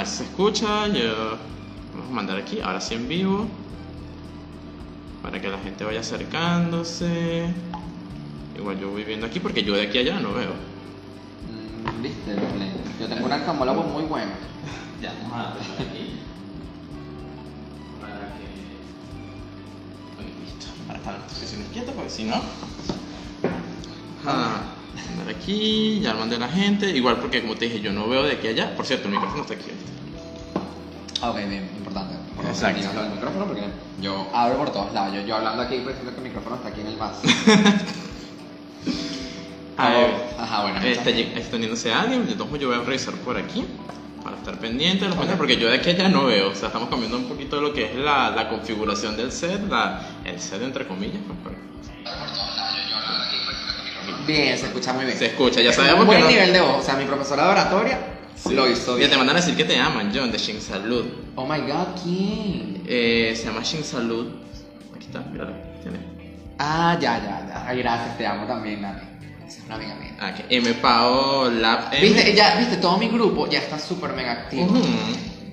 [0.00, 0.86] ver si se escucha.
[0.88, 1.38] Yo.
[1.92, 3.46] Vamos a mandar aquí, ahora sí en vivo.
[5.22, 7.52] Para que la gente vaya acercándose.
[8.56, 10.52] Igual yo voy viendo aquí porque yo de aquí a allá no veo.
[11.50, 12.34] Mm, Viste.
[12.98, 14.32] Yo tengo una camólogo muy buena.
[15.00, 16.20] Ya, vamos a darle aquí.
[18.00, 18.46] Para que.
[20.44, 20.66] Listo.
[20.86, 22.36] Para estar en posiciones quietas, porque si no.
[24.24, 24.69] Ajá.
[25.20, 26.90] Andar aquí, ya mandé a la gente.
[26.90, 28.76] Igual porque, como te dije, yo no veo de aquí a allá.
[28.76, 29.64] Por cierto, el micrófono está aquí.
[29.70, 31.26] ¿viste?
[31.26, 32.14] Ok, bien, importante.
[32.36, 32.88] Por Exacto.
[32.94, 33.62] lo del micrófono porque
[34.00, 35.14] yo hablo por todos lados.
[35.14, 37.20] Yo, yo hablando aquí, pues siento que el micrófono está aquí en el vaso.
[39.76, 40.10] A ver.
[40.38, 40.80] Ajá, bueno.
[40.82, 42.26] Eh, Está, está uniéndose alguien.
[42.26, 43.64] De modos, yo voy a revisar por aquí.
[44.22, 46.50] Para estar pendiente de los comentarios, porque yo de aquí a allá no veo.
[46.50, 49.68] O sea, estamos cambiando un poquito lo que es la, la configuración del set.
[49.68, 51.20] La, el set, entre comillas.
[51.42, 51.54] Pues,
[54.26, 55.18] Bien, se escucha muy bien.
[55.18, 56.76] Se escucha, ya sabemos un que buen no- nivel de voz.
[56.78, 57.98] O sea, mi profesora de oratoria
[58.36, 58.54] Sí.
[58.54, 59.10] lo hizo bien.
[59.10, 61.04] te mandan a decir que te aman, John, de Shin Salud.
[61.36, 62.82] Oh my god, ¿quién?
[62.86, 64.28] Eh, se llama Shin Salud.
[64.94, 65.52] Aquí está, míralo.
[65.82, 65.98] Tiene.
[66.58, 67.64] Ah, ya, ya, ya.
[67.66, 69.00] Ay, gracias, te amo también, Nani.
[69.46, 70.16] Es una amiga mía.
[70.20, 72.00] Ah, que M Pao Lab M.
[72.00, 74.66] Viste, ya, viste, todo mi grupo ya está súper mega activo.
[74.66, 74.82] Ujú.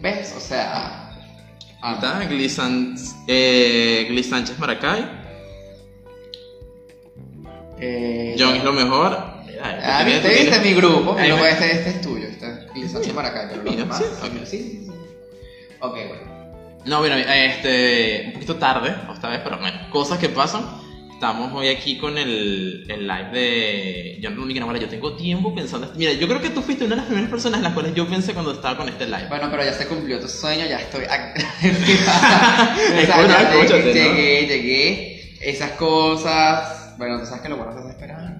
[0.01, 0.33] ¿Ves?
[0.37, 1.09] O sea.
[1.81, 2.95] Ah, está, San-
[3.27, 5.16] eh, Sánchez Maracay.
[7.79, 9.17] Eh, John es lo mejor.
[9.45, 11.15] Mira, Ah, tú viste, tienes- viste mi grupo.
[11.17, 12.27] Ahí me- este, este es tuyo.
[12.27, 12.45] Este
[12.83, 13.97] es Sánchez Maracay, pero los demás.
[13.97, 14.91] sí, sí, sí, sí, sí.
[15.79, 16.37] Ok, bueno.
[16.85, 20.63] No, bueno, este, un poquito tarde, esta vez, pero bueno, cosas que pasan.
[21.11, 24.77] Estamos hoy aquí con el, el live de John Runick Navarra.
[24.77, 25.91] Yo tengo tiempo pensando.
[25.95, 28.07] Mira, yo creo que tú fuiste una de las primeras personas en las cuales yo
[28.07, 29.25] pensé cuando estaba con este live.
[29.27, 31.05] Bueno, pero ya se cumplió tu sueño, ya estoy.
[31.05, 31.07] o
[33.05, 34.15] sea, bueno, ya llegué, ¿no?
[34.15, 35.37] llegué, llegué.
[35.41, 36.76] Esas cosas.
[36.97, 38.37] Bueno, tú sabes que lo bueno se esperar.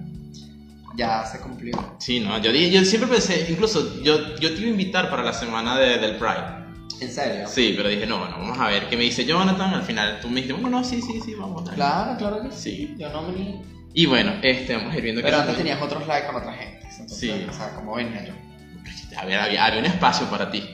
[0.96, 1.96] Ya se cumplió.
[2.00, 5.32] Sí, no, yo, yo siempre pensé, incluso yo, yo te iba a invitar para la
[5.32, 6.58] semana de- del Pride.
[7.00, 7.46] ¿En serio?
[7.46, 9.72] Sí, pero dije, no, bueno, vamos a ver qué me dice Jonathan.
[9.74, 11.64] Al final tú me dijiste, bueno, no, sí, sí, sí, vamos.
[11.64, 11.76] dale".
[11.76, 12.94] Claro, claro que sí.
[12.98, 13.62] Yo no me.
[13.94, 16.80] Y bueno, este, vamos a ir viendo Pero antes tenías otros likes con otra gente.
[16.90, 17.46] Entonces, Sí.
[17.48, 18.32] O sea, como venía yo.
[19.16, 20.64] A ver, había, había un espacio para ti.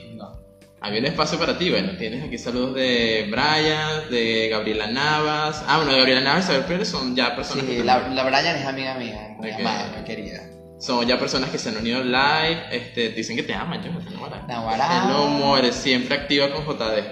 [0.85, 1.71] Había un espacio para ti.
[1.71, 5.63] Bueno, tienes aquí saludos de Brian, de Gabriela Navas.
[5.67, 8.23] Ah, bueno, de Gabriela Navas y Isabel Pérez son ya personas Sí, que la, la
[8.23, 9.59] Brian es amiga mía, muy Ok.
[9.61, 10.41] amada, muy querida.
[10.79, 12.65] son ya personas que se han unido live.
[12.71, 14.43] Este, dicen que te aman, yo no Navarra.
[14.47, 15.05] Naguará.
[15.07, 17.03] Hello, More, siempre activa con JD.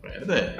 [0.00, 0.56] Fuerte.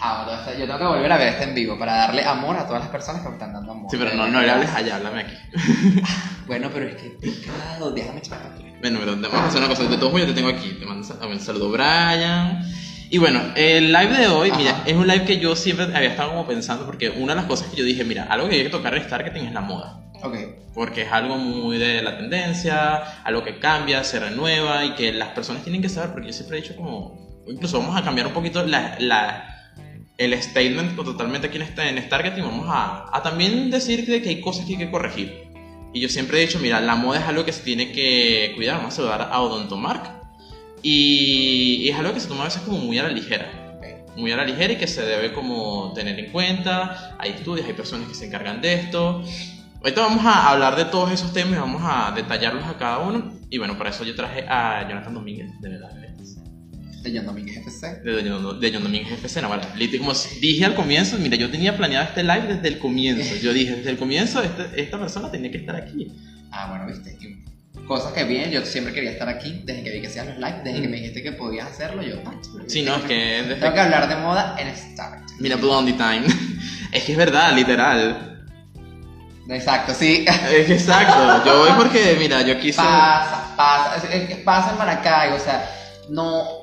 [0.00, 2.56] Ah, bueno, esta- yo tengo que volver a ver este en vivo para darle amor
[2.56, 3.90] a todas las personas que me están dando amor.
[3.90, 5.36] Sí, pero no, no le hables allá, háblame aquí.
[6.46, 8.64] Bueno, pero es que pecado, déjame echar aquí.
[8.80, 9.82] Bueno, pero vamos a hacer una cosa.
[9.82, 10.76] De todos modos, yo te tengo aquí.
[10.78, 12.62] Te mando un sal- un saludo, Brian.
[13.10, 16.30] Y bueno, el live de hoy, mira, es un live que yo siempre había estado
[16.30, 18.68] como pensando, porque una de las cosas que yo dije, mira, algo que hay que
[18.68, 20.02] tocar en Starketing es la moda.
[20.22, 20.36] Ok.
[20.72, 25.30] Porque es algo muy de la tendencia, algo que cambia, se renueva y que las
[25.30, 28.32] personas tienen que saber, porque yo siempre he dicho como, incluso vamos a cambiar un
[28.34, 29.55] poquito la, la-
[30.18, 34.30] el statement totalmente aquí en, este, en Starketing, vamos a, a también decir de que
[34.30, 35.46] hay cosas que hay que corregir.
[35.92, 38.76] Y yo siempre he dicho, mira, la moda es algo que se tiene que cuidar,
[38.78, 40.10] vamos a saludar a Odontomark.
[40.82, 43.66] Y, y es algo que se toma a veces como muy a la ligera
[44.16, 47.16] muy a la ligera y que se debe como tener en cuenta.
[47.18, 49.22] Hay estudios, hay personas que se encargan de esto.
[49.80, 53.32] Ahorita vamos a hablar de todos esos temas y vamos a detallarlos a cada uno.
[53.50, 56.05] Y bueno, para eso yo traje a Jonathan Domínguez, de verdad.
[57.12, 58.00] De John Domínguez FC.
[58.02, 59.62] De John, de John Domínguez FC, no, vale.
[59.76, 63.36] Lit- Como dije al comienzo, mira, yo tenía planeado este live desde el comienzo.
[63.36, 66.08] Yo dije, desde el comienzo, este- esta persona tenía que estar aquí.
[66.50, 67.16] Ah, bueno, viste.
[67.86, 70.64] Cosas que bien, yo siempre quería estar aquí desde que vi que hacías los lives,
[70.64, 72.16] desde que me dijiste que podías hacerlo, yo.
[72.26, 72.34] ah,
[72.66, 75.22] Sí, no, es que desde Tengo que hablar de moda en Start.
[75.38, 76.22] Mira, Blondie Time.
[76.92, 78.32] es que es verdad, literal.
[79.48, 80.24] Exacto, sí.
[80.50, 81.44] Es exacto.
[81.46, 82.78] Yo voy porque, mira, yo quise.
[82.78, 83.96] Pasa, pasa.
[83.96, 85.70] Es, es que pasa en Maracay, o sea,
[86.10, 86.55] no.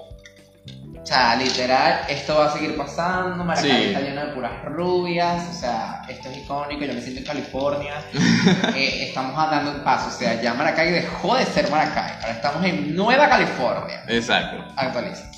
[1.03, 3.43] O sea, literal, esto va a seguir pasando.
[3.43, 3.87] Maracay Sí.
[3.89, 6.85] está lleno de puras rubias, o sea, esto es icónico.
[6.85, 7.95] Yo me siento en California.
[8.75, 12.13] Eh, estamos dando un paso, o sea, ya Maracay dejó de ser Maracay.
[12.21, 14.01] Ahora estamos en Nueva California.
[14.07, 14.63] Exacto.
[14.77, 15.29] Actualiza.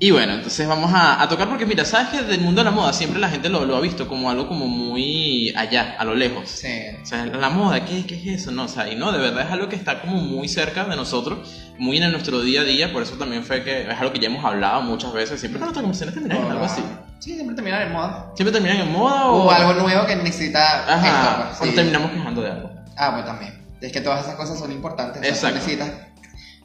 [0.00, 2.70] Y bueno, entonces vamos a, a tocar porque mira, sabes que del mundo de la
[2.70, 6.14] moda siempre la gente lo, lo ha visto como algo como muy allá, a lo
[6.14, 6.48] lejos.
[6.48, 6.68] Sí.
[7.02, 8.52] O sea, la moda, ¿qué, ¿qué es eso?
[8.52, 10.94] No, o sea, y no, de verdad es algo que está como muy cerca de
[10.94, 11.38] nosotros,
[11.78, 14.28] muy en nuestro día a día, por eso también fue que es algo que ya
[14.28, 16.82] hemos hablado muchas veces, siempre nuestras conversaciones terminan en algo así.
[17.18, 18.30] Sí, siempre terminan en moda.
[18.36, 21.74] Siempre terminan en moda o, O algo nuevo que necesita Ajá, esto, pues, o sí.
[21.74, 22.70] terminamos quejando de algo.
[22.96, 23.66] Ah, pues también.
[23.80, 25.20] Es que todas esas cosas son importantes.
[25.20, 25.56] o Exacto.
[25.56, 25.90] necesitas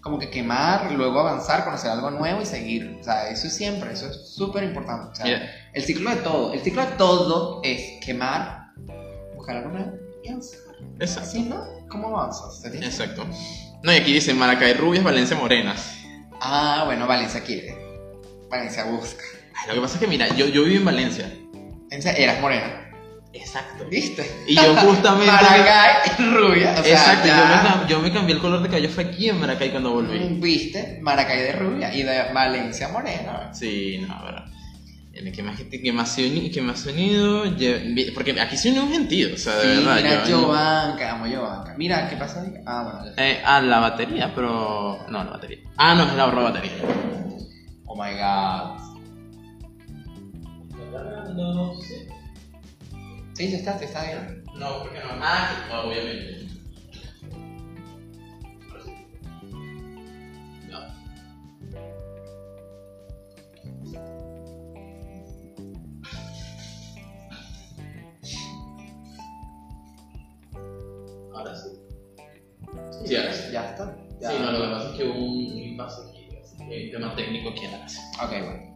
[0.03, 2.97] como que quemar, luego avanzar, conocer algo nuevo y seguir.
[2.99, 5.11] O sea, eso es siempre, eso es súper importante.
[5.11, 5.49] O sea, Mira.
[5.73, 8.73] el ciclo de todo, el ciclo de todo es quemar,
[9.33, 10.59] buscar algo nuevo y avanzar.
[10.99, 11.29] Exacto.
[11.29, 11.65] Así, ¿no?
[11.87, 12.63] ¿Cómo avanzas?
[12.65, 13.25] Exacto.
[13.81, 15.95] No, y aquí dice Maracay rubias, Valencia morenas.
[16.41, 17.77] Ah, bueno, Valencia quiere.
[18.49, 19.23] Valencia busca.
[19.55, 21.31] Ay, lo que pasa es que, mira, yo, yo viví en Valencia.
[21.89, 22.82] Eras morena.
[23.33, 23.85] Exacto.
[23.89, 24.29] ¿Viste?
[24.47, 25.25] Y yo justamente.
[25.31, 26.75] Maracay rubia.
[26.79, 27.27] O sea, Exacto,
[27.89, 30.19] yo me, yo cambié el color de cabello fue aquí en Maracay cuando volví.
[30.39, 30.99] ¿Viste?
[31.01, 33.49] Maracay de rubia y de Valencia morena.
[33.53, 34.45] Sí, no, verdad.
[35.13, 37.43] ¿Qué más, que más que más unido?
[38.15, 39.95] Porque aquí se unió un gentío, o sea, de Sí, verdad.
[39.95, 41.75] mira, yo- Giovanca, amo Giovanca.
[41.77, 42.53] Mira, ¿qué pasa ahí?
[42.65, 43.15] Ah, bueno.
[43.17, 45.05] Eh, ah, la batería, pero.
[45.09, 45.59] No, la batería.
[45.77, 46.71] Ah, no, es la ahorro batería.
[47.85, 48.79] Oh my god.
[53.33, 54.43] Sí, sí está, sí está bien.
[54.55, 55.05] No, porque no.
[55.19, 56.47] Ah, no, obviamente.
[60.69, 60.77] No.
[71.35, 71.69] Ahora sí.
[73.05, 73.51] Sí, ahora sí.
[73.51, 73.97] Ya está.
[74.21, 74.29] Ya.
[74.29, 76.91] Sí, no, lo que pasa es que hubo un impasse aquí, así que hay un
[76.91, 77.99] tema técnico la casa.
[78.23, 78.72] Ok, bueno.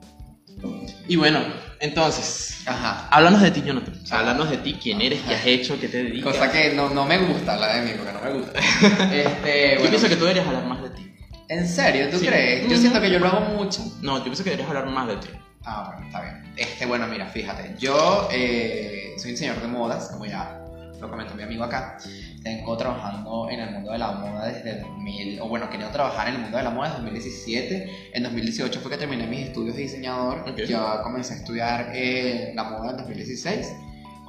[1.07, 1.39] Y bueno,
[1.79, 3.07] entonces, Ajá.
[3.11, 3.93] háblanos de ti, Jonathan.
[4.11, 6.33] Háblanos de ti, quién eres, qué has hecho, qué te dedicas.
[6.33, 8.59] Cosa que no, no me gusta la de mí, porque no me gusta.
[9.13, 11.13] Este, Yo pienso que tú deberías hablar más de ti.
[11.49, 12.09] ¿En serio?
[12.09, 12.25] ¿Tú Sí.
[12.27, 12.69] crees?
[12.69, 13.81] Yo siento que yo lo hago mucho.
[14.01, 15.27] No, yo pienso que deberías hablar más de ti.
[15.63, 16.53] Ah, bueno, está bien.
[16.57, 17.75] Este, bueno, mira, fíjate.
[17.79, 20.59] Yo eh, soy diseñador de modas, como ya
[20.99, 21.97] lo comentó mi amigo acá.
[22.43, 26.35] Tengo trabajando en el mundo de la moda desde 2000, o bueno, quería trabajar en
[26.35, 28.11] el mundo de la moda desde 2017.
[28.13, 30.45] En 2018 fue que terminé mis estudios de diseñador.
[30.47, 30.61] Ok.
[30.67, 33.75] Ya comencé a estudiar eh, la moda en 2016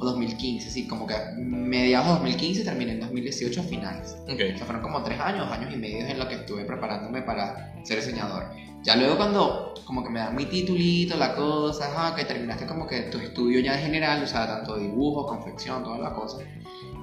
[0.00, 4.16] o 2015, sí, como que mediados de 2015 terminé en 2018 a finales.
[4.28, 4.38] O Ok.
[4.56, 7.96] sea, fueron como tres años, años y medio en lo que estuve preparándome para ser
[7.98, 8.44] diseñador.
[8.84, 13.02] Ya luego cuando como que me dan mi titulito, la cosa, que terminaste como que
[13.02, 16.38] tu estudio ya de general, o sea, tanto dibujo, confección, toda la cosa,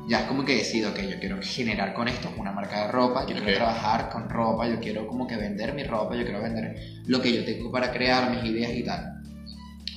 [0.07, 3.25] ya es como que decido que yo quiero generar con esto una marca de ropa,
[3.25, 6.75] yo quiero trabajar con ropa, yo quiero como que vender mi ropa, yo quiero vender
[7.05, 9.21] lo que yo tengo para crear, mis ideas y tal.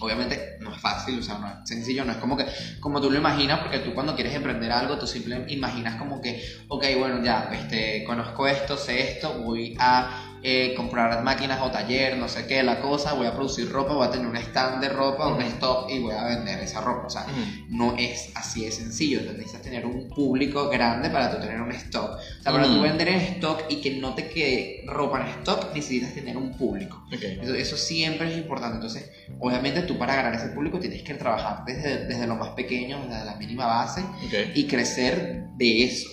[0.00, 2.46] Obviamente no es fácil, o sea, no es sencillo, no es como que
[2.78, 6.43] como tú lo imaginas, porque tú cuando quieres emprender algo, tú simplemente imaginas como que,
[6.69, 12.17] ok, bueno, ya, este, conozco esto, sé esto, voy a eh, comprar máquinas o taller,
[12.17, 14.88] no sé qué, la cosa, voy a producir ropa, voy a tener un stand de
[14.88, 17.26] ropa, un stock y voy a vender esa ropa, o sea,
[17.69, 21.73] no es así de sencillo, tú necesitas tener un público grande para tú tener un
[21.73, 22.12] stock.
[22.12, 25.75] O sea, para tú vender en stock y que no te quede ropa en stock,
[25.75, 27.05] necesitas tener un público.
[27.12, 27.23] Ok.
[27.23, 28.76] Eso, eso siempre es importante.
[28.76, 33.06] Entonces, obviamente tú para ganar ese público tienes que trabajar desde, desde lo más pequeño,
[33.08, 34.55] desde la mínima base Ok.
[34.55, 36.08] y crecer de eso.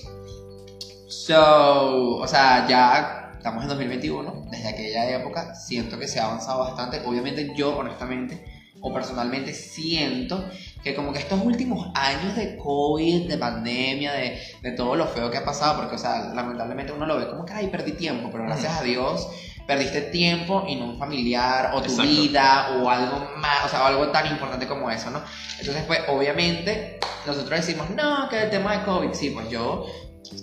[1.07, 6.62] So, o sea, ya estamos en 2021, desde aquella época siento que se ha avanzado
[6.62, 7.03] bastante.
[7.06, 8.44] Obviamente yo, honestamente,
[8.81, 10.50] o personalmente siento
[10.83, 15.30] que como que estos últimos años de COVID, de pandemia, de, de todo lo feo
[15.30, 18.30] que ha pasado, porque, o sea, lamentablemente uno lo ve como que, ay, perdí tiempo,
[18.31, 19.30] pero gracias a Dios
[19.68, 22.12] perdiste tiempo y no un familiar o tu Exacto.
[22.12, 25.21] vida o algo más, o sea, algo tan importante como eso, ¿no?
[25.59, 29.86] Entonces, pues, obviamente, nosotros decimos, no, que el tema de COVID, sí, pues yo,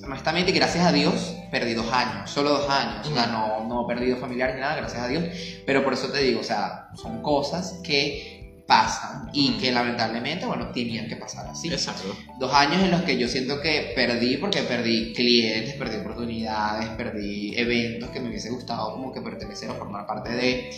[0.04, 3.94] honestamente, gracias a Dios, perdí dos años, solo dos años, o sea, no, no he
[3.94, 5.24] perdido familiares ni nada, gracias a Dios,
[5.66, 9.60] pero por eso te digo, o sea, son cosas que pasan y Ujú.
[9.60, 11.68] que lamentablemente, bueno, tenían que pasar así.
[11.68, 12.14] Exacto.
[12.38, 17.54] Dos años en los que yo siento que perdí porque perdí clientes, perdí oportunidades, perdí
[17.56, 20.70] eventos que me hubiese gustado como que pertenecer o formar parte de.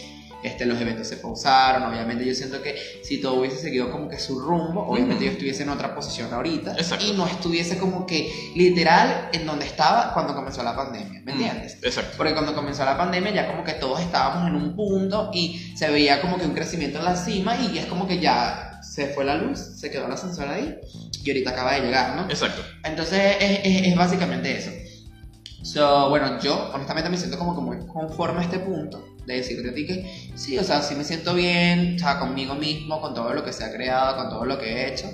[0.45, 4.19] Este, los eventos se pausaron, obviamente yo siento que si todo hubiese seguido como que
[4.21, 7.05] su rumbo, obviamente yo estuviese en otra posición ahorita Exacto.
[7.07, 11.79] y no estuviese como que literal en donde estaba cuando comenzó la pandemia, ¿me entiendes?
[11.83, 12.13] Exacto.
[12.19, 15.91] Porque cuando comenzó la pandemia ya como que todos estábamos en un punto y se
[15.91, 19.25] veía como que un crecimiento en la cima y es como que ya se fue
[19.25, 20.79] la luz, se quedó la ascensor ahí
[21.25, 22.25] y ahorita acaba de llegar, ¿no?
[22.29, 22.61] Exacto.
[22.85, 24.71] Entonces es, es- es básicamente eso.
[25.63, 29.71] So, bueno, yo honestamente me siento como que muy conforme a este punto de decirte
[29.71, 33.15] a ti que sí, o sea, sí me siento bien, o sea, conmigo mismo, con
[33.15, 35.11] todo lo que se ha creado, con todo lo que he hecho.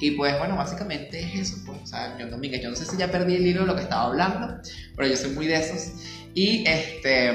[0.00, 2.96] Y pues bueno, básicamente es eso, pues, o sea, yo Domínguez, yo no sé si
[2.96, 4.60] ya perdí el hilo de lo que estaba hablando,
[4.96, 5.92] pero yo soy muy de esos.
[6.34, 7.32] Y este,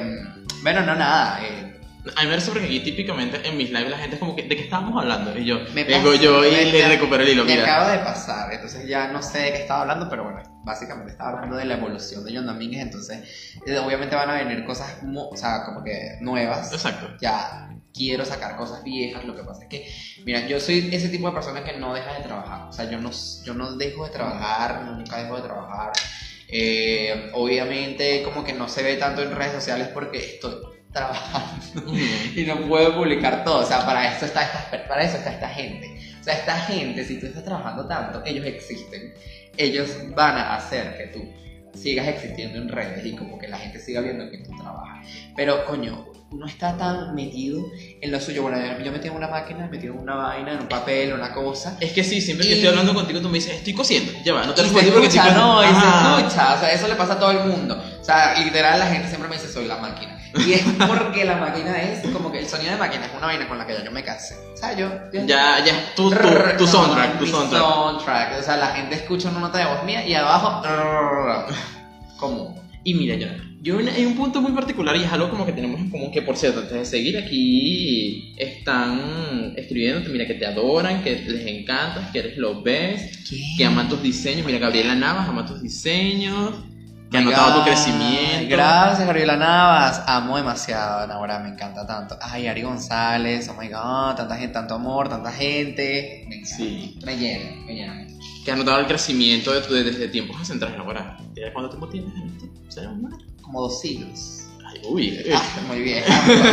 [0.61, 1.78] bueno, no, nada, eh,
[2.15, 4.43] A mí me parece porque aquí típicamente en mis lives la gente es como que,
[4.43, 5.37] ¿de qué estábamos hablando?
[5.37, 7.63] Y yo, Me vengo yo y le recupero el hilo, me mira.
[7.63, 11.31] acaba de pasar, entonces ya no sé de qué estaba hablando, pero bueno, básicamente estaba
[11.31, 15.35] hablando de la evolución de John Domínguez, entonces eh, obviamente van a venir cosas, o
[15.35, 16.71] sea, como que nuevas.
[16.71, 17.17] Exacto.
[17.19, 19.91] Ya quiero sacar cosas viejas, lo que pasa es que,
[20.23, 22.99] mira, yo soy ese tipo de persona que no deja de trabajar, o sea, yo
[22.99, 23.11] no,
[23.43, 25.91] yo no dejo de trabajar, nunca dejo de trabajar.
[26.51, 30.55] Eh, obviamente como que no se ve tanto en redes sociales porque estoy
[30.91, 31.93] trabajando
[32.35, 33.59] y no puedo publicar todo.
[33.59, 35.99] O sea, para esto está esta, para eso está esta gente.
[36.19, 39.13] O sea, esta gente, si tú estás trabajando tanto, ellos existen.
[39.57, 41.29] Ellos van a hacer que tú
[41.77, 45.05] sigas existiendo en redes y como que la gente siga viendo que tú trabajas.
[45.35, 47.63] Pero, coño, uno está tan metido
[48.01, 48.43] en lo suyo.
[48.43, 51.77] Bueno, yo metí en una máquina, metí en una vaina, en un papel, una cosa.
[51.79, 54.11] Es que sí, siempre que Y- estoy hablando contigo, tú me dices, estoy cosiendo.
[54.23, 56.87] Ya va, no te respondí porque escucha, estoy no, y se escucha, o sea, eso
[56.87, 57.81] le pasa a todo el mundo.
[57.99, 60.18] O sea, literal la gente siempre me dice, soy la máquina.
[60.47, 63.47] Y es porque la máquina es como que el sonido de máquina es una vaina
[63.47, 64.35] con la que ya yo me casé.
[64.53, 64.89] O sea, yo...
[65.11, 67.61] yo- Ya, ya, es tu, tu, tu no, soundtrack, tu soundtrack.
[67.61, 68.39] soundtrack.
[68.39, 70.61] O sea, la gente escucha una nota de voz mía y abajo...
[72.17, 72.55] Común.
[72.83, 73.27] Y mira, yo,
[73.61, 76.21] yo hay un punto muy particular y es algo como que tenemos en común, que
[76.21, 82.09] por cierto, antes de seguir aquí, están escribiéndote, mira, que te adoran, que les encantas,
[82.11, 83.25] que eres lo ves,
[83.57, 84.45] que aman tus diseños.
[84.45, 86.55] Mira, Gabriela Navas ama tus diseños,
[87.09, 88.47] que ha notado tu crecimiento.
[88.49, 90.03] Gracias, Gabriela Navas.
[90.05, 92.17] Amo demasiado, ahora me encanta tanto.
[92.21, 96.25] Ay, Ari González, oh my god, tanta gente, tanto amor, tanta gente.
[96.29, 96.55] Me encanta.
[96.57, 96.99] Sí.
[97.05, 98.07] Me llena, me llena.
[98.45, 101.17] Que ha notado el crecimiento de tu- desde tiempos acentrales ahora.
[101.53, 102.45] ¿Cuánto tiempo tienes en esto?
[102.69, 103.13] ¿Será un mes?
[103.41, 104.45] Como dos siglos.
[104.65, 105.19] Ay, uy.
[105.33, 106.03] Ah, muy bien.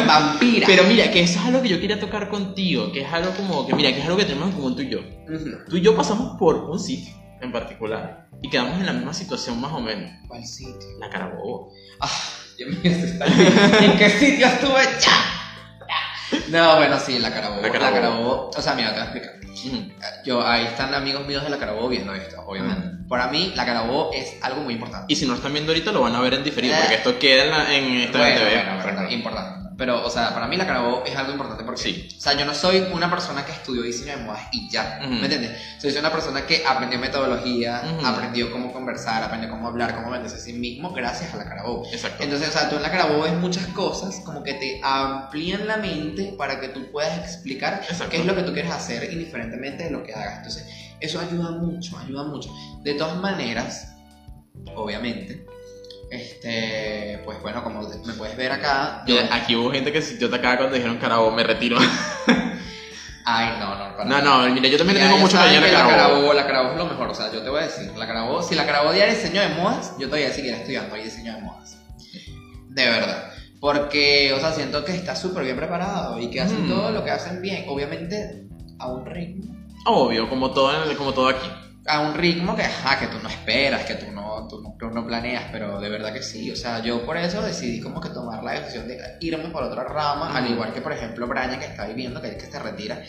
[0.07, 0.67] Vampira.
[0.67, 3.67] Pero mira, que eso es algo que yo quería tocar contigo, que es algo como,
[3.67, 5.01] que mira, que es algo que tenemos en común tú y yo.
[5.01, 5.51] Ujú.
[5.69, 9.61] Tú y yo pasamos por un sitio en particular y quedamos en la misma situación
[9.61, 10.11] más o menos.
[10.28, 10.88] ¿Cuál sitio?
[10.99, 11.73] La Carabobo.
[12.00, 12.11] Ah,
[12.59, 14.83] ¿En qué sitio estuve?
[15.00, 16.38] Ya.
[16.49, 17.61] No, bueno, sí, la Carabobo.
[17.62, 17.95] La La Carabobo.
[18.00, 18.50] Carabobo.
[18.57, 19.37] O sea, mira, te voy a explicar.
[20.25, 23.05] Yo, ahí están amigos míos de la Carabobo viendo esto, obviamente.
[23.09, 25.12] Para mí, la Carabobo es algo muy importante.
[25.12, 26.78] Y si no están viendo ahorita, lo van a ver en diferido, Eh.
[26.81, 28.55] porque esto queda en, la, en esta Bueno, TV.
[28.55, 29.66] bueno, bueno, importante.
[29.78, 32.09] Pero, o sea, para mí la Carabobo es algo importante porque, Sí.
[32.16, 35.11] o sea, yo no soy una persona que estudió diseño de modas y ya, Ujú.
[35.12, 35.52] ¿me entiendes?
[35.78, 38.06] Soy una persona que aprendió metodología, Ujú.
[38.06, 41.87] aprendió cómo conversar, aprendió cómo hablar, cómo venderse a sí mismo gracias a la Carabobo.
[41.92, 42.23] Exacto.
[42.23, 45.76] Entonces, o sea, tú en la Carabobo ves muchas cosas como que te amplían la
[45.76, 48.09] mente para que tú puedas explicar Exacto.
[48.11, 50.38] qué es lo que tú quieres hacer indiferentemente de lo que hagas.
[50.38, 50.66] Entonces,
[51.00, 52.50] eso ayuda mucho, ayuda mucho.
[52.83, 53.92] De todas maneras,
[54.75, 55.45] obviamente,
[56.11, 59.17] este, pues bueno, como me puedes ver acá, yo...
[59.31, 61.79] Aquí hubo gente que se sintió atacada cuando dijeron Carabobo, me retiro.
[63.29, 65.89] Ay, no, no, para no, no, mira, yo también tengo mucho cariño a que la.
[65.89, 68.55] Carabobo, la es lo mejor, o sea, yo te voy a decir, la Carabobo, si
[68.55, 71.77] la Carabobo diera diseño de modas, yo todavía seguiría estudiando ahí diseño de modas.
[72.69, 73.33] De verdad.
[73.59, 76.69] Porque, o sea, siento que está súper bien preparado y que hacen Mm.
[76.69, 77.65] todo lo que hacen bien.
[77.69, 78.47] Obviamente,
[78.79, 79.57] a un ritmo.
[79.87, 81.49] Obvio, como todo, como todo aquí.
[81.88, 84.90] A un ritmo que, ajá, que tú no esperas, que tú no, tú no, tú
[84.90, 86.50] no planeas, pero de verdad que sí.
[86.50, 89.85] O sea, yo por eso decidí como que tomar la decisión de irme por otra
[89.85, 93.02] rama, al igual que, por ejemplo, Brian, que está viviendo, que es que se retira.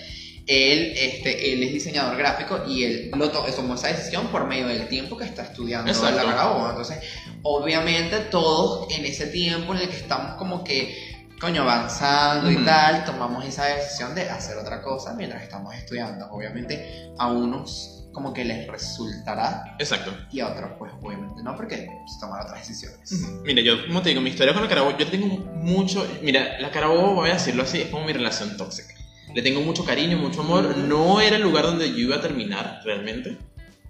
[0.45, 4.67] Él, este, él es diseñador gráfico y él lo to- tomó esa decisión por medio
[4.67, 6.29] del tiempo que está estudiando en la Exacto.
[6.29, 6.69] Carabobo.
[6.69, 6.99] Entonces,
[7.43, 10.95] obviamente, todos en ese tiempo en el que estamos como que,
[11.41, 16.27] coño, avanzando y tal, tomamos esa decisión de hacer otra cosa mientras estamos estudiando.
[16.31, 20.11] Obviamente, a unos como que les resultará Exacto.
[20.31, 23.11] y a otros, pues, obviamente no, porque se toman otras decisiones.
[23.45, 26.03] Mira, yo, como te digo, mi historia con la Carabobo, yo tengo mucho.
[26.23, 28.95] Mira, la Carabobo, voy a decirlo así, es como mi relación tóxica.
[29.35, 30.75] Le tengo mucho cariño, mucho amor.
[30.77, 33.37] No era el lugar donde yo iba a terminar, realmente.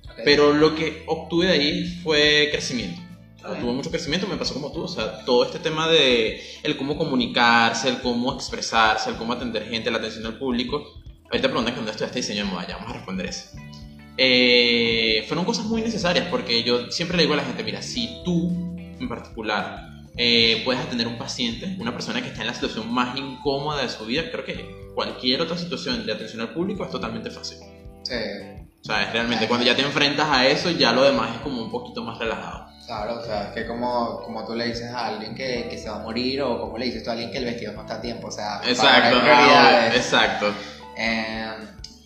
[0.04, 0.20] Ok.
[0.26, 3.00] Pero lo que obtuve de ahí fue crecimiento.
[3.38, 3.60] O sea, Ok.
[3.60, 4.82] Tuve mucho crecimiento, me pasó como tú.
[4.82, 9.70] O sea, todo este tema de el cómo comunicarse, el cómo expresarse, el cómo atender
[9.70, 10.84] gente, la atención al público.
[11.32, 13.58] Ahorita preguntan que dónde estudiaste diseño de moda, ya vamos a responder eso.
[14.18, 18.22] Eh, fueron cosas muy necesarias porque yo siempre le digo a la gente, mira, si
[18.26, 18.50] tú
[19.00, 23.16] en particular eh, puedes atender un paciente, una persona que está en la situación más
[23.18, 27.30] incómoda de su vida, creo que cualquier otra situación de atención al público es totalmente
[27.30, 27.58] fácil.
[28.02, 28.16] Sí,
[28.82, 31.62] O sea, es realmente cuando ya te enfrentas a eso, ya lo demás es como
[31.62, 32.66] un poquito más relajado.
[32.88, 35.90] claro, o sea, es que como, como tú le dices a alguien que, que se
[35.90, 37.96] va a morir o como le dices tú a alguien que el vestido no está
[37.96, 39.94] a tiempo, o sea, Exacto, prioridades.
[39.94, 40.54] ah, exacto.
[40.98, 41.52] Eh,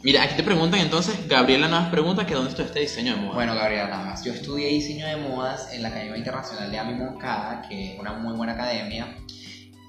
[0.04, 3.34] Mira, aquí te preguntan entonces, Gabriela Navas pregunta que dónde está este diseño de moda.
[3.36, 7.62] Bueno, Gabriela Navas, yo estudié diseño de modas en la Academia Internacional de Ami Moncada,
[7.70, 9.16] que es una muy buena academia,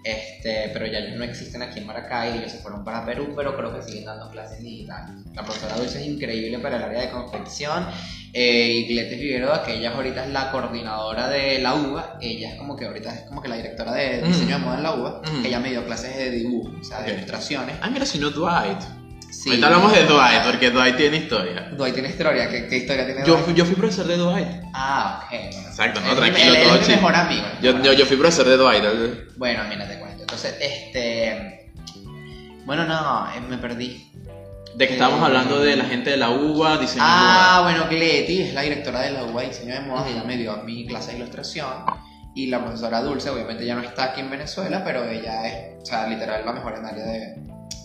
[0.05, 3.57] este, pero ya ellos no existen aquí en Maracay, ellos se fueron para Perú, pero
[3.57, 5.15] creo que siguen dando clases digitales.
[5.35, 7.87] La profesora Dulce es increíble para el área de confección,
[8.35, 12.57] eh, y Gletes Figueroa, que ella ahorita es la coordinadora de la UBA, ella es
[12.57, 14.27] como que ahorita es como que la directora de Mm.
[14.27, 15.47] diseño de moda en la UBA, Mm.
[15.47, 17.77] ella me dio clases de dibujo, o sea, de ilustraciones.
[17.81, 18.79] Ah, mira, si no Dwight.
[19.43, 19.49] Sí.
[19.51, 21.69] Ahorita hablamos de Dwight, porque Dwight tiene historia.
[21.73, 23.45] Dwight tiene historia, ¿qué, qué historia tiene Yo, Dwight?
[23.45, 24.49] fui- yo fui profesor de Dwight.
[24.73, 25.31] Ah, ok.
[25.31, 25.69] bueno.
[25.69, 26.95] Exacto, no, Él- tranquilo, él- todo es mi chill.
[26.97, 27.45] mejor amigo.
[27.61, 28.85] Yo, yo, yo fui profesor de Dwight.
[28.85, 29.27] ¿eh?
[29.37, 30.21] Bueno, mira, te cuento.
[30.23, 31.73] Entonces, este.
[32.65, 34.09] Bueno, no, eh, me perdí.
[34.77, 38.55] De que estábamos hablando de la gente de la UBA, diseño Ah, bueno, Gleti es
[38.55, 40.07] la directora de la UBA Diseño de Modas.
[40.09, 41.67] Ella me dio a mi clase de ilustración.
[42.35, 45.85] Y la profesora Dulce, obviamente ya no está aquí en Venezuela, pero ella es, o
[45.85, 47.35] sea, literal, la mejor en área de,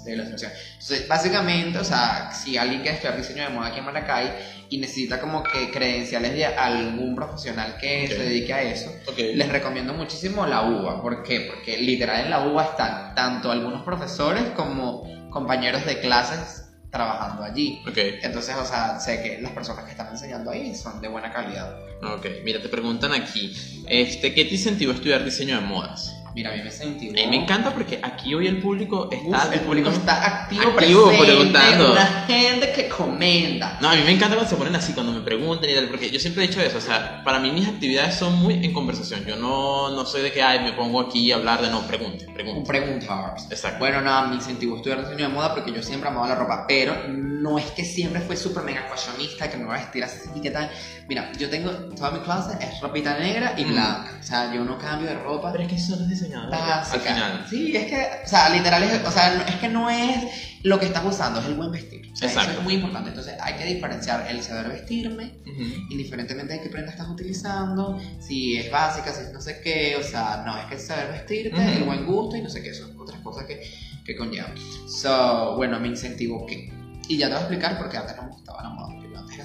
[0.08, 0.52] de ilustración.
[0.74, 4.34] Entonces, básicamente, o sea, si alguien quiere estudiar diseño de moda aquí en Maracay
[4.70, 9.94] y necesita como que credenciales de algún profesional que se dedique a eso, les recomiendo
[9.94, 11.02] muchísimo la UBA.
[11.02, 11.42] ¿Por qué?
[11.42, 17.82] Porque literal en la UBA están tanto algunos profesores como compañeros de clases trabajando allí.
[17.96, 21.78] Entonces, o sea, sé que las personas que están enseñando ahí son de buena calidad.
[22.02, 22.26] ok.
[22.44, 23.56] Mira, te preguntan aquí,
[23.88, 26.14] este, ¿qué te incentivó a estudiar diseño de modas?
[26.38, 27.10] Mira, a mí me sentí.
[27.10, 29.48] A mí me encanta porque aquí hoy el público está...
[29.48, 31.92] Uf, el público está activo, Activo, presente, preguntando.
[31.94, 33.80] una gente que comenta.
[33.82, 36.12] No, a mí me encanta cuando se ponen así, cuando me preguntan y tal, porque
[36.12, 39.26] yo siempre he dicho eso, o sea, para mí mis actividades son muy en conversación,
[39.26, 42.28] yo no, no soy de que, ay, me pongo aquí a hablar de, no, pregunte,
[42.28, 42.68] Un pregunte.
[42.68, 43.34] preguntar.
[43.50, 43.80] Exacto.
[43.80, 46.96] Bueno, nada, me incentivó estudiar diseño de moda porque yo siempre amaba la ropa, pero
[47.08, 50.42] no es que siempre fue súper mega fashionista, que me voy a vestir así, y
[50.42, 50.70] qué tal.
[51.10, 53.72] Mira, yo tengo, toda mi clase es ropita negra y Mm.
[53.72, 55.52] blanca, o sea, yo no cambio de ropa.
[55.52, 57.00] Pero es que son los diseñadores al básica.
[57.14, 57.46] final.
[57.50, 60.86] Sí, es que, o sea, literal, es, o sea, es que no es lo que
[60.88, 62.10] estás usando, es el buen vestir.
[62.12, 62.60] O sea, eso Exacto.
[62.60, 63.10] es muy importante.
[63.10, 65.64] Entonces, hay que diferenciar el saber vestirme, Ujú.
[65.92, 70.04] indiferentemente de qué prenda estás utilizando, si es básica, si es no sé qué, o
[70.04, 71.78] sea, no, es que saber vestirte, Ujú.
[71.78, 73.62] el buen gusto y no sé qué, son otras cosas que,
[74.04, 74.54] que conllevan.
[74.88, 76.72] So, bueno, me incentivo que.
[77.10, 78.94] Y ya te voy a explicar por qué antes no me gustaba la moda,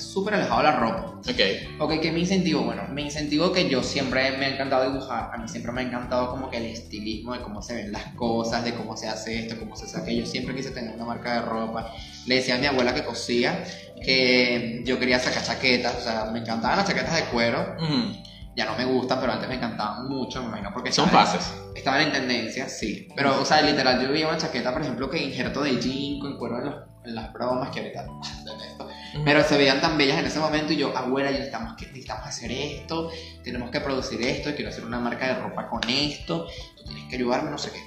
[0.02, 1.06] súper alejado de la ropa.
[1.18, 1.40] Ok,
[1.80, 2.62] Ok, ¿qué me incentivo?
[2.62, 5.84] Bueno, me incentivo que yo siempre me ha encantado dibujar, a mí siempre me ha
[5.84, 9.38] encantado como que el estilismo de cómo se ven las cosas, de cómo se hace
[9.40, 10.26] esto, cómo se hace aquello.
[10.26, 11.92] Siempre quise tener una marca de ropa.
[12.26, 13.64] Le decía a mi abuela que cosía
[14.04, 17.76] que yo quería sacar chaquetas, o sea, me encantaban las chaquetas de cuero.
[17.80, 18.16] Ujú.
[18.54, 21.52] Ya no me gustan, pero antes me encantaban mucho, me imagino, porque son estaban- fases.
[21.74, 23.08] Estaban en tendencia, sí.
[23.16, 26.36] Pero, o sea, literal, yo veía una chaqueta, por ejemplo, que injerto de jean con
[26.36, 26.74] cuero en, los-
[27.06, 28.06] en las bromas, que ahorita.
[29.24, 32.26] Pero se veían tan bellas en ese momento y yo, abuela, ya necesitamos, que, necesitamos
[32.26, 33.10] hacer esto,
[33.44, 37.16] tenemos que producir esto, quiero hacer una marca de ropa con esto, tú tienes que
[37.16, 37.80] ayudarme, no sé qué.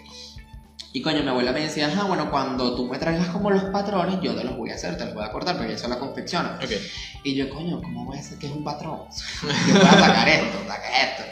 [0.93, 4.21] Y coño, mi abuela me decía, ajá, bueno, cuando tú me traigas como los patrones,
[4.21, 6.57] yo te los voy a hacer, te los voy a cortar, ella se la confecciona.
[6.63, 6.71] Ok,
[7.25, 9.01] Y yo, coño, ¿cómo voy a hacer que es un patrón?
[9.67, 11.23] Yo voy a sacar esto, sacar esto.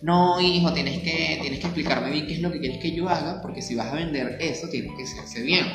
[0.00, 3.10] No, hijo, tienes que, tienes que explicarme bien qué es lo que quieres que yo
[3.10, 5.66] haga, porque si vas a vender eso, tienes que hacerse bien.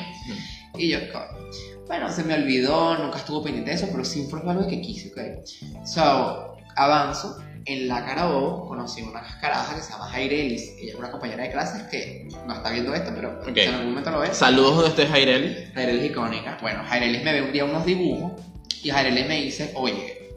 [0.76, 1.75] Y yo, coño.
[1.86, 5.10] Bueno, se me olvidó, nunca estuvo pendiente de eso, pero siempre fue algo que quise,
[5.12, 5.86] ¿ok?
[5.86, 7.38] So, avanzo.
[7.68, 10.74] En la Carabobo conocí una caraja que se llama Jairelis.
[10.78, 14.12] Ella es una compañera de clases que no está viendo esto, pero en algún momento
[14.12, 14.36] lo ves.
[14.36, 15.72] saludos de este Jaireli.
[15.74, 16.58] Jairelis icónica.
[16.62, 18.40] Bueno, Jairelis me ve un día unos dibujos
[18.84, 20.30] y Jairelis me dice, oye,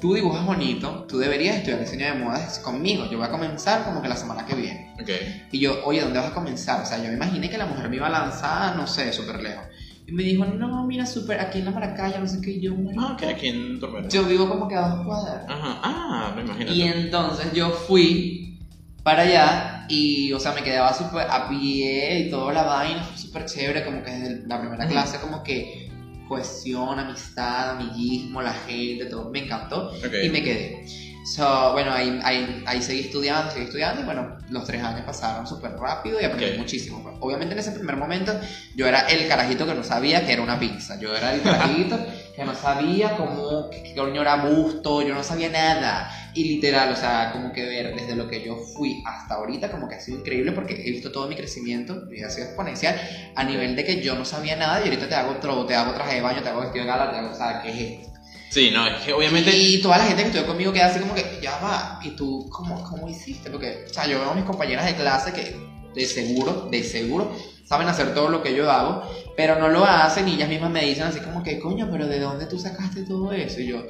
[0.00, 3.04] tú dibujas bonito, tú deberías estudiar diseño de modas conmigo.
[3.10, 4.94] Yo voy a comenzar como que la semana que viene.
[5.02, 5.10] Ok,
[5.50, 6.80] Y yo, oye, ¿dónde vas a comenzar?
[6.82, 9.42] O sea, yo me imaginé que la mujer me iba a lanzar, no sé, súper
[9.42, 9.64] lejos.
[10.08, 12.72] Y me dijo, no, mira, súper, aquí en la Maracaya, no sé qué, y yo,
[12.96, 14.08] ah, ok, aquí en Tormenta.
[14.08, 15.44] yo vivo como que a dos cuadras.
[15.46, 16.72] Ajá, ah, me imagino.
[16.72, 18.58] Y entonces yo fui
[19.02, 23.18] para allá y, o sea, me quedaba súper a pie y toda la vaina, fue
[23.18, 25.90] súper chévere, como que desde la primera clase, como que
[26.26, 30.14] cohesión, amistad, amiguismo, la gente, todo, me encantó Ok.
[30.24, 30.86] y me quedé.
[31.24, 35.46] So, bueno, ahí, ahí, ahí seguí estudiando, seguí estudiando y bueno, los tres años pasaron
[35.46, 36.56] súper rápido y aprendí Ok.
[36.56, 37.04] muchísimo.
[37.20, 38.32] Obviamente en ese primer momento
[38.74, 40.98] yo era el carajito que no sabía que era una pizza.
[40.98, 41.98] Yo era el carajito
[42.34, 46.10] que no sabía cómo, qué coño era busto, yo no sabía nada.
[46.32, 49.88] Y literal, o sea, como que ver desde lo que yo fui hasta ahorita, como
[49.88, 52.98] que ha sido increíble porque he visto todo mi crecimiento y ha sido exponencial
[53.34, 55.92] a nivel de que yo no sabía nada y ahorita te hago otro, te hago
[55.92, 57.76] traje de baño, te hago vestido de gala, te hago, o sea, ¿qué es
[58.06, 58.17] esto?
[58.50, 59.56] Sí, no, es que obviamente.
[59.56, 62.48] Y toda la gente que estudió conmigo queda así como que, ya va, ¿y tú
[62.50, 63.50] cómo, cómo hiciste?
[63.50, 65.56] Porque, o sea, yo veo a mis compañeras de clase que
[65.94, 67.32] de seguro, de seguro,
[67.64, 69.02] saben hacer todo lo que yo hago,
[69.36, 72.20] pero no lo hacen y ellas mismas me dicen así como que, coño, pero ¿de
[72.20, 73.60] dónde tú sacaste todo eso?
[73.60, 73.82] Y yo,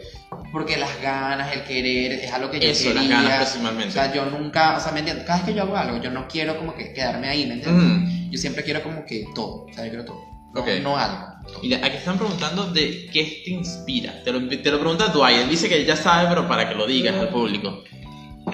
[0.53, 3.03] porque las ganas, el querer, es algo que yo Eso, quería.
[3.03, 3.93] las ganas O principalmente.
[3.93, 5.25] sea, yo nunca, o sea, ¿me entiendes?
[5.27, 7.85] Cada vez que yo hago algo, yo no quiero como que quedarme ahí, ¿me entiendes?
[7.85, 8.31] Mm.
[8.31, 10.21] Yo siempre quiero como que todo, o sea, yo quiero todo.
[10.55, 10.69] No, Ok.
[10.83, 11.27] no algo.
[11.63, 14.23] Mira, aquí están preguntando de qué te inspira.
[14.23, 15.39] Te lo, te lo pregunta Dwight.
[15.43, 17.83] Él dice que ya sabe, pero para que lo digas al público.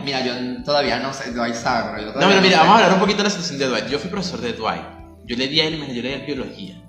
[0.04, 0.32] Mira, yo
[0.64, 2.62] todavía no sé, Dwight sabe, pero yo No, todavía pero mira, sé.
[2.64, 3.88] vamos a hablar un poquito de la situación de Dwight.
[3.88, 4.82] Yo fui profesor de Dwight.
[5.26, 6.80] Yo le di a él, yo le di biología.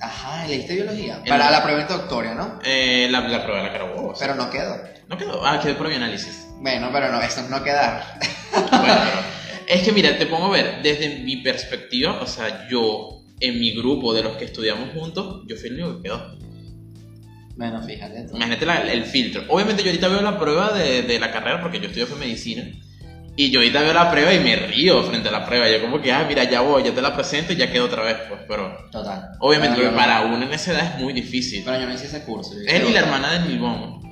[0.00, 1.20] Ajá, leíste biología.
[1.24, 2.58] El- Para la prueba introductoria, ¿no?
[2.64, 4.10] Eh, la, la prueba de la Carabobo.
[4.10, 4.76] o sea, Pero no quedó.
[5.08, 5.44] No quedó.
[5.46, 6.46] Ah, quedó por bioanálisis.
[6.60, 8.18] Bueno, pero no, eso es no quedar.
[8.52, 8.96] Bueno, pero-
[9.68, 13.72] es que mira, te pongo a ver, desde mi perspectiva, o sea, yo, en mi
[13.72, 16.36] grupo de los que estudiamos juntos, yo fui el único que quedó.
[17.56, 18.24] Bueno, fíjate.
[18.28, 18.36] tú.
[18.36, 19.44] Imagínate la- el filtro.
[19.48, 22.64] Obviamente yo ahorita veo la prueba de, de la carrera porque yo estudio fue medicina.
[23.36, 25.68] Y yo ahorita veo la prueba y me río frente a la prueba.
[25.68, 28.02] Yo como que, ah, mira, ya voy, ya te la presento y ya quedo otra
[28.04, 28.40] vez, pues.
[28.48, 29.30] Pero Total.
[29.40, 31.62] obviamente Pero yo para uno en esa edad es muy difícil.
[31.64, 32.52] Pero yo no hice ese curso.
[32.66, 34.02] Él y la hermana de Nilbón,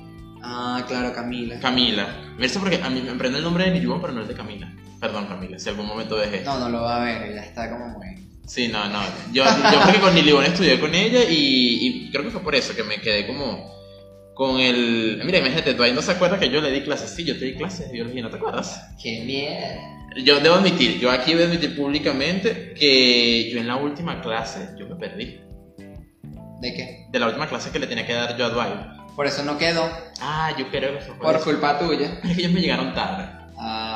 [0.45, 1.57] Ah, claro, Camila.
[1.61, 2.05] Camila.
[2.37, 4.69] Verse porque a mí me prende el nombre de Nilbón, pero no es de Camila.
[4.99, 6.43] Perdón, Camila, si algún momento dejé.
[6.43, 8.22] No, no lo va a ver, ya está como muy.
[8.45, 9.01] Sí, no, no.
[9.31, 12.41] Yo, yo creo que con Lily Bon estudié con ella y, y creo que fue
[12.41, 13.71] por eso que me quedé como
[14.33, 15.21] con el...
[15.25, 17.11] Mira, imagínate, tú ahí no se acuerda que yo le di clases.
[17.11, 18.81] Sí, yo te di clases de biología, ¿no te acuerdas?
[19.01, 19.81] ¡Qué mierda!
[20.23, 24.69] Yo debo admitir, yo aquí voy a admitir públicamente que yo en la última clase,
[24.77, 25.39] yo me perdí.
[26.61, 27.07] ¿De qué?
[27.11, 29.15] De la última clase que le tenía que dar yo a Dwight.
[29.15, 29.89] Por eso no quedó.
[30.21, 31.45] Ah, yo creo que fue por, Por eso.
[31.45, 32.19] culpa tuya.
[32.23, 33.27] Es que ellos me llegaron tarde.
[33.57, 33.92] Ah,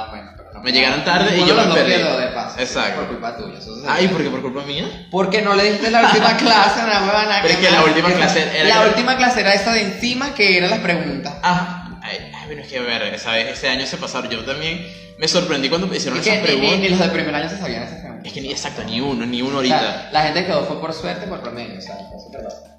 [0.63, 1.91] Me llegaron tarde y yo me perdí.
[1.93, 2.59] de paso.
[2.59, 2.99] Exacto.
[3.01, 3.57] Por culpa tuya.
[3.59, 4.07] eso se Ay.
[4.07, 4.29] ¿por qué?
[4.29, 5.07] ¿Por culpa mía?
[5.11, 7.39] Porque no le diste la última clase a una huevona.
[7.41, 10.57] Pero es que la última clase era La última clase era esa de encima que
[10.57, 11.33] eran las preguntas.
[11.43, 14.29] Ah, ay, ay, bueno, es que a ver, esa vez, ese año se pasaron.
[14.29, 14.85] Yo también
[15.17, 16.79] me sorprendí cuando hicieron Es que esas preguntas.
[16.79, 18.25] ni los de primer año se sabían esas preguntas.
[18.27, 20.09] Es que ni exacto, ni uno, ni uno ahorita.
[20.11, 22.76] la gente quedó fue por suerte por promedio, o sea, eso te pasa.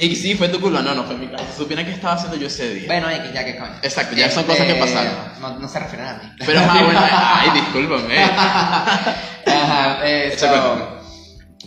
[0.00, 1.44] Y sí, fue tu culpa, no, no fue mi culpa.
[1.52, 2.86] Si supieran que estaba haciendo yo ese día.
[2.86, 3.74] Bueno, X, ya que coño.
[3.82, 5.12] Exacto, ya son cosas que pasaron.
[5.40, 6.32] No, no se refieren a mí.
[6.44, 8.18] Pero, ah, bueno, ay, discúlpame.
[9.46, 10.46] Ajá, eso.
[10.46, 11.00] Exacto.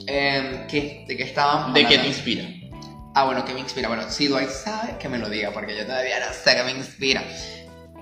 [0.07, 1.05] Em, ¿qué?
[1.07, 2.45] ¿De qué estábamos ¿De qué te inspira?
[3.13, 3.87] Ah, bueno, ¿qué me inspira?
[3.87, 6.71] Bueno, si Dwight sabe, que me lo diga, porque yo todavía no sé qué me
[6.71, 7.23] inspira.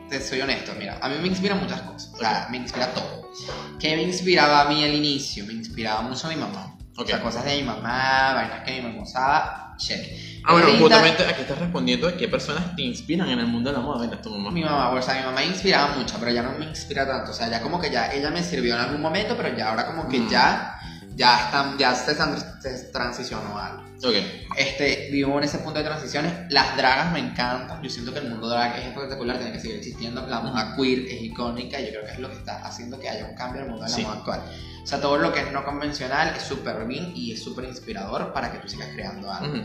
[0.09, 3.31] Te soy honesto, mira, a mí me inspira muchas cosas, o sea, me inspira todo.
[3.79, 5.45] ¿Qué me inspiraba a mí al inicio?
[5.45, 6.77] Me inspiraba mucho a mi mamá.
[6.97, 10.41] O sea, cosas de mi mamá, vainas que mi mamá usaba, check.
[10.47, 13.77] Ah, bueno, justamente aquí estás respondiendo de qué personas te inspiran en el mundo de
[13.77, 14.01] la moda.
[14.01, 14.51] Venga, tu mamá.
[14.51, 17.31] Mi mamá, o sea, mi mamá inspiraba mucho, pero ya no me inspira tanto.
[17.31, 19.87] O sea, ya como que ya ella me sirvió en algún momento, pero ya ahora
[19.87, 20.29] como que Mm.
[20.29, 20.79] ya,
[21.15, 22.13] ya están, ya se,
[22.61, 23.83] se transicionó algo.
[24.03, 24.13] Ok.
[24.57, 26.31] Este, vivo en ese punto de transiciones.
[26.49, 27.81] Las dragas me encantan.
[27.81, 30.27] Yo siento que el mundo drag es espectacular, tiene que seguir existiendo.
[30.27, 33.09] La moda queer es icónica y yo creo que es lo que está haciendo que
[33.09, 34.03] haya un cambio en el mundo de la Sí.
[34.03, 34.41] moda actual.
[34.85, 38.31] O sea, todo lo que es no convencional es súper bien y es súper inspirador
[38.31, 39.63] para que tú sigas creando algo.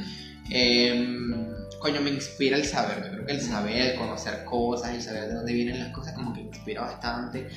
[1.81, 3.03] Coño, me inspira el saber.
[3.05, 6.12] Yo creo que el saber, el conocer cosas, el saber de dónde vienen las cosas,
[6.14, 7.49] como que me inspira bastante.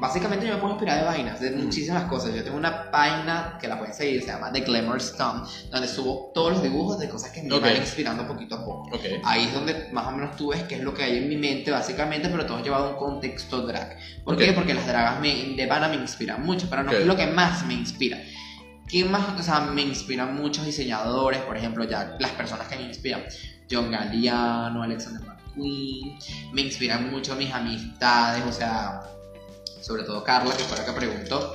[0.00, 2.34] Básicamente, yo me puedo inspirar de vainas, de muchísimas cosas.
[2.34, 6.30] Yo tengo una página que la pueden seguir, se llama The Glamour Stone, donde subo
[6.34, 7.62] todos los dibujos de cosas que me Ok.
[7.62, 8.88] van inspirando poquito a poco.
[8.94, 9.04] Ok.
[9.24, 11.36] Ahí es donde más o menos tú ves qué es lo que hay en mi
[11.36, 13.96] mente, básicamente, pero todo llevado a un contexto drag.
[14.24, 14.40] ¿Por Ok.
[14.40, 14.52] qué?
[14.52, 17.64] Porque las dragas me, de pana me inspiran mucho, pero no es lo que más
[17.64, 18.18] me inspira.
[18.88, 19.38] ¿Qué más?
[19.38, 23.22] O sea, me inspiran muchos diseñadores, por ejemplo, ya las personas que me inspiran.
[23.70, 26.18] John Galliano, Alexander McQueen.
[26.52, 29.02] Me inspiran mucho mis amistades, o sea,
[29.80, 31.54] sobre todo Carla, que fue la que preguntó.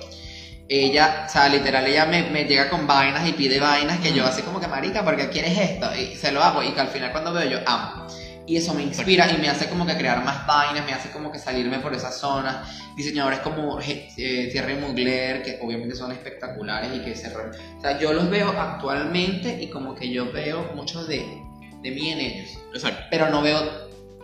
[0.69, 4.25] Ella, o sea, literal, ella me, me llega con vainas y pide vainas que yo
[4.25, 5.89] así como que, marica, porque quieres esto?
[5.95, 8.07] Y se lo hago y que al final cuando veo yo amo.
[8.45, 11.31] Y eso me inspira y me hace como que crear más vainas, me hace como
[11.31, 12.65] que salirme por esa zona.
[12.95, 17.27] Diseñadores como eh, Thierry Mugler, que obviamente son espectaculares y que se...
[17.35, 21.41] O sea, yo los veo actualmente y como que yo veo mucho de,
[21.83, 22.49] de mí en ellos.
[22.73, 23.03] Exacto.
[23.11, 23.61] Pero no veo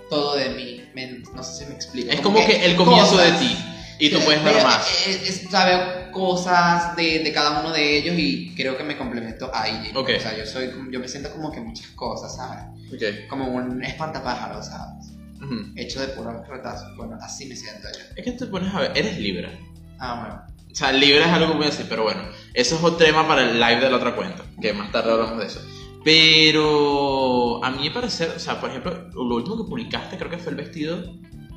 [0.09, 0.81] todo de mí.
[0.95, 2.11] Me- no sé si me explico.
[2.11, 3.57] Es como que el comienzo de cosas- ti.
[4.01, 4.87] Y tú puedes ver más.
[5.07, 8.83] es- es- o sea, veo cosas de, de cada uno de ellos y creo que
[8.83, 9.91] me complemento ahí.
[9.93, 10.09] Ok.
[10.17, 12.63] O sea, yo soy, como- yo me siento como que muchas cosas, ¿sabes?
[12.93, 13.27] Ok.
[13.29, 15.07] Como un espantapájaros, ¿sabes?
[15.41, 15.73] Ujú.
[15.75, 16.95] Hecho de puros retazos.
[16.97, 18.05] Bueno, así me siento yo.
[18.15, 19.59] Es que te pones a ver, eres libre.
[19.99, 20.41] Ah, bueno.
[20.71, 22.21] O sea, libre es algo que voy a decir, pero bueno,
[22.53, 25.39] eso es otro tema para el live de la otra cuenta, que más tarde hablamos
[25.39, 25.61] de eso.
[26.03, 30.38] Pero a mí me parece, o sea, por ejemplo, lo último que publicaste creo que
[30.38, 31.03] fue el vestido,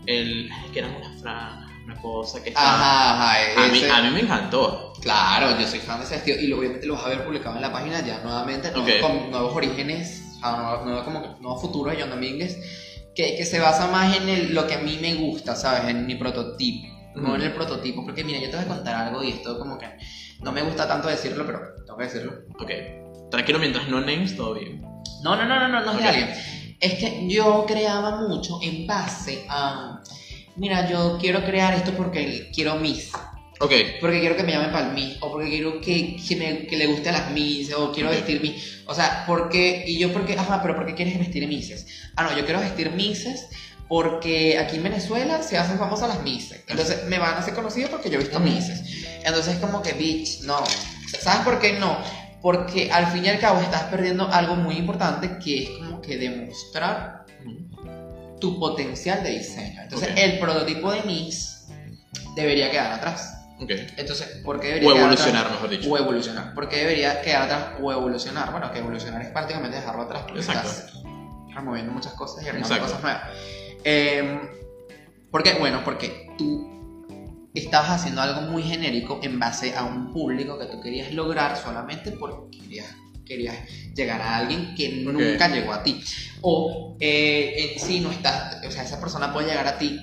[0.06, 2.74] el que eran unas franjas, una cosa que estaba...
[2.74, 3.64] Ajá, ajá.
[3.64, 4.92] A mí, ese- a mí me encantó.
[5.00, 7.62] Claro, yo soy fan de ese estilo y obviamente lo vas a ver publicado en
[7.62, 8.82] la página ya nuevamente, ¿no?
[8.82, 8.88] Ok.
[9.00, 12.56] con nuevos orígenes, nuevos, nuevos como nuevos futuros de John Domínguez,
[13.14, 15.88] que, que se basa más en el- lo que a mí me gusta, ¿sabes?
[15.90, 17.34] En mi prototipo, no Ujú.
[17.36, 19.86] en el prototipo, porque mira, yo te voy a contar algo y esto como que
[20.40, 22.32] no me gusta tanto decirlo, pero tengo que decirlo.
[22.60, 22.70] Ok.
[23.32, 24.80] Tranquilo, mientras no names, todo bien.
[25.24, 26.30] No, no, no, no, no, no es de alguien.
[26.78, 30.00] Es que yo creaba mucho en base a,
[30.56, 33.10] mira, yo quiero crear esto porque quiero mis.
[33.60, 33.72] Ok.
[34.00, 36.76] Porque quiero que me llamen para el Miss, o porque quiero que, que, me- que
[36.76, 38.16] le guste a las Miss, o quiero Ok.
[38.16, 38.82] vestir Miss.
[38.86, 39.84] O sea, porque.
[39.86, 40.36] Y yo, porque.
[40.36, 41.86] Ajá, pero ¿por qué quieres vestir Misses?
[42.16, 43.46] Ah, no, yo quiero vestir Misses
[43.88, 46.64] porque aquí en Venezuela se hacen famosas las Misses.
[46.66, 48.46] Entonces me van a hacer conocidos porque yo he visto Ujú.
[48.48, 48.82] Misses.
[49.24, 50.56] Entonces, como que, bitch, no.
[51.20, 51.96] ¿Sabes por qué no?
[52.42, 56.16] Porque al fin y al cabo estás perdiendo algo muy importante que es como que
[56.18, 57.24] demostrar
[58.40, 59.82] tu potencial de diseño.
[59.82, 61.68] Entonces, el prototipo de Miss
[62.34, 63.38] debería quedar atrás.
[63.60, 63.70] Ok.
[63.96, 65.52] Entonces, ¿por qué debería O quedar evolucionar, atrás?
[65.54, 65.90] mejor dicho.
[65.92, 66.54] O evolucionar.
[66.54, 68.50] ¿Por qué debería quedar atrás o evolucionar?
[68.50, 70.68] Bueno, que evolucionar es prácticamente dejarlo atrás porque Exacto.
[70.68, 71.02] estás
[71.54, 73.22] removiendo muchas cosas y agregando cosas nuevas.
[73.84, 74.40] Eh,
[75.30, 75.54] ¿Por qué?
[75.54, 76.81] Bueno, porque tú
[77.54, 82.12] estabas haciendo algo muy genérico en base a un público que tú querías lograr solamente
[82.12, 82.86] porque querías
[83.24, 83.56] querías
[83.94, 86.02] llegar a alguien que nunca llegó a ti.
[86.40, 89.98] O eh, en sí no estás, o sea, esa persona puede llegar a ti,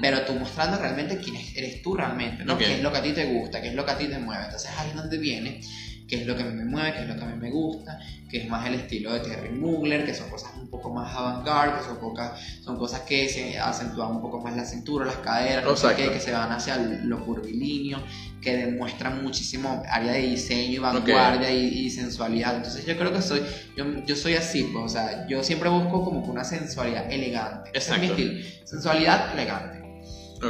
[0.00, 2.54] pero tú mostrando realmente quién es- eres tú realmente, ¿no?
[2.58, 3.62] ¿Qué es lo que a ti te gusta?
[3.62, 4.44] ¿Qué es lo que a ti te mueve?
[4.44, 5.60] Entonces ahí es donde viene
[6.06, 7.50] qué es lo que a mí me mueve, qué es lo que a mí me
[7.50, 11.14] gusta, que es más el estilo de Terry Mugler, que son cosas un poco más
[11.14, 15.16] avant-garde, que son, pocas, son cosas que se acentúan un poco más la cintura, las
[15.16, 16.02] caderas, no sé Exacto.
[16.02, 18.02] qué, que se van hacia lo curvilíneo,
[18.40, 22.56] que demuestran muchísimo área de diseño y vanguardia y, y sensualidad.
[22.56, 23.40] Entonces yo creo que soy,
[23.76, 27.70] yo, yo soy así, pues, o sea, yo siempre busco como que una sensualidad elegante.
[27.72, 28.22] Ese es mi Exacto.
[28.22, 28.66] estilo.
[28.66, 29.83] Sensualidad elegante.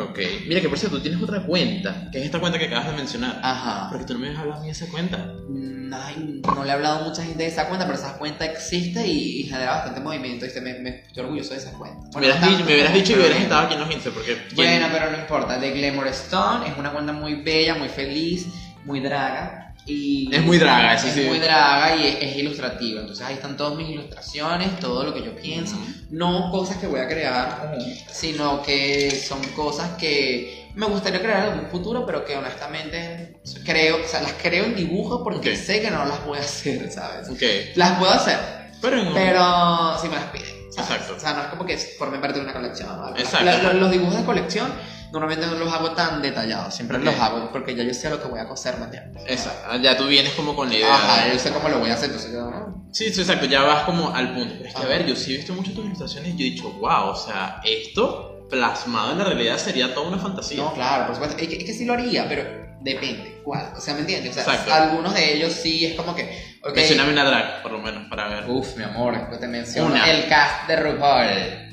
[0.02, 0.18] Ok.
[0.46, 2.92] Mira que por cierto, tú tienes otra cuenta, que es esta cuenta que acabas de
[2.96, 3.40] mencionar.
[3.42, 3.88] Ajá.
[3.90, 5.18] Porque tú no me has hablado a mí de esa cuenta.
[5.48, 8.44] Mm, ay, no le he hablado a mucha gente de esa cuenta, pero esa cuenta
[8.44, 10.44] existe y, y genera bastante movimiento.
[10.44, 10.60] ¿viste?
[10.60, 12.08] Me, me estoy orgulloso de esa cuenta.
[12.14, 14.34] Me hubieras dicho, me hubieras dicho y hubieras estado aquí en los 15 porque...
[14.34, 15.58] ¿quién- Bueno, pero no importa.
[15.58, 18.46] De Glamour Stone es una cuenta muy bella, muy feliz,
[18.84, 19.63] muy draga.
[19.86, 21.20] Y Es muy draga, eso es sí.
[21.22, 23.00] muy draga y es, es ilustrativa.
[23.02, 25.76] Entonces ahí están todas mis ilustraciones, todo lo que yo pienso.
[26.10, 27.76] No cosas que voy a crear,
[28.10, 33.98] sino que son cosas que me gustaría crear en un futuro, pero que honestamente creo,
[34.04, 35.56] o sea, las creo en dibujo porque Ok.
[35.56, 37.28] sé que no las voy a hacer, ¿sabes?
[37.28, 37.42] Ok.
[37.76, 38.38] Las puedo hacer,
[38.80, 39.12] Pero en...
[39.14, 40.46] pero si me las piden.
[40.72, 40.90] ¿sabes?
[40.90, 41.14] Exacto.
[41.16, 42.88] O sea, no es como que formen parte de una colección.
[42.88, 43.16] ¿no?
[43.16, 43.72] Exacto.
[43.74, 44.72] Los dibujos de colección
[45.20, 47.04] normalmente no los hago tan detallados, siempre Ok.
[47.04, 49.22] los hago porque ya yo sé a lo que voy a coser, ¿me entiendes?
[49.26, 49.76] Exacto.
[49.82, 50.94] Ya tú vienes como con la idea.
[50.94, 52.50] Ajá, yo sé cómo lo voy a hacer, entonces yo...
[52.50, 52.88] ¿no?
[52.92, 54.54] Sí, sí, exacto, ya vas como al punto.
[54.56, 54.88] Pero es que, a Ajá.
[54.88, 57.60] ver, yo sí he visto muchas tus ilustraciones y yo he dicho, wow, o sea,
[57.64, 60.58] esto plasmado en la realidad sería toda una fantasía.
[60.62, 61.36] No, claro, por supuesto.
[61.40, 62.44] Es que, es que sí lo haría, pero
[62.82, 63.40] depende.
[63.42, 63.72] ¿Cuál?
[63.76, 64.30] O sea, ¿me entiendes?
[64.30, 64.72] O sea, Exacto.
[64.74, 66.58] algunos de ellos sí es como que.
[66.62, 68.44] ok, Mencioname una drag, por lo menos, para ver.
[68.48, 70.10] Uf, mi amor, después te menciono Una.
[70.10, 71.63] el cast de RuPaul.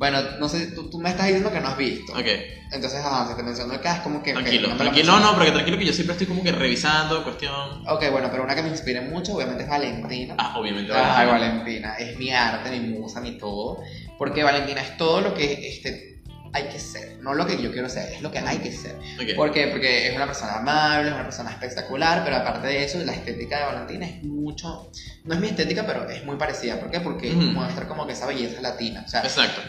[0.00, 2.14] Bueno, no sé, tú, tú me estás diciendo que no has visto.
[2.14, 2.24] Ok,
[2.72, 4.32] Entonces, ajá, si te menciono el cast, como que.
[4.32, 5.12] tranquilo, no tranquilo.
[5.12, 7.86] No, no, porque tranquilo que yo siempre estoy como que revisando, cuestión.
[7.86, 10.36] Ok, bueno, pero una que me inspire mucho, obviamente, es Valentina.
[10.38, 10.90] Ah, obviamente.
[10.94, 11.48] Ay, vale.
[11.48, 13.82] Valentina, es mi arte, mi musa, mi todo.
[14.16, 16.09] Porque Valentina es todo lo que este,
[16.52, 17.18] hay que ser.
[17.20, 18.96] No lo que yo quiero ser, es lo que hay que ser.
[19.20, 19.36] Ok.
[19.36, 19.68] ¿Por qué?
[19.68, 23.58] Porque es una persona amable, es una persona espectacular, pero aparte de eso, la estética
[23.58, 24.90] de Valentina es mucho.
[25.24, 26.80] No es mi estética, pero es muy parecida.
[26.80, 27.00] ¿Por qué?
[27.00, 27.40] Porque Ujú.
[27.42, 29.04] muestra como que esa belleza latina.
[29.06, 29.60] O sea, Exacto.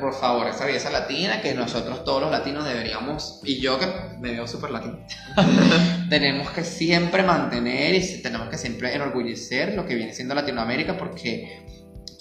[0.00, 3.86] por favor, esa belleza latina que nosotros todos los latinos deberíamos, y yo que
[4.20, 5.04] me veo súper latino,
[6.08, 11.66] tenemos que siempre mantener y tenemos que siempre enorgullecer lo que viene siendo Latinoamérica porque,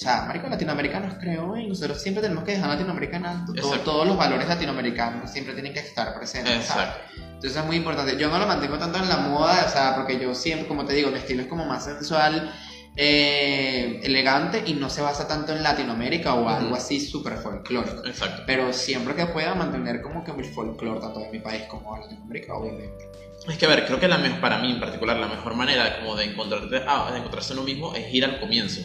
[0.02, 3.54] o sea, América Latinoamérica nos creó y nosotros siempre tenemos que dejar en alto.
[3.54, 6.66] Todo- todos los valores latinoamericanos siempre tienen que estar presentes.
[6.66, 6.88] ¿sabes?
[6.90, 7.22] Exacto.
[7.36, 8.18] Entonces es muy importante.
[8.18, 10.94] Yo no lo mantengo tanto en la moda, o sea, porque yo siempre, como te
[10.96, 12.52] digo, mi estilo es como más sensual,
[12.98, 16.76] eh, elegante y no se basa tanto en Latinoamérica o algo Ujú.
[16.78, 18.04] así súper folclórico.
[18.04, 18.42] Exacto.
[18.48, 22.02] Pero siempre que pueda mantener como que mi folclore, tanto de mi país como de
[22.02, 23.08] Latinoamérica, obviamente.
[23.48, 26.00] Es que, a ver, creo que la mejor, para mí en particular, la mejor manera
[26.00, 28.82] como de, encontrarte, ah, de encontrarse uno mismo es ir al comienzo.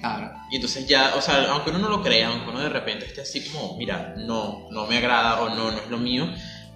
[0.00, 0.32] Claro.
[0.50, 3.20] Y entonces ya, o sea, aunque uno no lo crea, aunque uno de repente esté
[3.20, 6.26] así como, mira, no, no me agrada o no, no es lo mío,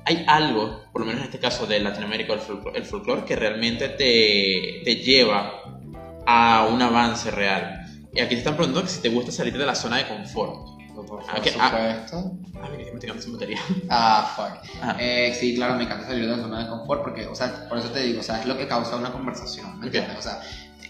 [0.05, 3.35] hay algo, por lo menos en este caso de Latinoamérica, el folclore, el folclore que
[3.37, 5.63] realmente te, te lleva
[6.27, 7.81] a un avance real.
[8.13, 10.75] Y aquí te están preguntando que si te gusta salir de la zona de confort.
[10.95, 11.43] Por Ah, ah.
[11.43, 12.33] supuesto.
[12.63, 13.59] Ah, mira, me estoy quedando sin batería.
[13.91, 14.83] Ah, fuck.
[14.83, 14.97] Ajá.
[15.01, 17.79] Eh, sí, claro, me encanta salir de la zona de confort porque, o sea, por
[17.79, 19.95] eso te digo, o sea, es lo que causa una conversación, ¿me Ok.
[19.95, 20.17] entiendes?
[20.19, 20.41] O sea,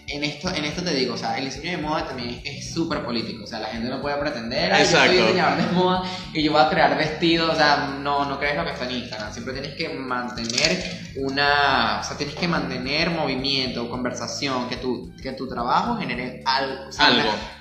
[0.07, 3.03] en esto, en esto te digo, o sea, el diseño de moda también es súper
[3.03, 6.43] político, o sea, la gente no puede pretender, "Ay, yo soy diseñador de moda y
[6.43, 9.33] yo voy a crear vestidos, o sea, no, no crees lo que está en Instagram,
[9.33, 15.31] siempre tienes que mantener una, o sea, tienes que mantener movimiento, conversación, que tu, que
[15.31, 17.07] tu trabajo genere algo, o sea,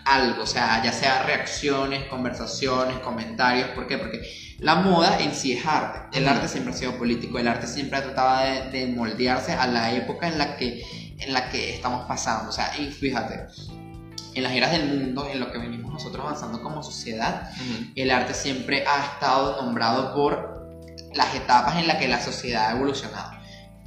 [0.05, 0.43] Algo.
[0.43, 3.97] o sea, ya sea reacciones, conversaciones, comentarios, ¿por qué?
[3.99, 4.21] Porque
[4.59, 7.99] la moda en sí es arte, el arte siempre ha sido político, el arte siempre
[7.99, 10.83] ha tratado de, de moldearse a la época en la que,
[11.25, 13.47] en la que estamos pasando, o sea, y fíjate,
[14.35, 17.51] en las eras del mundo, en lo que venimos nosotros avanzando como sociedad,
[17.95, 20.55] el arte siempre ha estado nombrado por
[21.15, 23.34] las etapas en las que la sociedad ha evolucionado.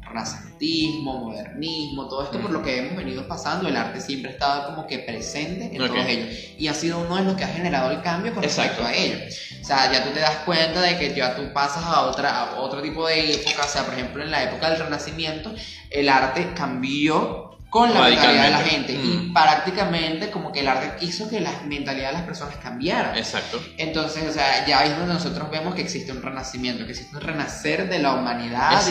[0.09, 4.65] Renacentismo, modernismo, todo esto por lo que hemos venido pasando, el arte siempre ha estado
[4.65, 6.29] como que presente en todos ellos.
[6.57, 8.83] Y ha sido uno de los que ha generado el cambio con Exacto.
[8.83, 9.17] respecto a ello.
[9.61, 12.59] O sea, ya tú te das cuenta de que ya tú pasas a, otra, a
[12.59, 13.65] otro tipo de época.
[13.65, 15.53] O sea, por ejemplo, en la época del Renacimiento,
[15.89, 18.93] el arte cambió con la mentalidad de la gente.
[18.93, 18.93] Radicalmente.
[18.93, 19.33] Y Mm.
[19.33, 23.17] prácticamente como que el arte hizo que la mentalidad de las personas cambiara.
[23.17, 23.61] Exacto.
[23.77, 27.15] Entonces, o sea, ya ahí es donde nosotros vemos que existe un renacimiento, que existe
[27.15, 28.81] un renacer de la humanidad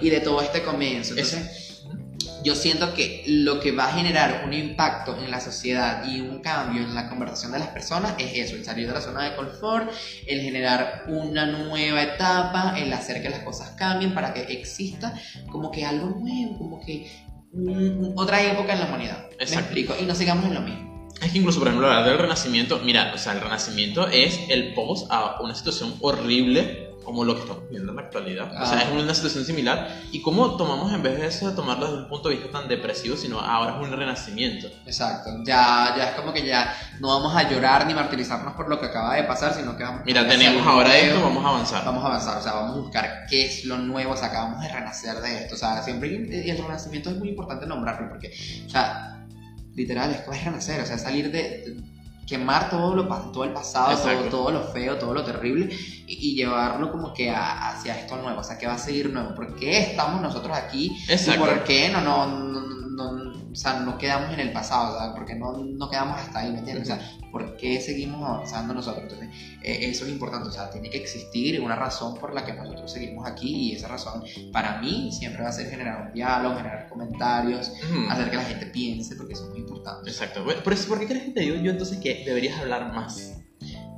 [0.00, 1.14] y- de todo este comienzo.
[1.14, 1.64] Entonces,
[2.44, 6.40] yo siento que lo que va a generar un impacto en la sociedad y un
[6.40, 9.34] cambio en la conversación de las personas es eso, el salir de la zona de
[9.36, 9.90] confort,
[10.26, 15.14] el generar una nueva etapa, el hacer que las cosas cambien para que exista
[15.50, 17.10] como que algo nuevo, como que
[18.16, 19.28] otra época en la humanidad.
[19.30, 19.60] ¿Me Exacto.
[19.60, 19.94] explico?
[20.00, 21.08] Y no sigamos en lo mismo.
[21.20, 24.74] Es que incluso, por ejemplo, hablar del renacimiento, mira, o sea, el renacimiento es el
[24.74, 28.46] post a una situación horrible como lo que estamos viviendo en la actualidad.
[28.62, 28.82] O sea, Ah.
[28.82, 29.88] es una situación similar.
[30.12, 32.68] Y cómo tomamos, en vez de eso, de tomarlo desde un punto de vista tan
[32.68, 34.66] depresivo, sino ahora es un renacimiento.
[34.84, 35.30] Exacto.
[35.44, 38.86] Ya, ya es como que ya no vamos a llorar ni martirizarnos por lo que
[38.86, 41.06] acaba de pasar, sino que vamos Mira, a tenemos ahora nuevo.
[41.06, 41.84] esto, vamos a avanzar.
[41.86, 44.60] Vamos a avanzar, o sea, vamos a buscar qué es lo nuevo, o sea, acabamos
[44.62, 48.32] de renacer de esto, o sea, siempre, y el renacimiento es muy importante nombrarlo, porque,
[48.66, 49.24] o sea,
[49.74, 51.82] literal, es que es renacer, o sea, salir de, de
[52.28, 55.74] quemar todo, lo, todo el pasado, todo, todo lo feo, todo lo terrible,
[56.06, 59.10] y, y llevarlo como que a- hacia esto nuevo, o sea, que va a seguir
[59.12, 60.96] nuevo, ¿por qué estamos nosotros aquí?
[61.08, 61.44] Exacto.
[61.44, 62.60] ¿Y por qué no, no, no,
[63.12, 63.27] no-
[63.58, 64.94] o sea, no quedamos en el pasado?
[64.94, 66.52] O sea, ¿por qué no, no quedamos hasta ahí?
[66.52, 66.88] ¿Me entiendes?
[66.88, 69.02] O sea, ¿por qué seguimos avanzando nosotros?
[69.02, 69.28] Entonces,
[69.64, 70.48] eh, eso es importante.
[70.48, 73.88] O sea, tiene que existir una razón por la que nosotros seguimos aquí y esa
[73.88, 78.08] razón, para mí, siempre va a ser generar un diálogo, generar comentarios, Ujú.
[78.08, 80.08] hacer que la gente piense, porque eso es muy importante.
[80.08, 80.44] Exacto.
[80.44, 83.40] Bueno, Por, eso, ¿Por qué crees que te digo yo entonces que deberías hablar más?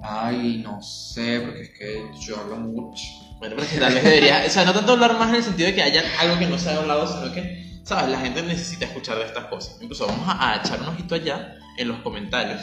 [0.02, 3.02] Ay, no sé, porque es que yo hablo mucho.
[3.40, 5.66] Bueno, pero que tal vez deberías, o sea, no tanto hablar más en el sentido
[5.68, 8.08] de que haya algo que no se haya hablado, sino que, ¿sabes?
[8.10, 9.76] La gente necesita escuchar de estas cosas.
[9.80, 12.60] Incluso vamos a, a echar un ojito allá en los comentarios.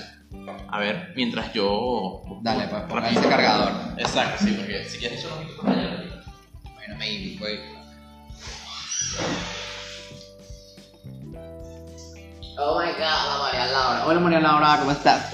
[0.69, 2.21] A ver, mientras yo...
[2.41, 3.71] Dale, pues ponga ese cargador.
[3.97, 6.23] Exacto, sí, porque si quieres echar un ojito por allá.
[6.75, 7.59] Bueno, maybe, voy.
[12.59, 14.05] Oh my god, la María Laura.
[14.07, 15.31] Hola María Laura, ¿cómo estás?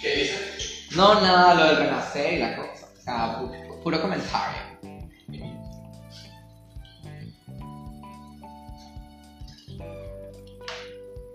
[0.00, 0.88] ¿Qué dices?
[0.96, 2.86] No, nada, lo del renacer y la cosa.
[2.98, 4.71] O sea, pu- puro comentario.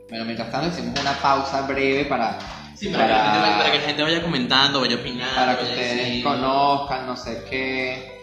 [0.10, 2.38] Bueno, mientras tanto hicimos una pausa breve para,
[2.78, 5.36] Sí, para, Que la gente vaya, para que la gente vaya comentando, vaya opinando.
[5.36, 8.22] para que vaya ustedes conozcan, no sé qué.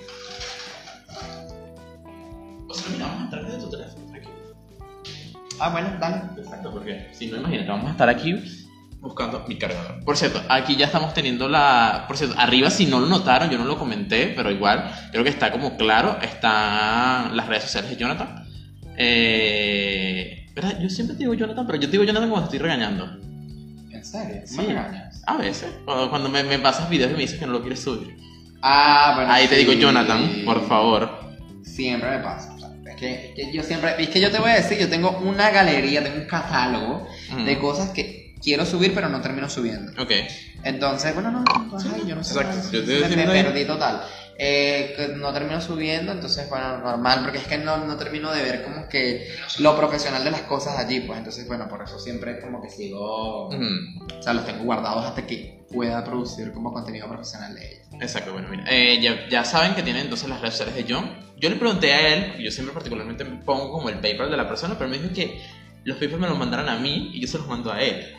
[2.69, 4.35] O sea, mira, vamos a entrar desde tu teléfono, tranquilo.
[5.59, 6.23] Ah, bueno, dale.
[6.41, 8.33] Exacto, porque si no, imagínate, vamos a estar aquí
[9.01, 10.05] buscando mi cargador.
[10.05, 12.05] Por cierto, aquí ya estamos teniendo la...
[12.07, 15.31] Por cierto, arriba si no lo notaron, yo no lo comenté, pero igual, creo que
[15.31, 18.47] está como claro, están las redes sociales de Jonathan.
[18.97, 20.44] Eh...
[20.55, 20.79] ¿Verdad?
[20.81, 23.19] Yo siempre te digo Jonathan, pero yo te digo Jonathan cuando te estoy regañando.
[23.91, 24.43] ¿En serio?
[24.45, 24.57] Sí.
[24.59, 25.23] ¿Me regañas?
[25.27, 27.81] A veces, cuando, cuando me, me pasas videos y me dices que no lo quieres
[27.81, 28.17] subir.
[28.63, 29.33] Ah, bueno.
[29.33, 31.21] Ahí te digo Jonathan, por favor.
[31.63, 32.55] Siempre me pasa.
[32.55, 33.95] o sea, es, que, es que yo siempre.
[33.99, 37.45] Es que yo te voy a decir, yo tengo una galería, tengo un catálogo Mm.
[37.47, 39.91] de cosas que quiero subir, pero no termino subiendo.
[40.01, 40.11] Ok.
[40.63, 42.39] Entonces, bueno, no, pues, ay, yo no sé.
[42.39, 44.03] Exacto, no, yo te me, me perdí total.
[44.37, 48.43] Eh, que no termino subiendo, entonces, bueno, normal, porque es que no, no termino de
[48.43, 49.29] ver como que
[49.61, 53.49] lo profesional de las cosas allí, pues entonces, bueno, por eso siempre como que sigo,
[53.49, 57.87] o sea, los tengo guardados hasta que pueda producir como contenido profesional de ellos.
[58.01, 61.11] Exacto, bueno, mira, eh, ya, ya saben que tienen entonces las redes sociales de John.
[61.37, 64.49] Yo le pregunté a él, yo siempre particularmente me pongo como el PayPal de la
[64.49, 65.41] persona, pero me dijo que
[65.85, 68.15] los PayPal me los mandaran a mí y yo se los mando a él.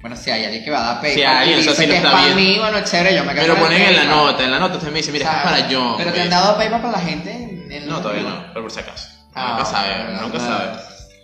[0.00, 1.72] Bueno, si hay alguien que va a dar PayPal Si hay alguien, y o sea,
[1.72, 2.40] dice si lo está para viendo.
[2.42, 4.16] mí, bueno, chévere, yo me quedo con el ponen en la PayPal.
[4.16, 5.94] nota, en la nota usted me dice, mira, O sea, es para John.
[5.98, 8.62] Pero te han dado PayPal para la gente en en No, los todavía no, pero
[8.62, 9.08] por si acaso.
[9.34, 10.66] Ah, nunca sabe, bueno, nunca sabe.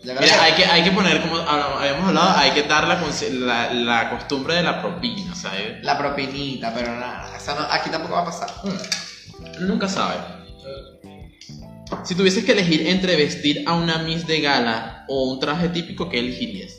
[0.05, 2.65] Yo creo Mira, que- hay que, hay que poner, como habla- habíamos hablado, hay que
[2.65, 5.83] dar la, conse- la, la costumbre de la propina, ¿sabes?
[5.83, 8.49] La propinita, pero nada, eso no- aquí tampoco va a pasar.
[8.65, 8.79] Uno
[9.61, 10.17] nunca sabe.
[12.05, 16.09] Si tuvieses que elegir entre vestir a una Miss de gala o un traje típico,
[16.11, 16.73] ¿qué elegirías?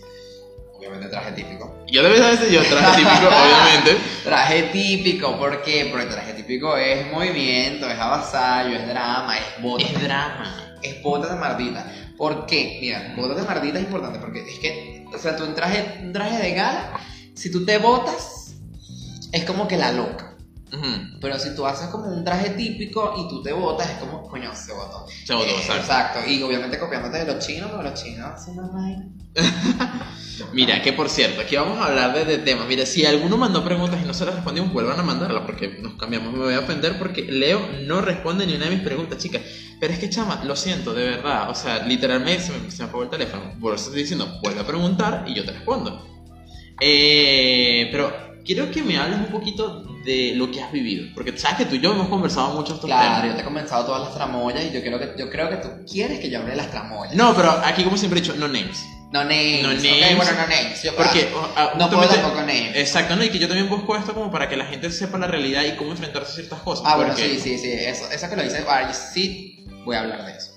[0.85, 1.83] Obviamente traje típico.
[1.87, 3.97] Yo debes a veces yo traje típico, obviamente.
[4.23, 5.87] Traje típico, ¿por qué?
[5.91, 9.89] Porque traje típico es movimiento, es avasallo, es drama, es botas.
[9.89, 10.77] Es drama.
[10.83, 11.91] Es botas de mardita.
[12.17, 12.77] ¿Por qué?
[12.81, 16.13] Mira, botas de mardita es importante porque es que, o sea, tú en traje, un
[16.13, 16.99] traje de gala,
[17.33, 18.53] si tú te botas,
[19.31, 20.24] es como que la loca.
[21.21, 24.53] Pero si tú haces como un traje típico y tú te botas, es como, coño,
[24.53, 25.05] se botó.
[25.25, 25.81] Se botó, Eh, exacto.
[25.81, 26.19] exacto.
[26.29, 29.05] Y obviamente copiándote de los chinos, porque los chinos hacen una vaina.
[30.53, 32.67] Mira, que por cierto, aquí vamos a hablar de, de temas.
[32.67, 35.93] Mira, si alguno mandó preguntas y no se las respondimos, vuelvan a mandarla porque nos
[35.93, 36.33] cambiamos.
[36.33, 39.41] Me voy a ofender porque Leo no responde ni una de mis preguntas, chicas.
[39.79, 41.49] Pero es que, chama, lo siento, de verdad.
[41.49, 43.43] O sea, literalmente se me, se me apagó el teléfono.
[43.61, 46.05] Por eso estoy diciendo, vuelve a preguntar y yo te respondo.
[46.81, 48.13] Eh, pero
[48.45, 51.07] quiero que me hables un poquito de lo que has vivido.
[51.13, 53.35] Porque sabes que tú y yo hemos conversado mucho estos Claro, yo temas.
[53.35, 56.19] te he comenzado todas las tramoyas y yo creo que, yo creo que tú quieres
[56.19, 57.15] que yo hable de las tramoyas.
[57.15, 58.83] No, pero aquí, como siempre he dicho, no names.
[59.11, 59.61] No names.
[59.63, 60.15] No names.
[60.17, 60.83] bueno, no names.
[60.83, 62.75] Yo- Porque o- no puedo tampoco names.
[62.75, 63.23] Exacto, ¿no?
[63.23, 65.75] Y que yo también busco esto como para que la gente sepa la realidad y
[65.75, 66.85] cómo enfrentarse a ciertas cosas.
[66.87, 67.71] Ah, bueno, porque- sí, sí, sí.
[67.71, 70.51] Eso, eso que lo dices, ah, sí, voy a hablar de eso.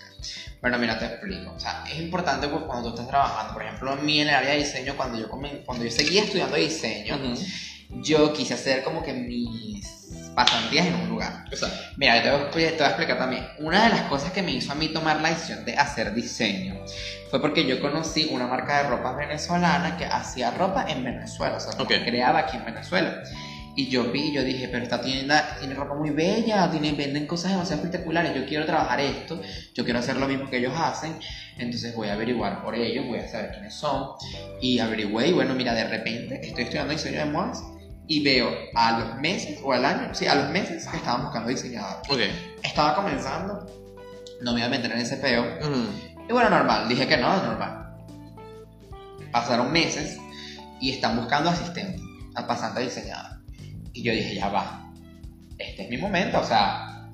[0.61, 1.53] Bueno, mira, te explico.
[1.57, 3.53] O sea, es importante pues, cuando tú estás trabajando.
[3.53, 6.57] Por ejemplo, a mí en el área de diseño, cuando yo, cuando yo seguía estudiando
[6.57, 7.41] diseño, Ujú.
[7.91, 9.87] Yo quise hacer como que mis
[10.35, 11.45] pasantías en un lugar.
[11.51, 11.77] Exacto.
[11.97, 13.47] Mira, te voy, a- te voy a explicar también.
[13.59, 16.77] Una de las cosas que me hizo a mí tomar la decisión de hacer diseño
[17.31, 21.61] fue porque yo conocí una marca de ropa venezolana que hacía ropa en Venezuela, o
[21.61, 21.89] sea, Ok.
[21.89, 23.23] que creaba aquí en Venezuela.
[23.75, 27.53] Y yo vi, yo dije, pero esta tienda tiene ropa muy bella, tiene, venden cosas
[27.53, 29.41] demasiado espectaculares, yo quiero trabajar esto,
[29.75, 31.17] yo quiero hacer lo mismo que ellos hacen,
[31.59, 34.09] entonces voy a averiguar por ellos, voy a saber quiénes son.
[34.61, 37.63] Y averigüé y bueno, mira, de repente estoy estudiando diseño de modas
[38.09, 41.51] y veo a los meses o al año, sí, a los meses que estaban buscando
[41.51, 42.03] diseñador.
[42.09, 42.21] Ok.
[42.63, 43.67] Estaba comenzando,
[44.41, 45.45] no me iba a meter en ese peo.
[46.29, 47.97] Y bueno, normal, dije que no, es normal.
[49.31, 50.19] Pasaron meses
[50.81, 52.03] y están buscando asistente,
[52.35, 53.41] al pasante diseñador.
[53.93, 54.91] Y yo dije, ya va,
[55.59, 57.11] este es mi momento, o sea,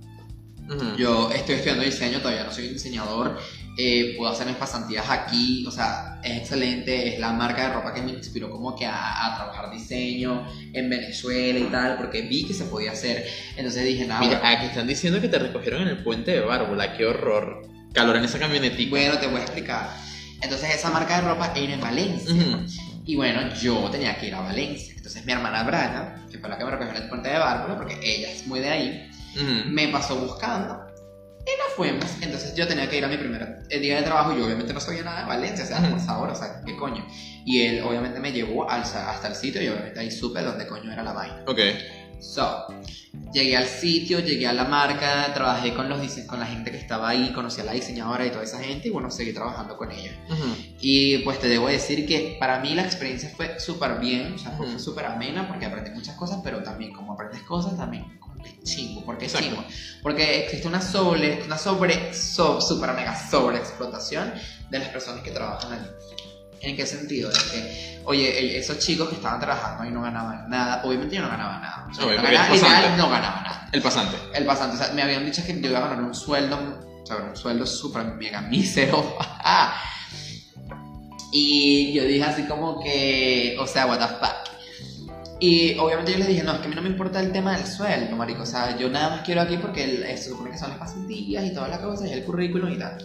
[0.96, 3.38] yo estoy estudiando diseño, todavía no soy diseñador,
[3.76, 7.92] eh, puedo hacer mis pasantías aquí, o sea, es excelente, es la marca de ropa
[7.92, 12.44] que me inspiró como que a, a trabajar diseño en Venezuela y tal, porque vi
[12.46, 13.26] que se podía hacer.
[13.56, 16.40] Entonces dije, nada, Mira, bueno, aquí están diciendo que te recogieron en el puente de
[16.40, 16.96] Bárbula.
[16.96, 17.68] Qué horror.
[17.92, 18.90] Calor en esa camionetica.
[18.90, 19.90] bueno, te voy a explicar.
[20.40, 22.32] Entonces esa marca de ropa era en Valencia.
[22.34, 22.66] Ujú.
[23.06, 24.94] Y bueno, yo tenía que ir a Valencia.
[24.96, 27.76] Entonces mi hermana Brian, que fue la que me recogió en el puente de Bárbara,
[27.76, 29.68] porque ella es muy de ahí, Ujú.
[29.68, 30.80] me pasó buscando.
[31.46, 32.04] Y nos fuimos.
[32.22, 35.02] Entonces yo tenía que ir a mi primer día de trabajo yo obviamente no sabía
[35.02, 37.06] nada de Valencia, o sea, por favor, o sea, ¿qué coño?
[37.44, 40.90] Y él obviamente me llevó al- hasta el sitio y obviamente ahí supe dónde coño
[40.92, 41.42] era la vaina.
[41.46, 41.58] Ok.
[42.20, 42.64] So,
[43.34, 47.08] llegué al sitio, llegué a la marca, trabajé con, los, con la gente que estaba
[47.10, 50.12] ahí, conocí a la diseñadora y toda esa gente y bueno, seguí trabajando con ella.
[50.30, 50.44] Ujú.
[50.80, 54.52] Y pues te debo decir que para mí la experiencia fue súper bien, o sea,
[54.52, 54.78] fue Ujú.
[54.78, 58.04] súper amena porque aprendí muchas cosas, pero también como aprendes cosas, también
[58.62, 59.62] chingo, porque es chingo.
[60.02, 64.32] Porque existe una sobre, una sobre, so- super mega sobreexplotación
[64.70, 65.86] de las personas que trabajan allí.
[66.60, 67.30] ¿En qué sentido?
[67.30, 71.28] Es que, oye, esos chicos que estaban trabajando ahí no ganaban nada, obviamente yo no
[71.28, 71.86] ganaba nada.
[71.90, 73.68] O sea, Obvio, no, ganaba, literal, no ganaba nada.
[73.72, 74.16] El pasante.
[74.32, 76.56] El pasante, o sea, me habían dicho que yo iba a ganar un sueldo,
[77.02, 79.14] o sea, un sueldo súper mega mísero.
[81.32, 84.53] y yo dije así como que, o sea, what the fuck.
[85.46, 87.56] Y obviamente yo les dije, no, es que a mí no me importa el tema
[87.56, 88.42] del sueldo, marico.
[88.44, 91.44] O sea, yo nada más quiero aquí porque el- se supone que son las pasantías
[91.44, 92.96] y todas las cosas y el currículum y tal.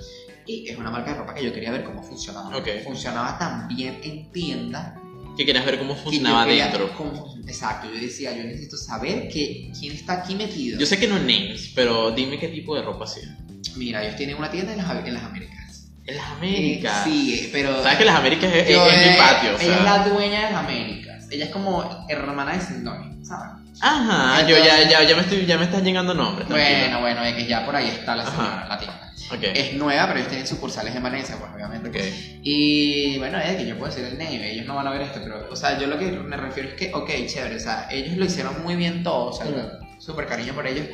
[0.46, 2.56] Y es una marca de ropa que yo quería ver cómo funcionaba.
[2.58, 2.68] Ok.
[2.86, 4.96] Funcionaba tan bien en tienda
[5.38, 6.92] Que querías ver cómo que funcionaba quería- dentro.
[6.98, 10.80] cómo- exacto, yo decía, yo necesito saber que, quién está aquí metido.
[10.80, 13.38] Yo sé que no names, pero dime qué tipo de ropa hacía.
[13.76, 15.88] Mira, ellos tienen una tienda en las, en las Américas.
[16.06, 17.04] En las Américas.
[17.04, 17.82] Sí, pero.
[17.84, 19.84] Sabes que las Américas es, es- yo, es mi eh, patio, o Ella es sea.
[19.84, 21.09] la dueña de las Américas.
[21.32, 23.52] Ella es como hermana de Sindoni, ¿sabes?
[23.82, 26.48] Ajá, yo ya, ya, ya me estoy, ya me están llegando nombres.
[26.50, 29.06] Bueno, bueno, es que ya por ahí está la señora, la tienda.
[29.32, 29.44] Ok.
[29.56, 31.90] Es nueva, pero ellos tienen sucursales en Valencia, pues obviamente.
[31.90, 31.96] Ok.
[32.44, 35.20] Y bueno, es que yo puedo decir el name, ellos no van a ver esto,
[35.24, 38.18] pero, o sea, yo lo que me refiero es que, ok, chévere, o sea, ellos
[38.18, 40.00] lo hicieron muy bien todo, o sea, Mm.
[40.02, 40.88] súper cariño por ellos,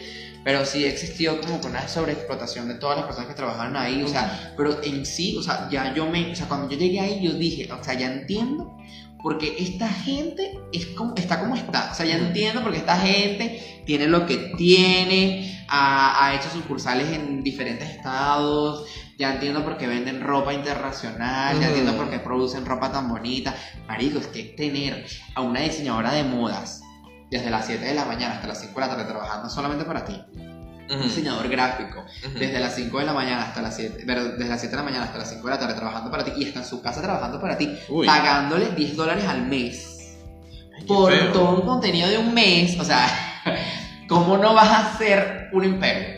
[0.43, 4.53] pero sí existió como una sobreexplotación de todas las personas que trabajaban ahí, o sea,
[4.57, 7.31] pero en sí, o sea, ya yo me, o sea, cuando yo llegué ahí, yo
[7.33, 8.77] dije, o sea, ya entiendo
[9.25, 11.89] porque esta gente es como, está como está.
[11.91, 17.09] O sea, ya entiendo porque esta gente tiene lo que tiene, ha, ha hecho sucursales
[17.09, 22.67] en diferentes estados, ya entiendo por qué venden ropa internacional, ya entiendo por qué producen
[22.67, 23.55] ropa tan bonita.
[23.87, 26.83] Marico, es que tener a una diseñadora de modas
[27.31, 30.05] desde las 7 de la mañana hasta las 5 de la tarde trabajando solamente para
[30.05, 30.21] ti,
[30.89, 31.03] un Ujú.
[31.03, 32.37] diseñador gráfico, Ujú.
[32.39, 34.83] desde las 5 de la mañana hasta las 7, pero desde las 7 de la
[34.85, 37.01] mañana hasta las 5 de la tarde trabajando para ti y está en su casa
[37.01, 38.05] trabajando para ti, Uy.
[38.05, 40.17] pagándole 10 dólares al mes
[40.77, 41.31] Ay, por feo.
[41.31, 42.79] todo un contenido de un mes.
[42.79, 43.07] O sea,
[44.07, 46.15] ¿cómo no vas a hacer un imperio?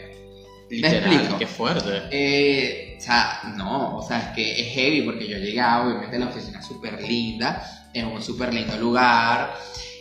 [0.69, 1.37] Literal, explico.
[1.37, 2.01] Qué fuerte.
[2.11, 6.25] Eh, o sea, no, o sea, es que es heavy porque yo llegaba, obviamente la
[6.27, 9.53] oficina súper linda, es un súper lindo lugar.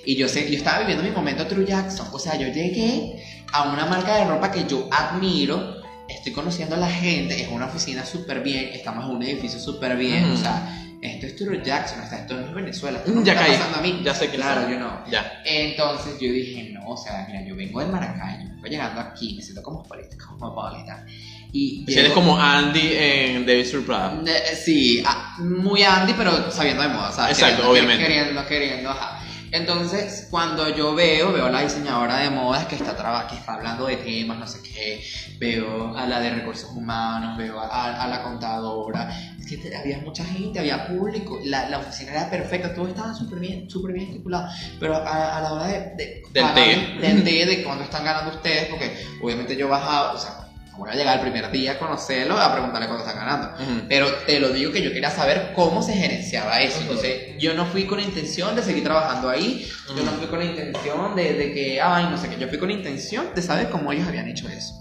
[0.04, 2.08] Y yo sé, yo estaba viviendo mi momento True Jackson.
[2.12, 5.76] O sea, yo llegué a una marca de ropa que yo admiro,
[6.08, 9.96] estoy conociendo a la gente, es una oficina súper bien, estamos en un edificio súper
[9.96, 10.24] bien.
[10.24, 10.34] Ujú.
[10.34, 10.72] O sea,
[11.02, 12.98] esto es True Jackson, o sea, esto no es Venezuela.
[12.98, 13.56] Esto Mm, no ya está caí.
[13.56, 14.00] pasando a mí.
[14.04, 15.04] Ya sé que Claro, yo no.
[15.10, 15.40] Ya.
[15.44, 19.34] Entonces yo dije, no, o sea, mira, yo vengo de Maracay, yo vengo llegando aquí,
[19.36, 21.04] me siento como política, cosmopolita.
[21.52, 24.10] Y Si eres como Andy en David Surprise.
[24.26, 27.38] Eh, Sí, ah, muy Andy, pero sabiendo de moda, ¿sabes?
[27.38, 28.04] Exacto, Queriendo- obviamente.
[28.06, 29.15] Queriendo, queriendo, ajá.
[29.56, 33.54] Entonces, cuando yo veo, veo a la diseñadora de modas que está, traba- que está
[33.54, 35.02] hablando de temas, no sé qué,
[35.38, 39.08] veo a la de recursos humanos, veo a, a la contadora,
[39.40, 43.38] es que había mucha gente, había público, la, la oficina era perfecta, todo estaba súper
[43.38, 44.48] bien, súper bien estipulado,
[44.78, 46.98] pero a, a la hora de, de Del pagar- té.
[47.00, 48.92] del té, de cuánto están ganando ustedes, porque
[49.22, 50.45] obviamente yo bajaba, o sea,
[50.76, 53.62] voy a llegar el primer día a conocerlo, a preguntarle cuánto están ganando.
[53.62, 53.86] Ujú.
[53.88, 56.80] Pero te lo digo que yo quería saber cómo se gerenciaba eso.
[56.80, 59.68] Entonces, yo no fui con la intención de seguir trabajando ahí.
[59.96, 62.38] Yo no fui con la intención de, de que, ay, no sé qué.
[62.38, 64.74] Yo fui con la intención de saber cómo ellos habían hecho eso.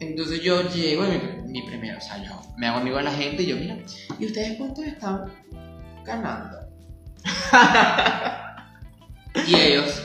[0.00, 3.12] Entonces yo llego y mi, mi primero, o sea, yo me hago amigo de la
[3.12, 3.76] gente y yo, mira,
[4.18, 5.24] ¿y ustedes cuánto están
[6.04, 6.58] ganando?
[9.46, 10.02] y ellos,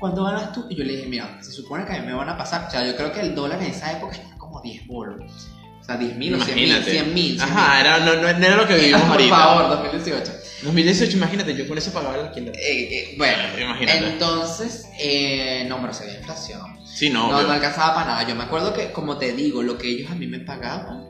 [0.00, 0.66] ¿cuánto ganas tú?
[0.68, 2.70] Y yo le dije, mira, se supone que a mí me van a pasar, o
[2.70, 5.48] sea, yo creo que el dólar en esa época está como 10 bolos.
[5.80, 6.90] O sea, 10 mil o 100 mil, Imagínate.
[6.92, 7.40] 100 mil.
[7.40, 9.36] Ajá, era, no, no, era lo que vivimos Por ahorita.
[9.36, 10.32] favor, 2018.
[10.62, 12.54] 2018, imagínate, yo con eso pagaba el alquiler.
[12.54, 12.60] Eh,
[13.12, 14.06] eh, bueno, Imagínate.
[14.08, 16.60] entonces, eh, no, pero se veía inflación.
[16.84, 18.28] Sí, no, No, no alcanzaba para nada.
[18.28, 21.08] Yo me acuerdo que, como te digo, lo que ellos a mí me pagaban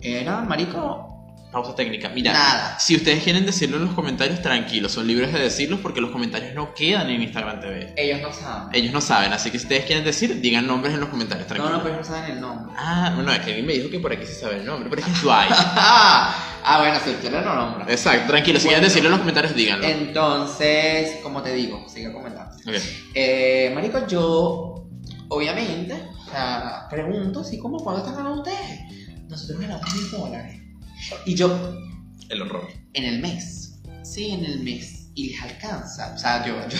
[0.00, 1.11] era, marico,
[1.52, 2.08] Pausa técnica.
[2.08, 2.78] Mira, Nada.
[2.78, 6.54] si ustedes quieren decirlo en los comentarios, tranquilos, son libres de decirlos porque los comentarios
[6.54, 7.92] no quedan en Instagram TV.
[7.94, 8.68] ellos no saben.
[8.72, 11.54] Ellos no saben, así que si ustedes quieren decir, digan nombres en los comentarios, no,
[11.54, 11.76] tranquilos.
[11.76, 12.74] no, pues no saben el nombre.
[12.78, 15.02] Ah, bueno, es que alguien me dijo que por aquí se sabe el nombre, pero
[15.02, 15.50] es que es Dwight.
[15.52, 17.90] ah, bueno, si ustedes no nombran.
[17.90, 19.86] Exacto, tranquilo, si quieren decirlo en los comentarios, díganlo.
[19.86, 22.54] Entonces, como te digo, sigue comentando.
[22.66, 22.76] Ok.
[23.14, 24.88] Eh, marico, yo,
[25.28, 28.80] obviamente, o sea, pregunto así como, ¿cuánto están ganando ustedes?
[29.28, 30.62] Nosotros ganamos mil dólares.
[31.24, 31.76] Y yo,
[32.28, 32.68] El horror.
[32.94, 33.74] en el mes.
[34.02, 35.08] Sí, en el mes.
[35.14, 36.12] Y les alcanza.
[36.14, 36.78] O sea, yo, yo,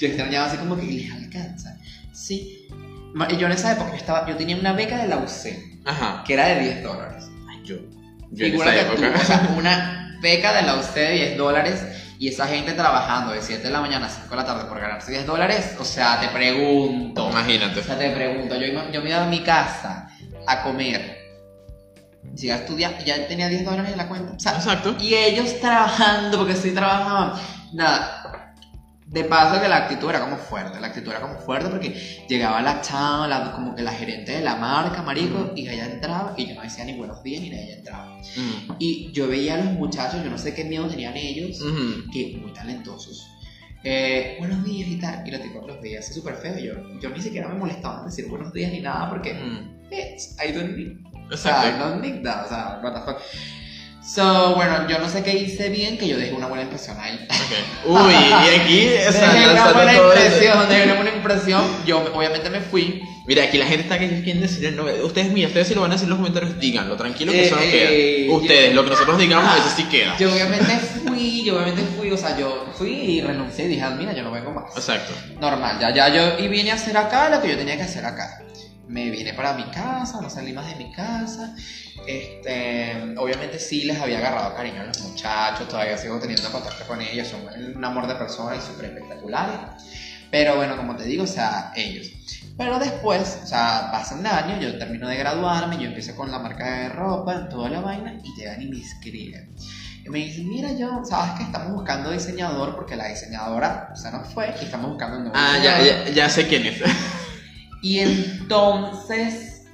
[0.00, 1.76] yo extrañaba así como que les alcanza.
[2.12, 2.66] Sí.
[3.38, 6.22] Yo en esa época yo, estaba, yo tenía una beca de la UC, Ajá.
[6.26, 7.24] que era de 10 dólares.
[7.48, 7.76] Ay, yo.
[8.32, 9.20] Yo en esa que tú, época.
[9.22, 11.82] o sea, una beca de la UC de 10 dólares
[12.18, 14.80] y esa gente trabajando de 7 de la mañana a 5 de la tarde por
[14.80, 15.76] ganarse 10 dólares.
[15.78, 17.30] O sea, te pregunto.
[17.30, 17.80] Imagínate.
[17.80, 20.10] O sea, te pregunto, yo, yo me iba a mi casa
[20.46, 21.15] a comer,
[22.34, 24.32] llegué a estudiar y ya tenía 10 dólares en la cuenta.
[24.34, 24.96] O sea, Exacto.
[25.00, 27.32] y ellos trabajando, porque sí trabajaban.
[27.72, 28.22] Nada.
[29.06, 32.60] De paso que la actitud era como fuerte, la actitud era como fuerte porque llegaba
[32.60, 36.48] la chava, la- como que la gerente de la marca, marico, y ella entraba y
[36.48, 38.18] yo no decía ni buenos días ni nada, ella entraba.
[38.36, 38.72] Mm.
[38.80, 42.10] Y yo veía a los muchachos, yo no sé qué miedo tenían ellos, Ujú.
[42.12, 43.28] que muy talentosos.
[43.88, 46.58] Eh, buenos días y tal, y los tipos los veía así súper feo.
[46.58, 49.88] Yo, yo ni siquiera me molestaba en decir buenos días ni nada porque, Mm.
[49.88, 50.96] bitch, I don't need
[51.32, 51.90] o sea, Exacto.
[51.90, 53.18] no need that, o sea, what the fuck.
[54.04, 57.14] So, bueno, yo no sé qué hice bien, que yo dejé una buena impresión ahí.
[57.30, 57.86] Ok.
[57.86, 61.62] Uy, y aquí, o sea, dejé una buena impresión, dejé una buena impresión.
[61.86, 63.02] Yo obviamente me fui.
[63.26, 65.02] Mira, aquí la gente está que quieren decir el nombre.
[65.02, 67.46] Ustedes, mira, ustedes si lo van a decir en los comentarios, díganlo, tranquilo que Eh,
[67.46, 67.70] eso no eh,
[68.26, 68.36] queda.
[68.36, 70.16] Ustedes, yo- lo que nosotros digamos, Ah, eso sí queda.
[70.16, 73.90] Yo obviamente fui, yo obviamente fui, o sea, yo fui y renuncié y dije, "Ah,
[73.90, 74.76] mira, yo no vengo más.
[74.76, 75.12] Exacto.
[75.40, 78.04] Normal, ya, ya yo y vine a hacer acá lo que yo tenía que hacer
[78.04, 78.42] acá.
[78.86, 81.52] Me vine para mi casa, no salí más de mi casa.
[82.06, 87.00] Este, obviamente sí les había agarrado cariño a los muchachos, todavía sigo teniendo contacto con
[87.00, 87.40] ellos, son
[87.74, 89.56] un amor de personas y súper espectaculares.
[90.30, 92.08] Pero bueno, como te digo, o sea, ellos.
[92.58, 96.64] Pero después, o sea, pasan años, yo termino de graduarme, yo empiezo con la marca
[96.64, 99.54] de ropa, toda la vaina, y llegan y me escriben.
[100.04, 104.32] Y me dicen, mira, yo, sabes que estamos buscando diseñador porque la diseñadora se nos
[104.32, 106.06] fue y estamos buscando un nuevo Ah, ya, diseñador.
[106.08, 106.80] ya, ya sé quién es.
[107.82, 109.64] Y entonces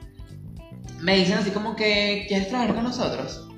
[1.00, 3.48] me dicen así como que, ¿quieres trabajar con nosotros?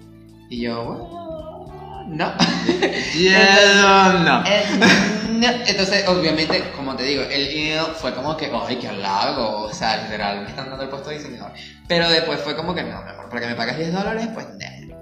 [0.51, 2.33] Y yo, "Bueno, no.
[3.19, 4.41] Ya, no.
[4.41, 4.45] No.
[5.43, 10.03] Entonces, obviamente, como te digo, el email fue como que, ay, qué halago, o sea,
[10.03, 11.53] literal, me están dando el puesto de diseñador.
[11.89, 14.95] Pero después fue como que, no, mi amor, porque me pagas 10 dólares, pues, no.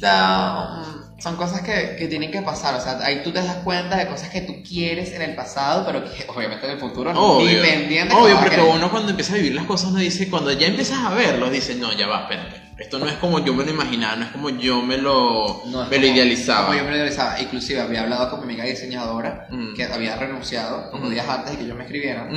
[0.00, 3.96] So, son cosas que, que tienen que pasar, o sea, ahí tú te das cuenta
[3.96, 7.38] de cosas que tú quieres en el pasado, pero que obviamente en el futuro no.
[7.38, 7.62] Obvio.
[7.62, 10.98] Que Obvio, porque uno cuando empieza a vivir las cosas, uno dice, cuando ya empiezas
[10.98, 12.59] a verlo, dice, no, ya va, espérate.
[12.80, 15.84] Esto no es como yo me lo imaginaba, no es como yo me lo, No,
[15.86, 16.66] me lo idealizaba.
[16.66, 17.38] como yo me lo idealizaba.
[17.40, 19.74] Inclusive había hablado con mi amiga diseñadora Mm.
[19.74, 21.12] que había renunciado unos Mm.
[21.12, 22.28] días antes de que yo me escribiera.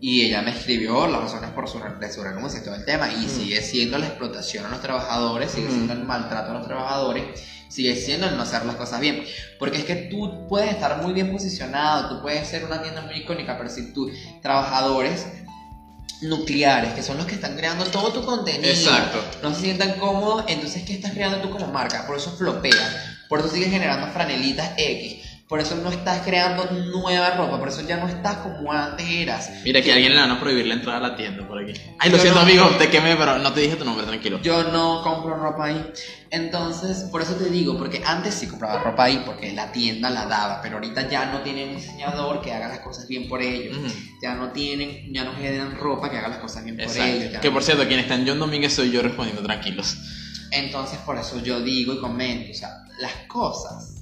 [0.00, 3.10] Y ella me escribió las razones por su, de su renuncia todo el tema.
[3.10, 3.28] Y Mm.
[3.28, 7.24] sigue siendo la explotación a los trabajadores, sigue siendo el maltrato a los trabajadores,
[7.70, 9.24] sigue siendo el no hacer las cosas bien.
[9.58, 13.14] Porque es que tú puedes estar muy bien posicionado, tú puedes ser una tienda muy
[13.14, 14.10] icónica, pero si tus
[14.42, 15.26] trabajadores
[16.22, 19.22] nucleares, que son los que están creando todo tu contenido, Exacto.
[19.42, 22.06] no se sientan cómodos, entonces ¿qué estás creando tú como marca?
[22.06, 27.32] Por eso flopea, por eso sigues generando franelitas X, por eso no estás creando nueva
[27.36, 29.50] ropa, por eso ya no estás como antes eras.
[29.64, 31.78] Mira, que alguien le van a prohibir la entrada a la tienda por aquí.
[31.98, 34.40] Ay, lo siento, no- amigo, te quemé, pero no te dije tu nombre, tranquilo.
[34.42, 35.92] Yo no compro ropa ahí.
[36.30, 40.26] Entonces, por eso te digo, porque antes sí compraba ropa ahí porque la tienda la
[40.26, 43.76] daba, pero ahorita ya no tienen un diseñador que haga las cosas bien por ellos.
[44.22, 47.40] Ya no tienen, ya no generan ropa que haga las cosas bien por ellos.
[47.40, 49.96] Que no- por cierto, quien está en John Domínguez soy yo respondiendo tranquilos.
[50.50, 52.70] Entonces, por eso yo digo y comento, o sea,
[53.00, 53.93] las cosas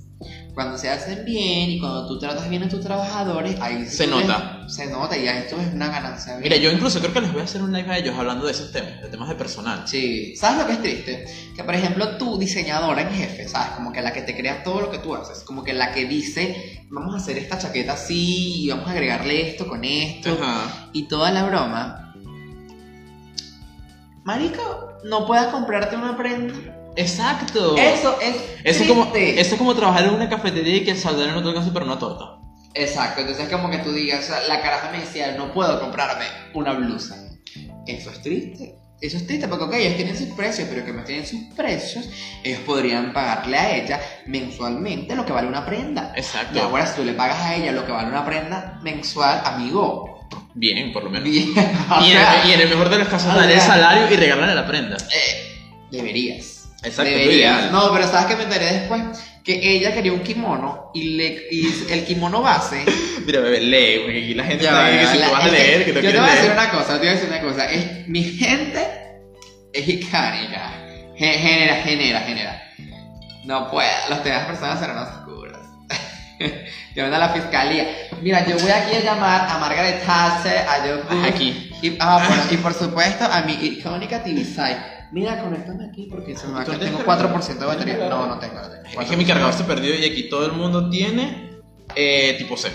[0.55, 4.67] cuando se hacen bien y cuando tú tratas bien a tus trabajadores, ahí Se nota.
[4.69, 6.37] se nota y esto es una ganancia.
[6.43, 8.53] Mira, yo incluso creo que les voy a hacer un live a ellos hablando de
[8.53, 9.83] esos temas, de temas de personal.
[9.89, 11.25] Sí, ¿sabes lo que es triste?
[11.57, 13.71] Que por ejemplo tú, diseñadora en jefe, ¿sabes?
[13.77, 16.05] Como que la que te crea todo lo que tú haces, como que la que
[16.05, 20.89] dice, vamos a hacer esta chaqueta así, y vamos a agregarle esto con esto, Ajá.
[20.93, 22.15] y toda la broma.
[24.25, 26.55] Marico, no puedas comprarte una prenda.
[26.97, 27.77] Exacto.
[27.77, 30.99] Eso es Eso es, como, eso es como trabajar en una cafetería y que el
[30.99, 32.39] salario no te alcance para una torta.
[32.75, 36.25] Exacto, entonces es como que tú digas, la caraja me decía, no puedo comprarme
[36.55, 37.17] una blusa.
[37.87, 38.77] Eso es triste.
[39.01, 42.09] Eso es triste porque, ok, ellos tienen sus precios, pero que no tienen sus precios,
[42.45, 46.13] ellos podrían pagarle a ella mensualmente lo que vale una prenda.
[46.17, 46.57] Exacto.
[46.57, 50.29] Y ahora si tú le pagas a ella lo que vale una prenda mensual, amigo.
[50.55, 51.29] Bien, por lo menos.
[51.29, 54.17] bien, Y en, el, y en el mejor de los casos, darle el salario y
[54.17, 54.97] regalarle la prenda.
[54.97, 55.59] eh,
[55.91, 56.52] deberías.
[56.85, 57.35] Exacto, Deberías.
[57.61, 57.73] ideal.
[57.73, 59.03] No, pero sabes que me enteré después
[59.45, 62.85] que ella quería un kimono y, le, y el kimono base
[63.27, 65.43] Mira, bebé, lee, porque aquí la gente Ya ahí que si va, tú la- vas
[65.43, 66.53] a es que leer, que Yo te voy a decir leer.
[66.53, 67.71] una cosa, te voy a decir una cosa.
[67.71, 68.89] Es, mi gente
[69.73, 70.73] es icónica.
[71.17, 72.63] Ge- Genera, genera, genera.
[73.45, 75.59] No puedo, los temas personas serán oscuros.
[76.97, 77.87] van a la fiscalía.
[78.21, 81.71] Mira, yo voy aquí a llamar a Margaret Thatcher, a Joe Bush, aquí.
[81.83, 84.77] Y, ah, bueno, y por supuesto a mi icónica TV site.
[85.13, 86.81] Mira, conéctame aquí porque se me va a ¿Tú quedar.
[86.81, 87.41] tienes Tengo cargador?
[87.43, 87.95] 4% de batería.
[87.95, 88.55] ¿Tienes No, no tengo.
[88.55, 89.01] No tengo.
[89.03, 91.51] Es que mi cargador se perdió y aquí todo el mundo tiene
[91.95, 92.71] eh, tipo C.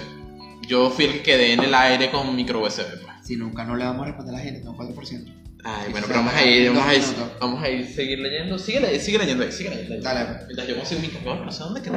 [0.67, 2.83] Yo fui el que quedé en el aire con micro USB.
[3.01, 3.13] Pues.
[3.23, 5.33] Si nunca no le vamos a responder a la gente, tengo 4%.
[5.63, 7.03] Ay, bueno, pero vamos va a ir, vamos a ir,
[7.41, 8.57] vamos a ir, seguir leyendo.
[8.59, 10.01] Sigue, le- sigue leyendo ahí, sigue leyendo ahí.
[10.01, 10.29] Dale.
[10.45, 11.95] Mientras yo consigo mi cargador, no sé dónde quedó.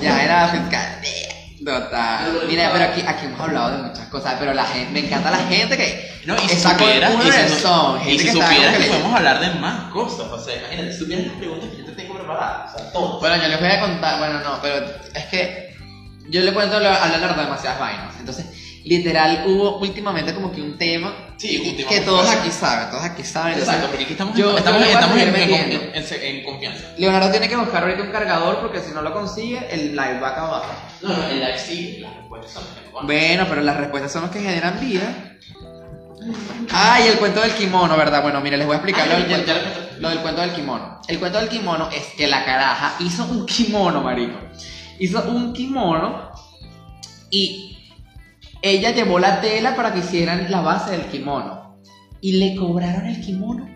[0.00, 1.28] Ya era la fiscalía.
[1.64, 2.40] Total.
[2.46, 5.38] Mira, pero aquí, aquí hemos hablado de muchas cosas, pero la gente, me encanta la
[5.38, 8.32] gente que No, y si está con supieras, una y si, razón, y si que
[8.32, 11.78] supieras que podemos hablar de más cosas, o sea, imagínate, si supieras las preguntas que
[11.78, 13.20] yo te tengo preparadas, o sea, todo.
[13.20, 15.76] Bueno, yo les voy a contar, bueno, no, pero es que
[16.28, 18.14] yo le cuento a Leonardo demasiadas vainas.
[18.20, 18.46] Entonces,
[18.84, 23.56] literal, hubo últimamente como que un tema Sí, que todos aquí saben, todos aquí saben.
[23.58, 26.04] Exacto, porque aquí estamos, yo- yo estamos, a estamos en, en- en-
[26.36, 26.84] en confianza.
[26.98, 30.28] Leonardo tiene que buscar ahorita un cargador porque si no lo consigue, el live va
[30.28, 30.62] a acabar.
[31.00, 33.06] No, no, el live sí, las respuestas son las que.
[33.06, 35.34] Bueno, pero las respuestas son los que generan vida.
[36.72, 38.22] Ah, y el cuento del kimono, ¿verdad?
[38.22, 40.40] Bueno, mire, les voy a explicar lo, del ya- cuento, ya lo lo del cuento
[40.40, 41.00] del kimono.
[41.08, 44.36] El cuento del kimono es que la caraja hizo un kimono, marico.
[44.98, 46.32] Hizo un kimono
[47.30, 47.67] y
[48.62, 51.78] ella llevó la tela para que hicieran la base del kimono.
[52.20, 53.68] Y le cobraron el kimono.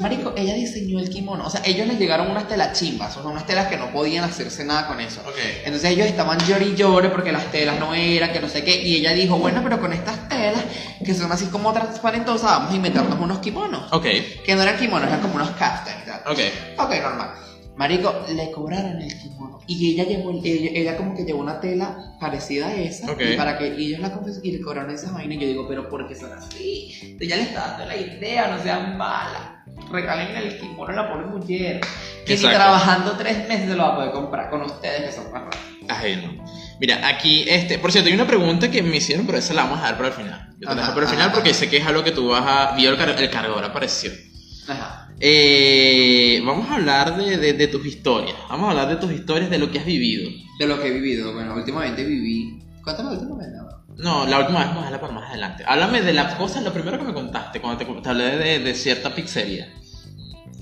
[0.00, 1.46] Marico, ella diseñó el kimono.
[1.46, 4.24] O sea, ellos les llegaron unas telas chimbas, o sea, unas telas que no podían
[4.24, 5.20] hacerse nada con eso.
[5.20, 5.36] Ok.
[5.64, 8.82] Entonces ellos estaban llori y llore porque las telas no eran, que no sé qué.
[8.82, 10.62] Y ella dijo, bueno, pero con estas telas,
[11.04, 13.92] que son así como transparentosas, vamos a inventarnos unos kimonos.
[13.92, 14.06] Ok,
[14.44, 16.04] Que no eran kimonos, eran como unos caftans.
[16.04, 16.22] ¿verdad?
[16.26, 16.38] ok.
[16.78, 17.30] Ok, normal.
[17.80, 19.58] Marico, le cobraron el kimono.
[19.66, 23.06] Y ella llevó, el- ella, ella como que llevó una tela parecida a esa.
[23.18, 25.32] Y para que ellos la confes- y le cobraron esa vaina.
[25.34, 27.16] Y yo digo, pero ¿por qué son así?
[27.18, 29.40] Ella le está dando la idea, no sean malas.
[29.90, 31.80] Regalen el kimono a la pobre mujer.
[32.26, 32.56] Que ni Exacto.
[32.58, 35.56] trabajando tres meses se lo va a poder comprar con ustedes que son más raros.
[35.88, 36.44] Ay, no.
[36.78, 39.78] Mira, aquí, este, por cierto, hay una pregunta que me hicieron, pero esa la vamos
[39.78, 40.48] a dar para el final.
[40.60, 42.44] Yo te la dejo para el final porque sé que es algo que tú vas
[42.46, 42.76] a.
[42.76, 44.10] Vio el, car- el cargador apareció.
[44.68, 45.06] Ajá.
[45.22, 48.34] Eh, vamos a hablar de, de- de tus historias.
[48.48, 50.30] Vamos a hablar de tus historias, de lo que has vivido.
[50.58, 52.58] De lo que he vivido, bueno, últimamente viví.
[52.82, 53.70] Cuéntame últimamente, ¿no?
[53.98, 55.64] No, la última vez vamos a dejarla para más adelante.
[55.66, 58.74] Háblame de la cosa, lo primero que me contaste, cuando te, te hablé de, de
[58.74, 59.68] cierta pizzería.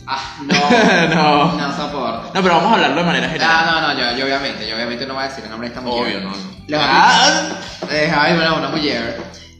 [0.07, 0.39] Ah,
[1.09, 1.15] no.
[1.15, 1.53] no.
[1.57, 2.31] no soporto.
[2.35, 3.49] No, pero vamos a hablarlo de manera general.
[3.53, 5.75] Ah, no, no, yo, yo obviamente, yo obviamente no voy a decir el nombre de
[5.75, 6.17] esta mujer.
[6.17, 6.37] Obvio, no.
[6.67, 9.17] Los Ah, Eh, ay, bueno, una mujer.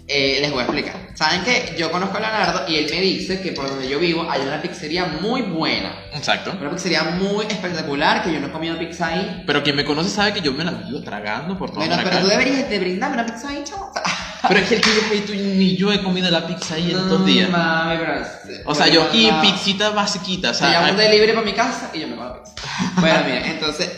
[0.09, 1.08] Eh, les voy a explicar.
[1.19, 4.31] Saben que yo conozco a Leonardo y él me dice que por donde yo vivo
[4.31, 5.91] hay una pizzería muy buena.
[6.15, 6.57] Exacto.
[6.61, 9.43] Una pizzería muy espectacular que yo no he comido pizza ahí.
[9.45, 12.09] Pero quien me conoce sabe que yo me la vivo tragando por toda Bueno, pero
[12.09, 12.23] Maracay.
[12.23, 13.93] tú deberías de brindarme una pizza ahí, chavo.
[14.47, 17.09] Pero es que el que yo tú ni yo he comido la pizza ahí en
[17.09, 17.51] dos días.
[17.51, 18.23] Mami, pero-
[18.67, 19.41] O sea, yo aquí No.
[19.43, 22.55] pixita basiquita, o sea, un delivery para mi casa y yo me como la pizza.
[23.01, 23.91] bueno, mira, entonces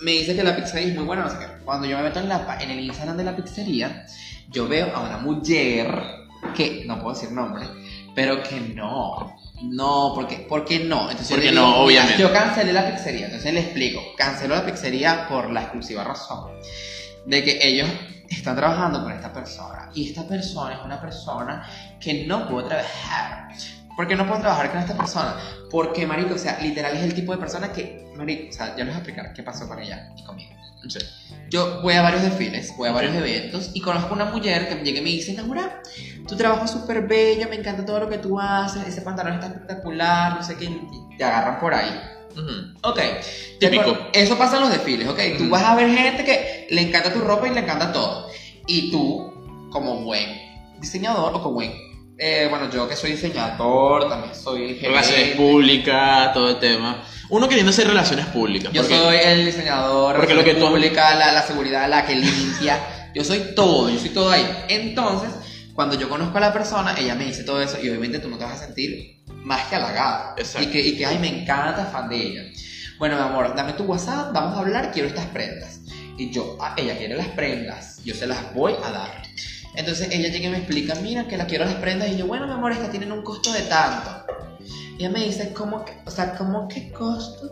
[0.00, 1.46] me dice que la pizza ahí es muy buena, no sé qué.
[1.64, 4.04] Cuando yo me meto en, la, pa- en el Instagram de la pizzería,
[4.50, 5.88] yo veo a una mujer
[6.52, 7.66] que, no puedo decir nombre,
[8.14, 9.36] pero que no.
[9.62, 11.10] No, porque, ¿por qué no?
[11.10, 12.22] Entonces yo Porque no, digo, mira, obviamente.
[12.22, 14.00] Yo cancelé la pizzería, entonces le explico.
[14.16, 16.50] Canceló la pizzería por la exclusiva razón
[17.26, 17.88] de que ellos
[18.28, 19.90] están trabajando con esta persona.
[19.94, 21.66] Y esta persona es una persona
[22.00, 23.48] que no puedo trabajar.
[23.96, 25.36] ¿Por qué no puedo trabajar con esta persona?
[25.70, 28.84] Porque, marico, o sea, literal es el tipo de persona que, marico, o sea, ya
[28.84, 30.52] les voy a explicar qué pasó con ella y conmigo.
[30.88, 30.98] sí.
[31.50, 34.84] Yo voy a varios desfiles, voy a varios eventos y conozco una mujer que me
[34.84, 35.82] llega y me dice, Naura,
[36.28, 39.48] tu trabajo es súper bello, me encanta todo lo que tú haces, ese pantalón está
[39.48, 41.90] espectacular, no sé qué, y te agarran por ahí.
[42.82, 43.00] Ok.
[43.58, 43.96] Típico.
[44.12, 45.18] Eso pasa en los desfiles, ok.
[45.38, 48.28] Tú vas a ver gente que le encanta tu ropa y le encanta todo.
[48.68, 49.32] Y tú,
[49.72, 50.28] como buen
[50.78, 51.89] diseñador o como buen.
[52.20, 55.36] Eh, bueno, yo que soy diseñador, también soy Relaciones gerente.
[55.42, 57.02] públicas, todo el tema.
[57.30, 58.72] Uno queriendo hacer relaciones públicas.
[58.72, 62.16] Yo porque- soy el diseñador, porque lo que tú- pública, la, la seguridad, la que
[62.16, 62.78] limpia.
[63.14, 64.46] Yo soy todo, yo soy todo ahí.
[64.68, 65.30] Entonces,
[65.74, 68.36] cuando yo conozco a la persona, ella me dice todo eso y obviamente tú no
[68.36, 70.34] te vas a sentir más que halagada.
[70.36, 70.68] Exacto.
[70.68, 72.42] Y que, y que, ay, me encanta, fan de ella.
[72.98, 75.80] Bueno, mi amor, dame tu WhatsApp, vamos a hablar, quiero estas prendas.
[76.18, 79.22] Y yo, ah, ella quiere las prendas, yo se las voy a dar.
[79.74, 82.10] Entonces ella llega y me explica, mira que la quiero las prendas.
[82.10, 84.10] Y yo, bueno, mi amor, estas tienen un costo de tanto.
[84.98, 87.50] Y ella me dice, ¿cómo que, o sea, ¿cómo que costo?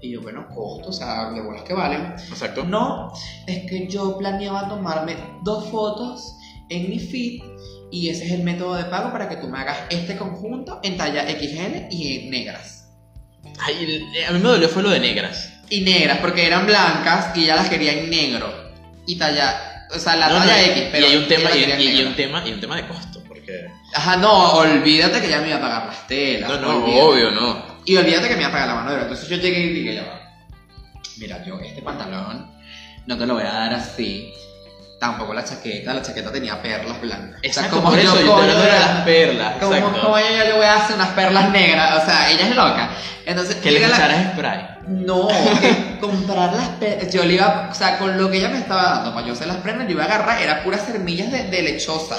[0.00, 2.14] Y yo, bueno, costo, o sea, de bolas que valen.
[2.28, 2.64] Exacto.
[2.64, 3.12] No,
[3.46, 6.34] es que yo planeaba tomarme dos fotos
[6.70, 7.42] en mi feed
[7.90, 10.96] y ese es el método de pago para que tú me hagas este conjunto en
[10.96, 12.90] talla XL y en negras.
[13.60, 15.52] Ay, a mí me dolió fue lo de negras.
[15.70, 18.48] Y negras, porque eran blancas y ella las quería en negro.
[19.06, 21.50] Y talla, o sea, la No, no, talla y- X, pero y hay un tema
[21.54, 25.28] y, y- y un tema y un tema de costo porque Ajá, no, olvídate que
[25.28, 26.50] ya me iba a pagar las telas.
[26.50, 27.02] no no olvídate.
[27.02, 29.02] obvio no Y olvídate que me iba a pagar la mano de obra.
[29.04, 30.20] Entonces yo llegué y dije, ya va.
[31.16, 32.50] Mira, yo este pantalón
[33.06, 34.32] no te lo voy a dar así.
[35.00, 37.38] Tampoco la chaqueta, la chaqueta tenía perlas blancas.
[37.42, 40.64] exacto por eso yo te de de- las perlas Como, como yo, yo le voy
[40.66, 42.90] a hacer unas perlas negras, o sea, ella es loca.
[43.24, 47.12] Entonces, que le llega la- spray No, que comprar las perlas.
[47.12, 49.46] Yo le iba, o sea, con lo que ella me estaba dando para yo hacer
[49.46, 52.16] las prendas, yo iba a agarrar, era puras semillas de, de lechosa.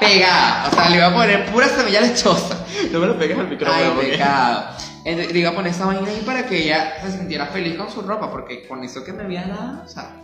[0.00, 2.58] Pegada, o sea, le iba a poner pura semilla lechosa.
[2.92, 4.64] no me lo pegues al micrófono Ay, porque- pecado.
[5.06, 7.90] Entonces, le iba a poner esa vaina ahí para que ella se sintiera feliz con
[7.90, 10.16] su ropa, porque con eso que me había dado, o sea.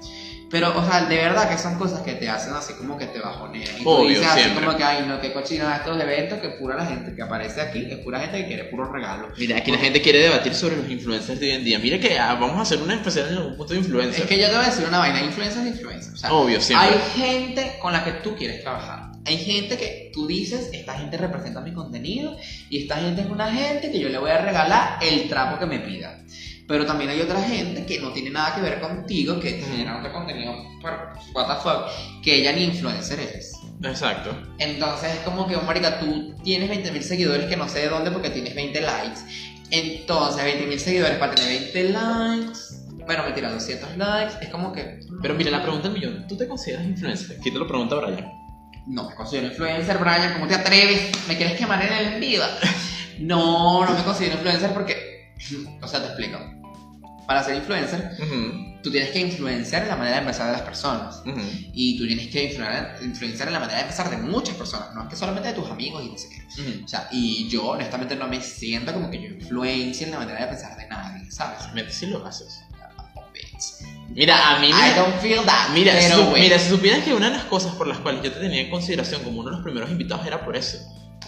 [0.51, 3.21] Pero, o sea, de verdad que son cosas que te hacen así como que te
[3.21, 3.77] bajonean.
[3.79, 4.65] Y tú Obvio, dices así siempre.
[4.65, 7.87] como que, ay, no, qué cochina estos eventos, que pura la gente que aparece aquí,
[7.89, 9.31] es pura gente que quiere puros regalos.
[9.39, 11.79] Mira, aquí la gente quiere debatir sobre los influencers de hoy en día.
[11.79, 14.23] Mira que ah, vamos a hacer una especial en algún punto de influencer.
[14.23, 16.15] Es que yo te voy a decir una vaina, influencers de influencers.
[16.15, 16.89] O sea, Obvio, siempre.
[16.89, 19.13] hay gente con la que tú quieres trabajar.
[19.27, 22.37] Hay gente que tú dices, esta gente representa mi contenido
[22.71, 25.67] y esta gente es una gente que yo le voy a regalar el trapo que
[25.67, 26.19] me pida.
[26.71, 30.13] Pero también hay otra gente que no tiene nada que ver contigo, que genera otro
[30.13, 33.55] contenido, pero what the fuck, que ella ni influencer es.
[33.83, 34.31] Exacto.
[34.61, 38.13] Entonces es como que, oh, marica, tú tienes 20.000 seguidores que no sé de dónde
[38.13, 39.21] porque tienes 20 likes.
[39.73, 42.59] Entonces, 20.000 seguidores para tener 20 likes.
[43.05, 44.35] Bueno, mentira, 200 likes.
[44.41, 45.01] Es como que.
[45.21, 47.39] Pero mira, la pregunta del millón, ¿tú te consideras influencer?
[47.41, 48.31] Aquí te lo pregunta Brian.
[48.87, 50.35] No me considero influencer, Brian.
[50.35, 51.11] ¿Cómo te atreves?
[51.27, 52.45] ¿Me quieres quemar en el en?
[53.19, 55.35] No, no me considero influencer porque.
[55.83, 56.60] O sea, te explico.
[57.31, 60.63] Para ser influencer, Ujú, tú tienes que influenciar en la manera de pensar de las
[60.63, 61.23] personas.
[61.25, 61.41] ujú.
[61.73, 62.43] Y tú tienes que
[63.05, 64.93] influenciar, en la manera de pensar de muchas personas.
[64.97, 66.61] No es que solamente de tus amigos y no sé qué.
[66.61, 66.85] Ujú.
[66.85, 70.41] O sea, y yo honestamente no me siento como que yo influencie en la manera
[70.41, 71.61] de pensar de nadie, ¿sabes?
[71.63, 72.63] Realmente sí lo haces.
[74.09, 74.95] Mira, a mí I me...
[74.97, 75.69] don't feel that.
[75.73, 76.33] Mira, bueno.
[76.33, 78.71] mira, si supieras que una de las cosas por las cuales yo te tenía en
[78.71, 80.79] consideración como uno de los primeros invitados era por eso.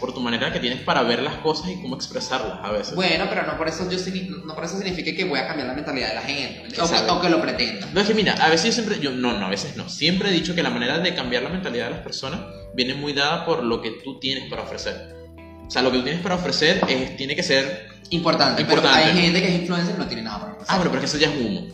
[0.01, 2.95] Por tu manera que tienes para ver las cosas y cómo expresarlas a veces.
[2.95, 3.99] Bueno, pero no por eso yo
[4.45, 6.81] no por eso significa que voy a cambiar la mentalidad de la gente, o que,
[6.81, 7.17] Exacto.
[7.17, 7.87] o que lo pretenda.
[7.93, 10.31] No, es que mira, a veces yo siempre, yo, no, no, a veces no, siempre
[10.31, 12.41] he dicho que la manera de cambiar la mentalidad de las personas
[12.75, 15.15] viene muy dada por lo que tú tienes para ofrecer.
[15.67, 17.89] O sea, lo que tú tienes para ofrecer es, tiene que ser...
[18.11, 18.99] Importante, Importante.
[19.05, 20.75] pero hay gente que es influencer y no tiene nada para ofrecer.
[20.75, 21.67] Ah, pero que eso ya es humo.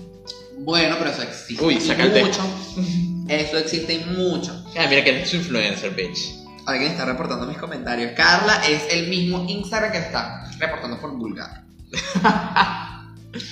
[0.58, 1.64] Bueno, pero eso existe.
[1.64, 2.40] Uy, saca mucho.
[3.28, 4.64] Eso existe mucho.
[4.76, 6.37] Ah, mira que eres su influencer, bitch.
[6.68, 8.12] Alguien está reportando mis comentarios.
[8.14, 11.62] Carla es el mismo Instagram que está reportando por vulgar.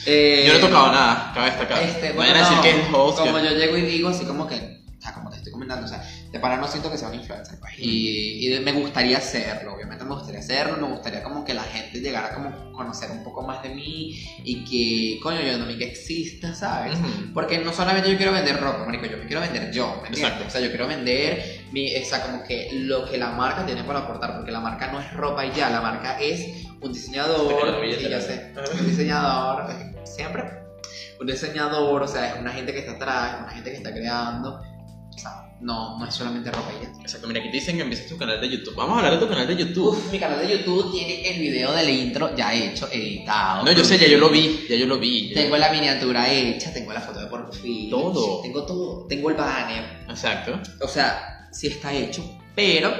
[0.04, 1.82] Eh, Yo no he tocado nada, cabe destacar.
[1.82, 3.18] Este, No bueno, vayan a decir no, que es host.
[3.20, 4.84] Como yo llego y digo, así como que,
[5.56, 7.74] comentando, o sea, de para no siento que sea un influencer, pues.
[7.78, 12.00] Y, y me gustaría hacerlo, obviamente me gustaría hacerlo, me gustaría como que la gente
[12.00, 15.76] llegara como a conocer un poco más de mí y que, coño, yo no me
[15.76, 16.98] que exista, ¿sabes?
[16.98, 17.32] Ujú.
[17.34, 20.46] Porque no solamente yo quiero vender ropa, marico, yo me quiero vender yo, ¿me entiendes?
[20.46, 23.84] O sea, yo quiero vender mi, o sea, como que lo que la marca tiene
[23.84, 27.74] para aportar, porque la marca no es ropa y ya, la marca es un diseñador,
[27.74, 28.20] ya billetera.
[28.20, 30.44] sé, un diseñador, eh, siempre,
[31.20, 34.60] un diseñador, o sea, es una gente que está atrás, una gente que está creando,
[35.14, 37.00] o sea, no, no es solamente ropa y ya.
[37.00, 38.74] Exacto, mira, aquí te dicen que empieces tu canal de YouTube.
[38.74, 39.88] Vamos a hablar de tu canal de YouTube.
[39.88, 43.64] Uf, mi canal de YouTube tiene el video del intro ya hecho, editado.
[43.64, 45.32] No, yo sé, ya yo lo vi, ya yo lo vi.
[45.32, 47.90] Tengo la miniatura hecha, tengo la foto de perfil.
[47.90, 48.42] Todo.
[48.42, 49.06] Tengo todo.
[49.06, 49.84] Tengo el banner.
[50.08, 50.60] Exacto.
[50.82, 52.92] O sea, sí está hecho, pero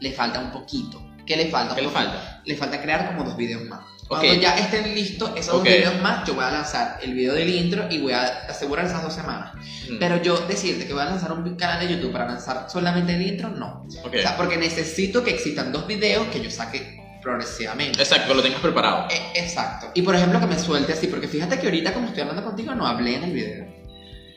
[0.00, 1.02] le falta un poquito.
[1.26, 1.74] ¿Qué le falta?
[1.74, 2.42] ¿Qué le falta?
[2.44, 3.80] Le falta crear como dos videos más.
[4.08, 5.64] Cuando ya estén listos esos Ok.
[5.64, 8.84] dos videos más, yo voy a lanzar el video del intro y voy a asegurar
[8.84, 9.54] esas dos semanas.
[9.90, 9.98] Mm.
[9.98, 13.22] Pero yo decirte que voy a lanzar un canal de YouTube para lanzar solamente el
[13.22, 13.86] intro, no.
[14.04, 14.14] Ok.
[14.14, 18.02] O sea, porque necesito que existan dos videos que yo saque progresivamente.
[18.02, 19.08] Exacto, que lo tengas preparado.
[19.10, 19.90] Eh, exacto.
[19.94, 22.74] Y por ejemplo, que me suelte así, porque fíjate que ahorita, como estoy hablando contigo,
[22.74, 23.64] no hablé en el video.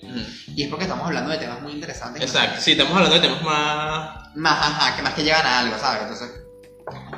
[0.02, 0.20] Ujú.
[0.56, 2.24] Y es porque estamos hablando de temas muy interesantes.
[2.24, 4.36] Exacto, sí, estamos hablando de temas más...
[4.36, 6.04] Más, ajá, que más que llegan a algo, ¿sabes?
[6.04, 6.30] Entonces,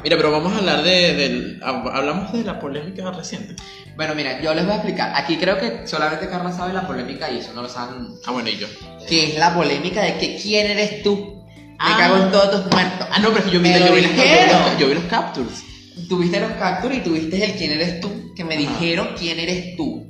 [0.03, 1.13] Mira, pero vamos a hablar de...
[1.13, 3.55] del- hablamos de la polémica reciente.
[3.95, 5.11] bueno, mira, yo les voy a explicar.
[5.15, 8.07] Aquí creo que solamente Carla sabe la polémica y eso no lo saben.
[8.25, 8.67] Ah, bueno, y yo.
[9.07, 11.43] Que es la polémica de que quién eres tú.
[11.45, 11.95] Me Ah.
[11.97, 13.07] cago en todos tus muertos.
[13.11, 14.87] Ah, no, pero es que yo vi, yo lo vi, las- yo vi los, yo
[14.87, 15.63] vi los captures.
[16.07, 18.61] Tuviste los captures y tuviste el quién eres tú, que me Ajá.
[18.79, 20.05] dijeron quién eres tú.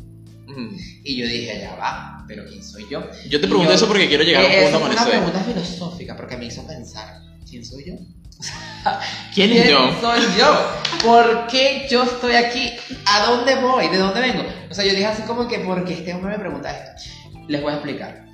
[0.47, 0.69] Ujú.
[1.03, 3.01] Y yo dije, ya va, pero ¿quién soy yo?
[3.29, 5.01] Yo te pregunto yo- eso porque quiero llegar a un punto con eso.
[5.01, 7.07] una de- pregunta filosófica porque me hizo pensar,
[7.49, 7.93] ¿quién soy yo?
[9.33, 9.99] ¿Quién es yo?
[9.99, 10.71] soy yo?
[11.03, 12.73] ¿Por qué yo estoy aquí?
[13.05, 13.87] ¿A dónde voy?
[13.89, 14.43] ¿De dónde vengo?
[14.69, 17.09] O sea, yo dije así como que porque este hombre me pregunta esto.
[17.47, 18.25] Les voy a explicar.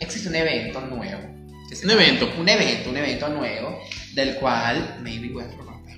[0.00, 1.20] Existe un evento nuevo.
[1.82, 2.28] Un evento.
[2.38, 3.82] Un evento, un evento nuevo
[4.14, 5.96] del cual maybe voy a romper.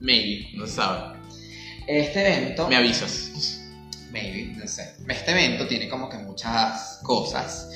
[0.00, 1.18] Maybe, no sabe.
[1.86, 3.60] Este evento, Me avisas.
[4.10, 4.94] maybe, no sé.
[5.08, 7.68] Este evento tiene como que muchas cosas.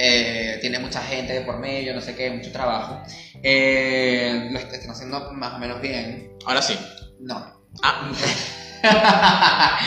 [0.00, 3.02] Eh, tiene mucha gente de por medio, no sé qué, mucho trabajo.
[3.42, 6.30] Eh, lo est- están haciendo más o menos bien.
[6.46, 6.78] Ahora sí.
[7.20, 7.60] No.
[7.82, 8.10] Ah,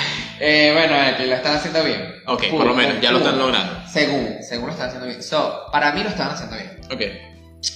[0.43, 2.01] Eh, bueno, eh, que lo están haciendo bien.
[2.25, 3.83] ok, por lo menos, ya lo están logrando.
[3.87, 5.21] Según, según lo están haciendo bien.
[5.23, 6.81] So, para mí lo están haciendo bien.
[6.91, 7.01] Ok.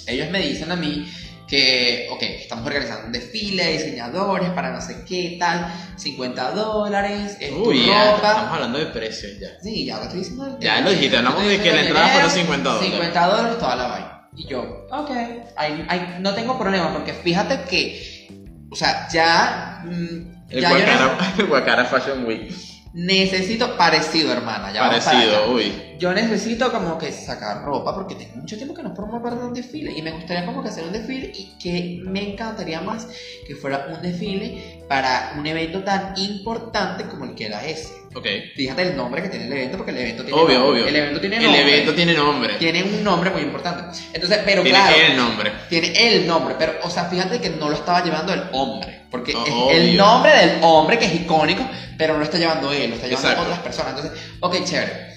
[0.07, 1.07] Ellos me dicen a mí
[1.47, 7.37] que, ok, estamos organizando un desfile de diseñadores para no sé qué tal, 50 dólares,
[7.39, 8.27] es tu Uy, ya, ropa.
[8.31, 9.49] estamos hablando de precios ya.
[9.61, 10.57] Sí, ya lo estoy diciendo.
[10.59, 12.91] Ya lo dijiste, hablamos de que la entrada fueron 50 dólares.
[12.91, 14.29] 50 dólares toda la vaina.
[14.37, 15.11] Y yo, ok,
[15.55, 18.27] ahí- ahí no tengo problema porque fíjate que,
[18.71, 19.81] o sea, ya...
[19.85, 22.53] mm, El ya yo no- Guacara, el Guacara Fashion Week.
[22.95, 24.71] Necesito parecido, hermana.
[24.73, 24.79] Ya.
[24.81, 25.73] Parecido, uy.
[25.99, 29.45] Yo necesito como que sacar ropa porque tengo mucho tiempo que no formo parte de
[29.45, 33.07] un desfile y me gustaría como que hacer un desfile y que me encantaría más
[33.47, 37.93] que fuera un desfile para un evento tan importante como el que era ese.
[38.13, 38.25] Ok.
[38.55, 40.81] Fíjate el nombre que tiene el evento porque el evento tiene Obvio, nombre.
[40.81, 40.87] obvio.
[40.87, 41.61] El evento tiene El nombre.
[41.73, 42.53] evento tiene nombre.
[42.55, 43.97] tiene un nombre muy importante.
[44.13, 45.51] Entonces, pero Tiene claro, el nombre.
[45.69, 49.33] tiene el nombre, pero o sea, fíjate que no lo estaba llevando el hombre, porque
[49.35, 52.89] Oh, es el nombre del hombre que es icónico, pero no lo está llevando él,
[52.89, 53.49] lo está llevando Exacto.
[53.49, 53.95] otras personas.
[53.95, 55.15] Entonces, ok, chévere.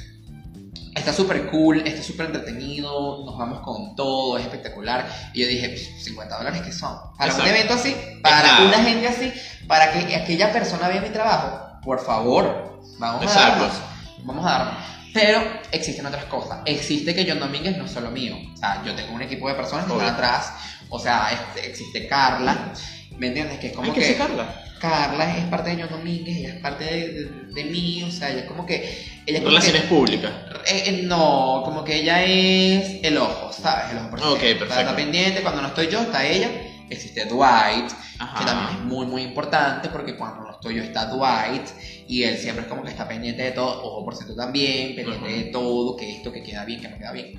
[0.95, 5.07] Está súper cool, está súper entretenido, nos vamos con todo, es espectacular.
[5.33, 6.97] Y yo dije, "Pff, 50 dólares que son.
[7.17, 7.43] Para Exacto.
[7.51, 8.65] un evento así, para nada.
[8.67, 9.33] una gente así,
[9.69, 13.63] para que aquella persona vea mi trabajo, por favor, vamos a Exacto.
[13.65, 13.81] darnos.
[14.25, 14.75] Vamos a darnos.
[15.15, 15.41] Pero
[15.73, 16.59] existen otras cosas.
[16.65, 18.37] Existe que John Domínguez no es solo mío.
[18.53, 20.53] O sea, yo tengo un equipo de personas que están atrás.
[20.91, 22.73] O sea, este, existe Carla.
[23.19, 23.59] ¿Me entiendes?
[23.59, 24.65] Que es como Hay que que sacarla.
[24.79, 28.05] Carla es parte de John Domínguez, ella es parte de, de- de mí.
[28.05, 29.05] O sea, ella es como que.
[29.27, 30.33] Ella como Relaciones que- públicas.
[30.67, 33.91] eh, eh, no, como que ella es el ojo, ¿sabes?
[33.91, 34.33] El ojo perfecto.
[34.35, 34.81] Ok, Está- perfecto.
[34.81, 36.49] Está pendiente, cuando no estoy yo, está ella.
[36.91, 38.39] Existe Dwight, Ajá.
[38.39, 41.67] que también es muy, muy importante porque cuando no estoy yo está Dwight
[42.07, 45.19] y él siempre es como que está pendiente de todo, ojo por cierto también, pendiente
[45.27, 45.37] Ujú.
[45.37, 47.33] de todo, que esto, que queda bien, que no queda bien.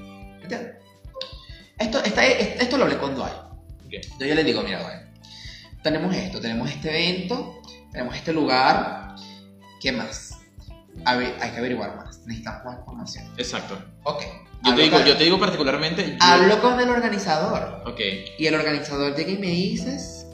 [0.44, 0.74] ¿Entiendes?
[1.80, 3.34] Esto, esta- esto lo hablé con Dwight.
[3.88, 3.94] Ok.
[4.20, 5.09] Yo, yo le digo, mira, Dwight,
[5.84, 7.62] tenemos esto, tenemos este evento,
[7.92, 9.16] tenemos este lugar,
[9.82, 10.36] ¿qué más?
[11.06, 13.26] Ver, hay que averiguar más, necesitamos más información.
[13.38, 13.82] Exacto.
[14.04, 14.24] Ok.
[14.64, 16.06] Yo te, digo, con- yo te digo particularmente.
[16.12, 17.84] yo- Hablo con el organizador.
[17.88, 18.00] Ok.
[18.38, 20.28] Y el organizador llega y me dices,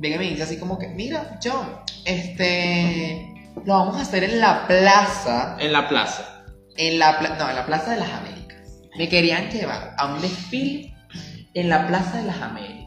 [0.00, 3.32] llega y me dice así como que, mira, John, este,
[3.64, 6.44] lo vamos a hacer en la plaza, En la plaza.
[6.76, 8.58] en la, pla- no, en la Plaza de las Américas.
[8.98, 10.94] Me querían llevar a un desfile
[11.54, 12.81] en la Plaza de las Américas.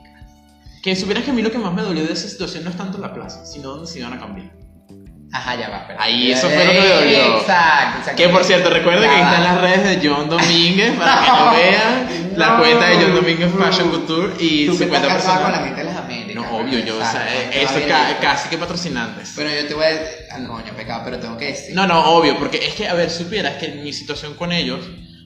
[0.86, 2.78] Que supieras que a mí lo que más me dolió de esa situación no es
[2.78, 4.52] tanto la plaza, sino donde se iban a cambiar.
[5.34, 6.00] Ajá, ya va, pero.
[6.00, 7.38] Ahí, eso fue lo que me dolió.
[7.40, 8.16] Exacto, exacto.
[8.22, 11.52] Que por cierto, recuerden que ahí están las redes de John Domínguez para que lo
[11.58, 12.34] vean.
[12.38, 15.84] La cuenta de John Domínguez Fashion Couture y 50 estás casado con la gente de
[15.86, 16.36] las Américas.
[16.36, 19.34] No, obvio, yo, o sea, eh, eso ca- casi que patrocinantes.
[19.36, 21.74] Pero yo te voy a decir, ah, coño, pecado, pero tengo que decir.
[21.76, 24.82] No, no, obvio, porque es que, a ver, supieras que mi situación con ellos,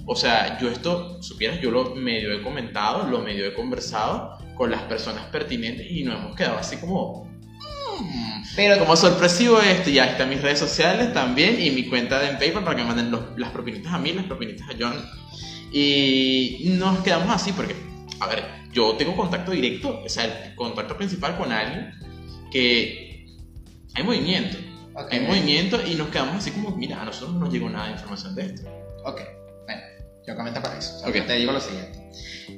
[0.06, 4.70] o sea, yo esto, supieras, yo lo medio he comentado, lo medio he conversado con
[4.72, 7.24] las personas pertinentes y nos hemos quedado así como...
[7.24, 12.34] mm, Pero Como sorpresivo esto, ya están mis redes sociales también y mi cuenta de
[12.36, 15.02] PayPal para que manden los- las propinitas a mí, las propinitas a John.
[15.72, 17.74] Y nos quedamos así porque,
[18.20, 18.44] a ver,
[18.74, 21.94] yo tengo contacto directo, o sea, el contacto principal con alguien
[22.52, 23.26] que
[23.94, 24.58] hay movimiento.
[25.10, 27.94] Hay movimiento y nos quedamos así como, mira, a nosotros no nos llegó nada de
[27.94, 28.64] información de esto.
[29.06, 29.22] Ok,
[29.66, 29.82] bueno,
[30.28, 30.98] yo comento con eso.
[30.98, 31.99] O sea, te digo lo siguiente.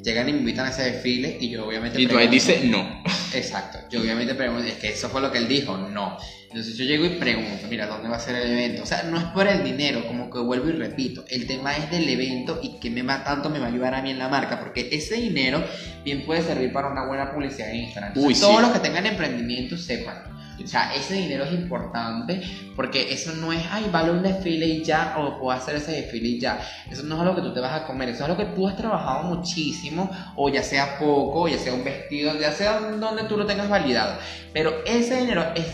[0.03, 2.01] Llegan y me invitan a ese desfile y yo obviamente...
[2.01, 3.03] Y tú ahí dices no.
[3.33, 6.17] Exacto, yo obviamente pregunto, es que eso fue lo que él dijo, no.
[6.43, 8.83] Entonces yo llego y pregunto, mira, ¿dónde va a ser el evento?
[8.83, 11.89] O sea, no es por el dinero, como que vuelvo y repito, el tema es
[11.89, 14.27] del evento y que me va tanto me va a ayudar a mí en la
[14.27, 15.63] marca, porque ese dinero
[16.03, 18.09] bien puede servir para una buena publicidad en Instagram.
[18.09, 18.41] Entonces, Uy, sí.
[18.41, 20.40] todos los que tengan emprendimiento sepan.
[20.63, 22.41] O sea, ese dinero es importante
[22.75, 26.29] porque eso no es, ay, vale un desfile y ya, o puedo hacer ese desfile
[26.29, 26.59] y ya.
[26.89, 28.67] Eso no es algo que tú te vas a comer, eso es algo que tú
[28.67, 33.23] has trabajado muchísimo, o ya sea poco, o ya sea un vestido, ya sea donde
[33.23, 34.17] tú lo tengas validado.
[34.53, 35.65] Pero ese dinero es,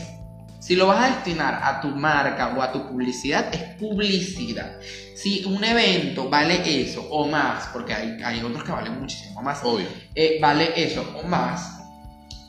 [0.60, 4.80] si lo vas a destinar a tu marca o a tu publicidad, es publicidad.
[5.16, 9.64] Si un evento vale eso o más, porque hay, hay otros que valen muchísimo más,
[9.64, 9.88] Obvio.
[10.14, 11.77] eh, vale eso o más,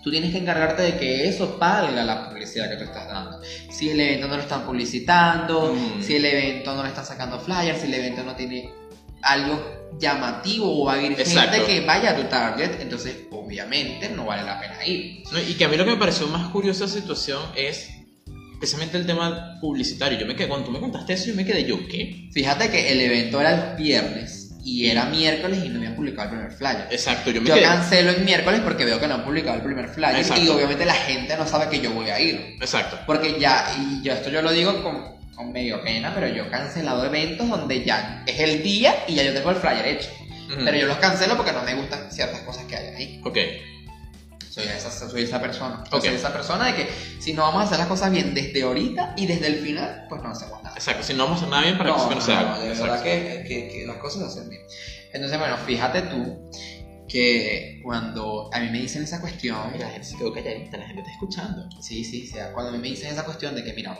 [0.03, 3.41] tú tienes que encargarte de que eso valga la publicidad que tú estás dando.
[3.71, 6.03] Si el evento no lo están publicitando, Mm.
[6.03, 8.71] si el evento no le están sacando flyers, si el evento no tiene
[9.23, 11.67] algo llamativo o va a ir gente Exacto.
[11.67, 15.25] que vaya a tu target, entonces obviamente no vale la pena ir.
[15.33, 17.91] No, y que a mí lo que me pareció más de esa situación es
[18.59, 20.19] precisamente el tema publicitario.
[20.19, 22.29] Yo me quedé, cuando tú me contaste eso, yo me quedé, ¿yo qué?
[22.33, 26.37] Fíjate que el evento era el viernes y era miércoles y no habían publicado el
[26.37, 26.89] primer flyer.
[26.91, 27.65] Exacto, yo me Yo quedé.
[27.65, 30.43] cancelo en miércoles porque veo que no han publicado el primer flyer Exacto.
[30.45, 32.57] y obviamente la gente no sabe que yo voy a ir.
[32.61, 32.99] Exacto.
[33.07, 36.49] Porque ya, y yo esto yo lo digo con, con medio pena, pero yo he
[36.51, 40.09] cancelado eventos donde ya es el día y ya yo tengo el flyer hecho.
[40.65, 43.21] Pero yo los cancelo porque no me gustan ciertas cosas que hay ahí.
[43.25, 43.37] Ok.
[44.59, 45.85] Soy esa, soy esa persona.
[45.91, 46.01] Ok.
[46.05, 46.89] Soy esa persona de que
[47.21, 50.23] si no vamos a hacer las cosas bien desde ahorita y desde el final, pues
[50.23, 50.75] no hacemos nada.
[50.77, 51.03] Exacto.
[51.05, 52.59] Si no vamos a hacer nada bien para que eso no se haga.
[52.59, 52.85] de Exacto.
[52.93, 54.63] verdad que, que- que las cosas se hacen bien.
[55.13, 56.51] Entonces, bueno, fíjate tú
[57.09, 60.85] que cuando a mí me dicen esa cuestión, Ay, La gente se quedó calladita, la
[60.87, 61.67] gente está escuchando.
[61.81, 63.97] Sí, sí, o sea, cuando a mí me dicen esa cuestión de que, mira,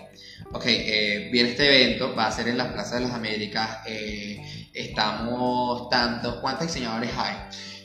[0.53, 4.69] ok, eh, viene este evento, va a ser en la Plaza de las Américas, eh,
[4.75, 7.37] estamos tantos, ¿cuántos diseñadores hay?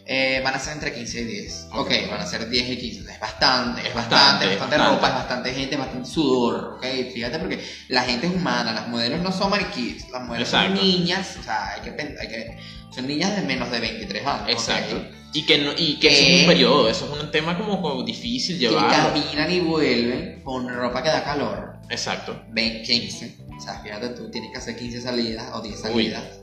[0.06, 1.68] Eh, van a ser entre 15 y 10.
[1.72, 1.92] Ok, Ok.
[2.12, 3.12] van a ser 10 y 15.
[3.12, 6.74] Es bastante, es bastante, bastante, bastante, ropa, es bastante gente, bastante sudor.
[6.78, 10.62] Ok, fíjate porque la gente es humana, las modelos no son mariquitas, las modelos son
[10.64, 10.84] Exacto.
[10.84, 11.90] niñas, o sea, hay que,
[12.20, 12.58] hay que,
[12.94, 14.50] son niñas de menos de 23 años.
[14.50, 15.02] Exacto.
[15.34, 17.82] Y que, no, y que eso es Que- un periodo, eso es un tema como,
[17.82, 18.92] como difícil Que llevarlo.
[19.14, 21.78] caminan y vuelven con ropa que da calor.
[21.90, 22.44] Exacto.
[22.50, 23.38] 20, 15.
[23.58, 25.82] O sea, fíjate tú, tienes que hacer 15 salidas o 10 Uy.
[25.82, 26.24] salidas.
[26.24, 26.43] Sea,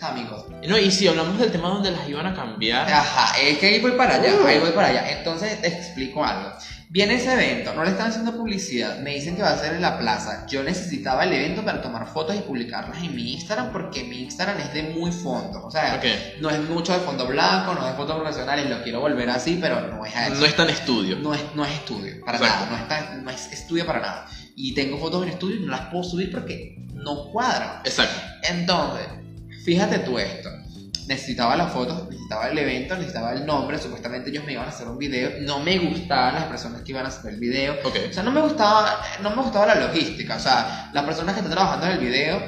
[0.00, 0.44] amigos.
[0.66, 2.88] No, y si hablamos del tema donde las iban a cambiar.
[2.90, 4.46] Ajá, es que ahí voy para allá, Uh.
[4.46, 5.18] ahí voy para allá.
[5.18, 6.52] Entonces te explico algo.
[6.88, 9.80] Viene ese evento, no le están haciendo publicidad, me dicen que va a ser en
[9.80, 10.46] la plaza.
[10.46, 14.58] Yo necesitaba el evento para tomar fotos y publicarlas en mi Instagram porque mi Instagram
[14.60, 15.64] es de muy fondo.
[15.64, 15.98] O sea,
[16.40, 19.58] no es mucho de fondo blanco, no es de fotos profesionales, lo quiero volver así,
[19.58, 20.34] pero no es a eso.
[20.36, 21.16] No es tan estudio.
[21.18, 22.64] No es, no es estudio, para Exacto.
[22.66, 24.26] nada, no, está, no es estudio para nada.
[24.54, 27.80] Y tengo fotos en estudio y no las puedo subir porque no cuadran.
[27.86, 28.20] Exacto.
[28.42, 29.06] Entonces,
[29.64, 30.50] fíjate tú esto.
[31.08, 33.78] Necesitaba las fotos, necesitaba el evento, necesitaba el nombre.
[33.78, 35.30] Supuestamente ellos me iban a hacer un video.
[35.40, 37.74] No me gustaban las personas que iban a hacer el video.
[37.84, 37.96] Ok.
[38.10, 40.36] O sea, no me gustaba, no me gustaba la logística.
[40.36, 42.40] O sea, las personas que están trabajando en el video,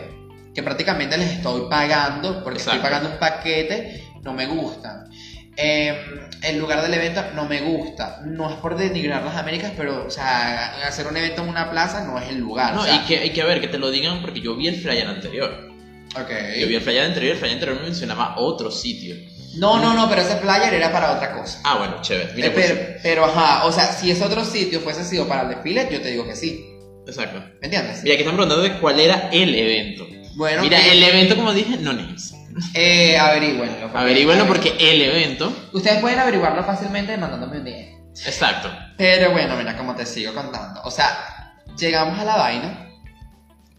[0.54, 5.10] que prácticamente les estoy pagando, porque estoy pagando un paquete, no me gustan.
[5.56, 5.96] Eh,
[6.42, 8.20] el lugar del evento no me gusta.
[8.24, 12.04] No es por denigrar las Américas, pero, o sea, hacer un evento en una plaza
[12.04, 12.74] no es el lugar.
[12.74, 14.68] No, o sea, y que hay que ver que te lo digan porque yo vi
[14.68, 15.73] el flyer anterior.
[16.16, 16.30] Ok.
[16.60, 19.14] Yo vi el flyer anterior el flyer anterior me mencionaba otro sitio.
[19.56, 21.60] No, no, no, pero ese flyer era para otra cosa.
[21.64, 22.32] Ah, bueno, chévere.
[22.34, 25.42] Mira, Eh, pues, pero, pero, ajá, o sea, si ese otro sitio fuese sido para
[25.42, 26.64] el desfile, yo te digo que sí.
[27.06, 27.38] Exacto.
[27.60, 28.02] ¿Me entiendes?
[28.02, 30.06] Mira, aquí están preguntando de cuál era el evento.
[30.34, 32.34] Bueno, Mira, que- el evento, como dije, no es.
[32.74, 33.90] eh, averígüenlo.
[33.96, 35.52] Averígüenlo porque el evento.
[35.72, 37.94] Ustedes pueden averiguarlo fácilmente mandándome un DM.
[38.26, 38.70] Exacto.
[38.96, 40.80] Pero bueno, mira, como te sigo contando.
[40.82, 42.88] O sea, llegamos a la vaina.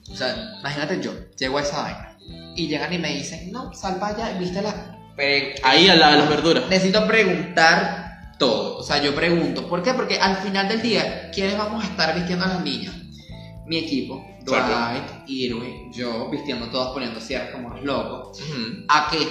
[0.10, 2.15] O sea, imagínate yo, llego a esa vaina.
[2.56, 4.98] Y llegan y me dicen, no, sal para allá, viste la.
[5.64, 6.64] Ahí al lado de las verduras.
[6.70, 8.78] Necesito preguntar todo.
[8.78, 9.68] O sea, yo pregunto.
[9.68, 9.94] ¿Por qué?
[9.94, 12.94] Porque al final del día, ¿quiénes vamos a estar vistiendo a las niñas?
[13.66, 14.26] Mi equipo.
[14.44, 18.40] Dwight, Irwin, yo, vistiendo todos, poniendo cierres como los locos.
[18.40, 18.86] Ujú.
[18.90, 19.28] ¿A qué?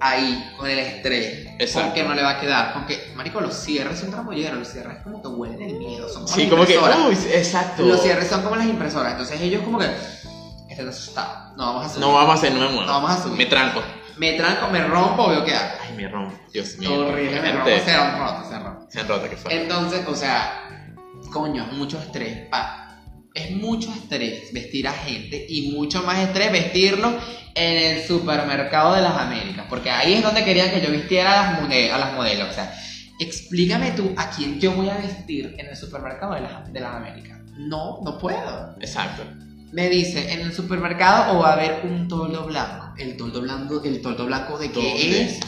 [0.00, 1.46] Ahí, con el estrés.
[1.58, 1.88] Exacto.
[1.88, 2.72] ¿Con qué no le va a quedar?
[2.72, 4.58] Con que, marico, los cierres son tramolleros.
[4.58, 6.08] Los cierres como que huelen el miedo.
[6.08, 6.74] Son como Sí, las como que.
[6.74, 7.08] impresoras.
[7.08, 7.82] Uy, exacto.
[7.84, 9.12] Los cierres son como las impresoras.
[9.12, 9.86] Entonces ellos como que...
[10.78, 11.20] Este
[11.56, 12.00] no vamos a subir.
[12.00, 12.82] No vamos a hacer, no me muevo.
[12.86, 13.36] No vamos a subir.
[13.38, 13.82] Me tranco.
[14.16, 15.74] Me tranco, me rompo, veo qué hago.
[15.86, 16.36] Ay, me rompo.
[16.52, 17.06] Dios mío.
[17.06, 17.70] Horrible, me rompo.
[17.84, 18.86] Se han roto, se han roto.
[18.90, 19.62] Se han roto, que fue.
[19.62, 20.96] Entonces, o sea,
[21.32, 22.48] coño, es mucho estrés.
[22.48, 22.84] pa.
[23.34, 27.16] Es mucho estrés vestir a gente y mucho más estrés vestirlo
[27.54, 29.66] en el supermercado de las Américas.
[29.68, 32.48] Porque ahí es donde querían que yo vistiera a las, mode- a las modelos.
[32.48, 32.74] O sea,
[33.20, 36.94] explícame tú a quién yo voy a vestir en el supermercado de las, de las
[36.96, 37.38] Américas.
[37.56, 38.74] No, no puedo.
[38.80, 39.22] Exacto.
[39.72, 42.94] Me dice, en el supermercado o va a haber un toldo blanco.
[42.96, 45.22] ¿El toldo blanco, el toldo blanco de qué ¿Dónde?
[45.22, 45.40] es?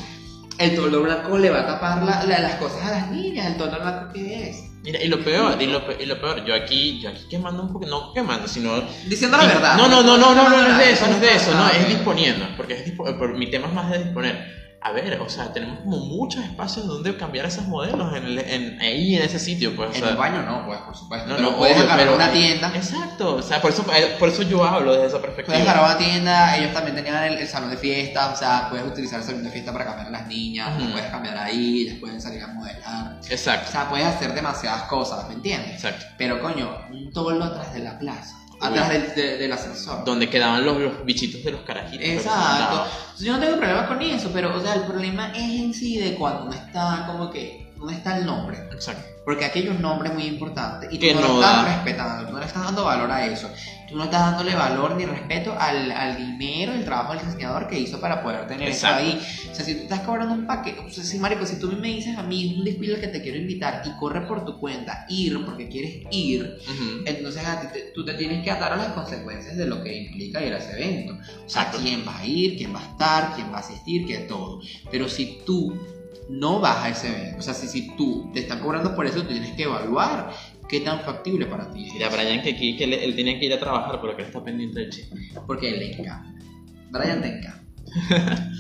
[0.59, 3.47] El toldo blanco le va a tapar la- la- las cosas a las niñas.
[3.47, 4.57] ¿El toldo blanco qué es?
[4.83, 7.73] Mira, y lo peor, y lo, y lo peor, yo aquí, yo aquí quemando un
[7.73, 8.81] poco, no quemando, sino...
[9.07, 9.77] Diciendo la verdad.
[9.77, 11.68] No, no, no, no, no, no, no es de eso, no es de eso, no,
[11.68, 14.60] es disponiendo, porque es por- mi tema es más de disponer.
[14.83, 19.14] A ver, o sea, tenemos como muchos espacios donde cambiar esos modelos en, en- ahí
[19.14, 21.28] en ese sitio, pues, o En sea, el baño no, pues, por supuesto.
[21.28, 22.72] No, pero no, puedes agarrar pero- una tienda.
[22.74, 25.70] Exacto, o sea, por eso, eh, por eso yo hablo desde esa Puedes perspectiva.
[25.70, 29.20] agarrar una tienda, ellos también tenían el, el salón de fiesta, o sea, puedes utilizar
[29.20, 30.81] el salón de fiesta para cambiar a las niñas, Ujú.
[30.85, 33.18] las puedes cambiar ahí, ellas pueden salir a modelar.
[33.22, 35.72] O Exacto, sea, puedes hacer demasiadas cosas, ¿me entiendes?
[35.74, 36.07] exacto.
[36.16, 40.05] Pero coño, un toldo atrás de la plaza, atrás del, de- del ascensor.
[40.05, 42.05] Donde quedaban los, los bichitos de los carajitos.
[42.07, 42.87] Exacto.
[43.21, 46.15] Yo no tengo problema con eso, pero o sea, el problema es en sí de
[46.15, 48.59] cuando no está como que, ¿dónde está el nombre?
[48.72, 49.03] Exacto.
[49.24, 51.74] Porque aquí hay un nombre muy importante y tú no, no lo estás da.
[51.74, 53.51] respetando, tú no le estás dando valor a eso.
[53.89, 57.78] Tú no estás dándole valor ni respeto al, al dinero, el trabajo del diseñador que
[57.78, 59.05] hizo para poder tener Exacto.
[59.05, 59.51] eso ahí.
[59.51, 61.89] O sea, si tú estás cobrando un paquete, o sea, si marico, si tú me
[61.89, 64.59] dices a mí es un desfile al que te quiero invitar y corre por tu
[64.61, 66.57] cuenta ir porque quieres ir,
[67.05, 69.97] entonces a ti te- tú te tienes que atar a las consecuencias de lo que
[69.97, 71.14] implica ir a ese evento.
[71.14, 71.78] O sea, Exacto.
[71.83, 74.61] quién va a ir, quién va a estar, quién va a asistir, qué todo.
[74.91, 75.74] Pero si tú
[76.31, 79.22] no vas a ese evento, o sea, si, si tú te están cobrando por eso,
[79.22, 80.33] tú tienes que evaluar
[80.68, 81.93] qué tan factible para ti es.
[81.95, 84.28] Mira, Brian, que, aquí, que él, él tiene que ir a trabajar, pero que él
[84.28, 85.28] está pendiente del chisme.
[85.47, 86.33] Porque le encanta.
[86.91, 87.61] Brian te encanta.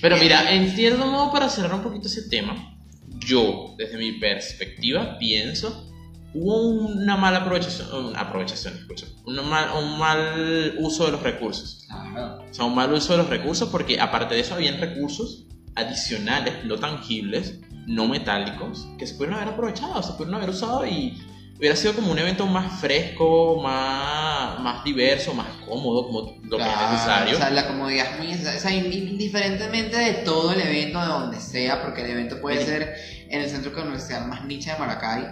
[0.00, 2.78] Pero mira, en cierto modo, para cerrar un poquito ese tema,
[3.18, 5.90] yo, desde mi perspectiva, pienso,
[6.34, 11.86] hubo una mala aprovechación, una aprovechación, escucha, una mal- un mal uso de los recursos.
[11.88, 12.44] Claro.
[12.50, 15.45] O sea, un mal uso de los recursos porque aparte de eso habían recursos
[15.76, 21.22] adicionales, no tangibles, no metálicos, que se pudieron haber aprovechado, se pudieron haber usado y
[21.58, 26.62] hubiera sido como un evento más fresco, más, más diverso, más cómodo, como lo que
[26.62, 27.34] es Claro, necesario.
[27.36, 28.58] O sea, la comodidad es muy necesaria.
[28.58, 32.58] O sea, in- indiferentemente de todo el evento, de donde sea, porque el evento puede
[32.60, 32.64] Sí.
[32.66, 32.94] ser
[33.28, 35.24] en el centro comercial más niche de Maracay.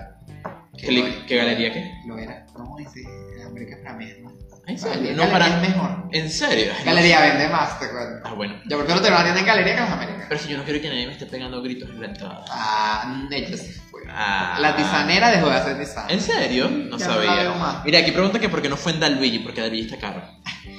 [0.76, 1.92] ¿Qué, li- qué galería qué?
[2.06, 2.46] Lo era.
[2.56, 4.33] No, ese en América para mí es más.
[4.66, 4.96] ¿En serio?
[4.96, 5.46] Galería, No, para...
[5.48, 5.90] es mejor.
[6.12, 6.72] ¿En serio?
[6.84, 8.22] Galería vende más, te cuento.
[8.28, 8.54] Ah, bueno.
[8.66, 10.24] Yo prefiero tener una tienda en galería que en las Américas.
[10.28, 12.44] Pero que yo no quiero que nadie me esté pegando gritos en la entrada.
[12.50, 14.00] Ah, ella se fue.
[14.08, 14.56] Ah.
[14.60, 16.06] La tisanera dejó de hacer tisana.
[16.10, 16.70] ¿En serio?
[16.70, 17.42] No Ya no la sabía.
[17.42, 17.84] veo más.
[17.84, 20.22] Mira, aquí pregunta que por qué no fue en Dalvigi, porque Dalvigi está caro.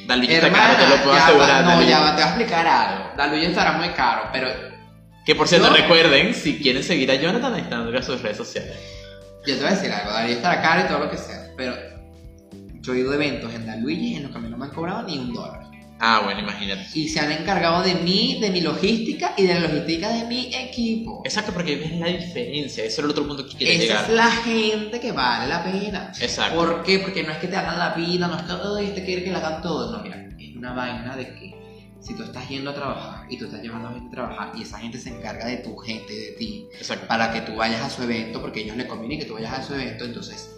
[0.07, 1.49] Dalvigi está caro, te lo puedo ya asegurar.
[1.49, 1.89] va- no, Dalvigi.
[1.91, 3.35] ya va, te voy a explicar algo.
[3.35, 4.47] Luz estará muy caro, pero
[5.25, 8.37] Que por cierto, Yo- recuerden, si quieren seguir a Jonathan, ahí están en sus redes
[8.37, 8.75] sociales.
[9.45, 10.11] yo te voy a decir algo.
[10.21, 11.75] Luz estará caro y todo lo que sea, pero
[12.85, 14.65] yo he ido a eventos en la Luigi en los que a mí no me
[14.65, 15.61] han cobrado ni un dólar.
[15.97, 16.85] Ah, bueno, imagínate.
[16.93, 20.53] Y se han encargado de mí, de mi logística y de la logística de mi
[20.53, 21.21] equipo.
[21.23, 22.83] Exacto, porque ves la diferencia.
[22.83, 24.03] Ese era el otro punto que Esa llegar.
[24.03, 26.11] es la gente que vale la pena.
[26.19, 26.57] Exacto.
[26.57, 26.99] ¿Por qué?
[26.99, 29.29] Porque no es que te hagan la vida, no es que "Ay, este quiere que
[29.31, 29.95] le hagan todo.
[29.95, 31.55] No, mira, es una vaina de que
[32.01, 34.63] si tú estás yendo a trabajar y tú estás llevando a gente a trabajar y
[34.63, 37.07] esa gente se encarga de tu gente, de ti, Exacto.
[37.07, 39.63] para que tú vayas a su evento, porque ellos les conviene que tú vayas a
[39.63, 40.51] su evento, entonces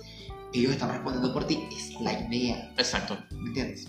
[0.54, 3.18] ellos están respondiendo por ti, es la idea, Exacto.
[3.32, 3.88] ¿me entiendes?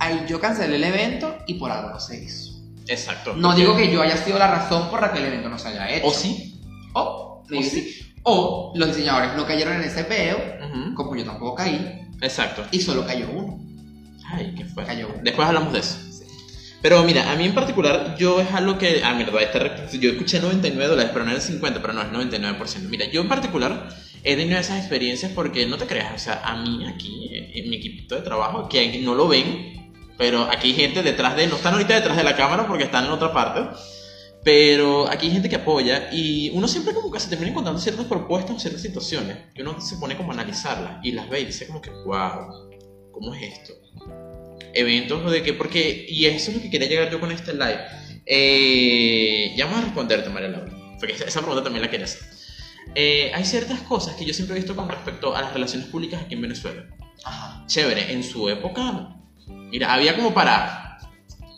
[0.00, 2.52] Ahí yo cancelé el evento y por algo no se hizo.
[2.86, 3.34] Exacto.
[3.34, 5.68] No digo que yo haya sido la razón por la que el evento no se
[5.68, 6.06] haya hecho.
[6.06, 6.60] ¿O sí?
[6.94, 7.96] O, ¿O sí?
[8.22, 10.36] O los diseñadores no cayeron en ese peo,
[10.70, 10.94] Ujú.
[10.94, 12.64] como yo tampoco caí, Exacto.
[12.70, 13.58] y solo cayó uno.
[14.30, 14.84] Ay, qué fue.
[14.84, 15.18] Cayó uno.
[15.22, 15.96] Después hablamos de eso.
[16.80, 19.02] Pero mira, a mí en particular, yo es algo que.
[19.02, 22.88] Ah, re- yo escuché 99 dólares, pero no era el 50, pero no es 99%.
[22.88, 23.88] Mira, yo en particular
[24.24, 27.76] he tenido esas experiencias porque no te creas, o sea, a mí aquí, en mi
[27.76, 29.78] equipito de trabajo, que no lo ven,
[30.18, 31.46] pero aquí hay gente detrás de.
[31.46, 33.60] No están ahorita detrás de la cámara porque están en otra parte.
[34.44, 38.06] Pero aquí hay gente que apoya y uno siempre como que se termina encontrando ciertas
[38.06, 41.44] propuestas o ciertas situaciones que uno se pone como a analizarlas y las ve y
[41.46, 42.70] dice como que, wow,
[43.12, 43.74] ¿cómo es esto?
[44.74, 47.80] Eventos de que, porque, y eso es lo que quería llegar yo con este live.
[48.24, 52.22] Eh, ya vamos a responderte, María Laura, porque esa pregunta también la quería hacer.
[52.94, 56.22] Eh, hay ciertas cosas que yo siempre he visto con respecto a las relaciones públicas
[56.22, 56.84] aquí en Venezuela.
[57.24, 57.64] Ajá.
[57.66, 59.16] Chévere, en su época,
[59.46, 60.98] mira, había como para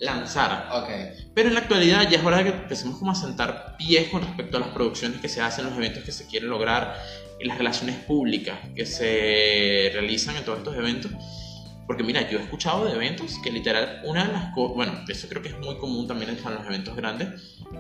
[0.01, 0.89] lanzar Ok.
[1.35, 4.23] pero en la actualidad ya es hora de que empecemos como a sentar pies con
[4.23, 6.97] respecto a las producciones que se hacen, los eventos que se quieren lograr
[7.39, 11.13] y las relaciones públicas que se realizan en todos estos eventos.
[11.87, 15.29] Porque mira, yo he escuchado de eventos que literal una de las cosas, bueno, eso
[15.29, 17.29] creo que es muy común también en los eventos grandes,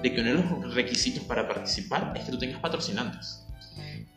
[0.02, 3.39] de que uno de los requisitos para participar es que tú tengas patrocinantes.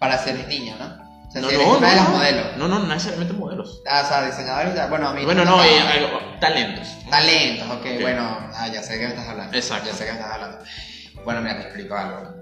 [0.03, 0.85] Para ser niña, ¿no?
[1.30, 2.45] O sea, No, si eres no, una de no, las modelos.
[2.57, 3.81] No, no, no necesariamente modelos.
[3.89, 4.89] Ah, o sea, diseñadores.
[4.89, 5.23] Bueno, a mí.
[5.23, 6.88] Bueno, no, eh, algo- talentos.
[7.09, 8.01] Talentos, ok, Ok.
[8.01, 9.57] bueno, ah, ya sé de qué me estás hablando.
[9.57, 9.88] Exacto.
[9.89, 10.57] Ya sé de qué me estás hablando.
[11.23, 12.34] Bueno, mira, te explico algo.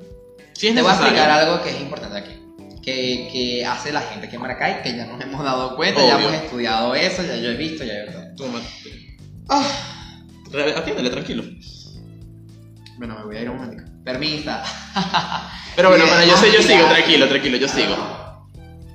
[0.54, 1.06] Sí es Te voy a necesario.
[1.20, 2.38] explicar algo que es importante aquí.
[2.84, 6.16] que, que hace la gente aquí en Maracay, que ya nos hemos dado cuenta, ya
[6.18, 6.30] Obvio.
[6.30, 8.20] hemos estudiado eso, ya yo he visto, ya he visto.
[8.36, 8.60] Toma.
[9.50, 9.64] Ah,
[10.52, 11.44] Re- Atiéndele, tranquilo.
[12.98, 13.84] bueno, me voy a ir un momento.
[14.04, 14.64] Permisa.
[15.76, 17.96] Pero bueno, bueno, yo sé, yo sigo, tranquilo, tranquilo, yo sigo.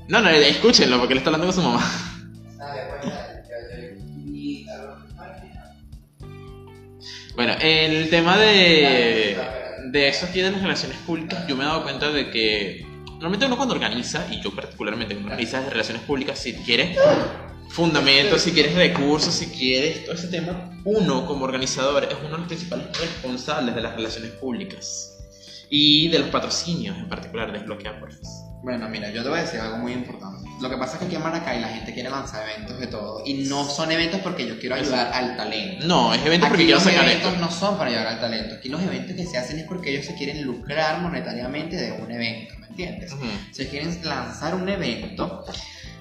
[0.08, 1.82] No, no, escúchenlo porque él está hablando con su mamá.
[7.34, 9.36] Bueno, el tema de,
[9.90, 13.46] de eso aquí de las relaciones públicas, yo me he dado cuenta de que normalmente
[13.46, 16.96] uno cuando organiza, y yo particularmente cuando organiza relaciones públicas, si quieres
[17.68, 22.38] fundamentos, si quieres recursos, si quieres todo ese tema, uno como organizador es uno de
[22.38, 25.12] los principales responsables de las relaciones públicas
[25.68, 28.10] y de los patrocinios en particular, desbloquear por
[28.62, 30.48] Bueno, mira, yo te voy a decir algo muy importante.
[30.60, 33.22] Lo que pasa es que aquí en Maracay la gente quiere lanzar eventos de todo.
[33.26, 35.86] Y no son eventos porque yo quiero ayudar al talento.
[35.86, 37.44] No, es evento porque quiero los sacar eventos esto.
[37.44, 38.54] no son para ayudar al talento.
[38.54, 42.10] Aquí los eventos que se hacen es porque ellos se quieren lucrar monetariamente de un
[42.10, 43.12] evento, ¿me entiendes?
[43.52, 45.44] Se quieren lanzar un evento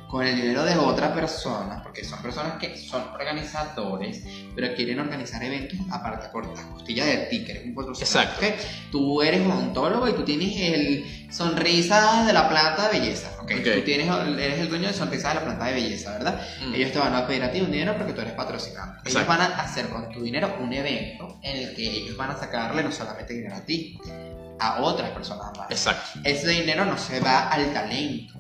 [0.10, 4.24] con el dinero de otra persona, porque son personas que son organizadores,
[4.56, 8.34] pero quieren organizar eventos aparte la costilla de ti, que eres un patrocinador.
[8.34, 8.46] Exacto.
[8.46, 8.92] ¿ok?
[8.92, 13.30] Tú eres odontólogo y tú tienes el sonrisa de la planta de belleza.
[13.42, 13.52] ¿ok?
[13.60, 13.74] Ok.
[13.76, 16.42] Tú tienes, eres el dueño de sonrisa de la planta de belleza, ¿verdad?
[16.66, 16.74] Mm.
[16.76, 18.94] Ellos te van a pedir a ti un dinero porque tú eres patrocinado.
[19.04, 19.28] Ellos Exacto.
[19.28, 22.84] van a hacer con tu dinero un evento en el que ellos van a sacarle
[22.84, 23.98] no solamente dinero a ti,
[24.60, 25.70] a otras personas más.
[25.70, 26.20] Exacto.
[26.24, 28.34] Ese dinero no se va al talento,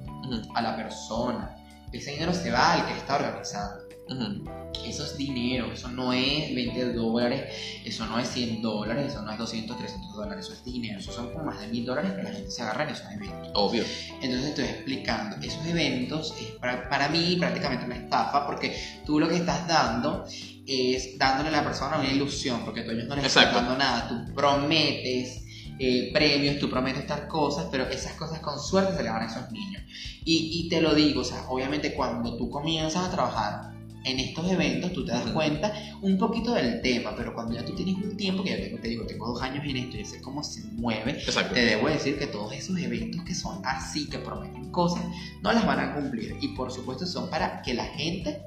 [0.56, 1.55] a la persona.
[1.98, 3.86] Ese dinero se va al que está organizando.
[4.10, 4.66] ujú.
[4.86, 7.52] Eso es dinero, eso no es 20 dólares,
[7.84, 11.12] eso no es 100 dólares, eso no es 200, 300 dólares, eso es dinero, eso
[11.12, 13.50] son como más de 1000 dólares que la gente se agarra en esos eventos.
[13.56, 13.84] Obvio.
[14.22, 19.28] Entonces estoy explicando, esos eventos es para, para mí prácticamente una estafa porque tú lo
[19.28, 20.26] que estás dando
[20.68, 23.62] es dándole a la persona una ilusión porque tú a ellos no les estás Exacto.
[23.62, 25.45] dando nada, tú prometes
[25.80, 29.26] eh, premios, tú prometes estas cosas, pero esas cosas con suerte se le van a
[29.26, 29.84] esos niños.
[30.24, 33.76] Y, y te lo digo, o sea, obviamente cuando tú comienzas a trabajar
[34.06, 37.74] en estos eventos, tú te das cuenta un poquito del tema, pero cuando ya tú
[37.74, 40.22] tienes un tiempo, que ya tengo, te digo, tengo dos años en esto y sé
[40.22, 41.56] cómo se mueve, Exacto.
[41.56, 45.04] te debo decir que todos esos eventos que son así, que prometen cosas,
[45.42, 46.38] no las van a cumplir.
[46.40, 48.44] Y por supuesto son para que la gente,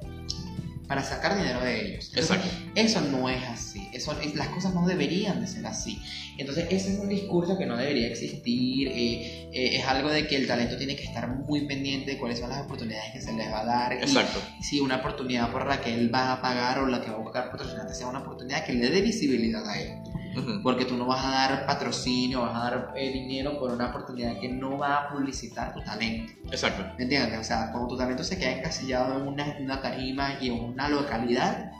[0.88, 2.08] para sacar dinero de ellos.
[2.08, 2.70] Entonces, Exacto.
[2.74, 3.88] Eso no es así.
[3.92, 6.00] Eso, es- las cosas no deberían de ser así.
[6.38, 8.88] Entonces ese es un discurso que no debería existir.
[8.88, 12.38] eh, eh, es algo de que el talento tiene que estar muy pendiente de cuáles
[12.38, 13.92] son las oportunidades que se les va a dar.
[13.92, 14.40] y Exacto.
[14.62, 17.20] si una oportunidad por la que él va a pagar o la que va a
[17.20, 19.90] buscar patrocinante sea una oportunidad que le dé visibilidad a él.
[20.62, 24.38] Porque tú no vas a dar patrocinio, vas a dar eh, dinero por una oportunidad
[24.40, 26.32] que no va a publicitar tu talento.
[26.50, 26.84] Exacto.
[26.96, 27.38] ¿Me entiendes?
[27.38, 30.88] O sea, cuando tu talento se queda encasillado en una, una tarima y en una
[30.88, 31.70] localidad,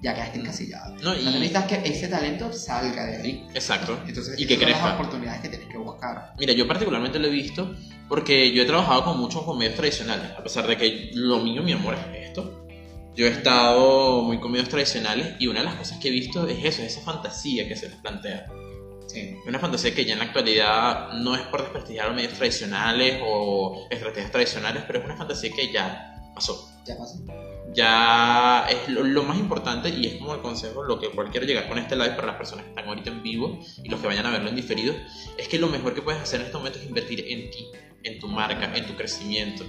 [0.00, 0.94] ya quedaste encasillado.
[1.02, 1.24] No, y...
[1.24, 3.46] necesitas es que ese talento salga de ahí.
[3.54, 3.98] Exacto.
[4.06, 4.94] Entonces, Y que son las crezca.
[4.94, 6.34] oportunidades que tienes que buscar.
[6.38, 7.74] Mira, yo particularmente lo he visto
[8.08, 11.72] porque yo he trabajado con muchos medios tradicionales, a pesar de que lo mío, mi
[11.72, 12.67] amor, es esto.
[13.18, 16.46] Yo he estado muy con medios tradicionales y una de las cosas que he visto
[16.46, 18.46] es eso, es esa fantasía que se les plantea.
[19.08, 19.34] Sí.
[19.44, 23.88] Una fantasía que ya en la actualidad no es por desprestigiar los medios tradicionales o
[23.90, 26.70] estrategias tradicionales, pero es una fantasía que ya pasó.
[26.86, 27.18] ¿Ya pasó?
[27.74, 31.44] Ya es lo, lo más importante y es como el consejo, lo que cual quiero
[31.44, 34.06] llegar con este live para las personas que están ahorita en vivo y los que
[34.06, 34.94] vayan a verlo en diferido,
[35.36, 37.66] es que lo mejor que puedes hacer en este momento es invertir en ti,
[38.04, 39.64] en tu marca, en tu crecimiento.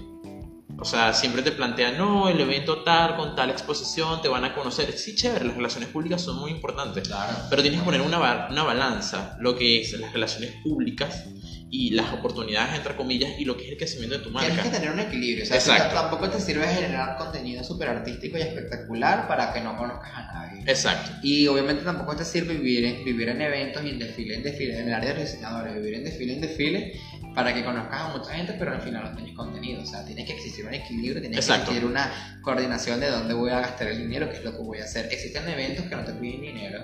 [0.82, 4.56] O sea, siempre te plantean, no, el evento tal, con tal exposición, te van a
[4.56, 4.92] conocer.
[4.98, 7.08] Sí, chévere, las relaciones públicas son muy importantes.
[7.08, 7.36] Claro.
[7.50, 11.26] Pero tienes que poner una, una balanza, lo que es las relaciones públicas
[11.72, 14.56] y las oportunidades, entre comillas, y lo que es el crecimiento de tu Tienes que
[14.64, 14.72] marca.
[14.72, 15.44] tener un equilibrio.
[15.44, 15.94] O sea, Exacto.
[15.96, 20.64] tampoco te sirve generar contenido súper artístico y espectacular para que no conozcas a nadie.
[20.66, 24.44] Exacto, Y obviamente tampoco te sirve vivir en, vivir en eventos y en desfile en
[24.44, 27.00] desfile, en el área de diseñadores, vivir en desfile en desfile
[27.36, 29.82] para que conozcas a mucha gente, pero al final no tienes contenido.
[29.82, 33.52] O sea, tiene que existir un equilibrio, tiene que existir una coordinación de dónde voy
[33.52, 35.08] a gastar el dinero, qué es lo que voy a hacer.
[35.12, 36.84] Existen eventos que no te piden dinero,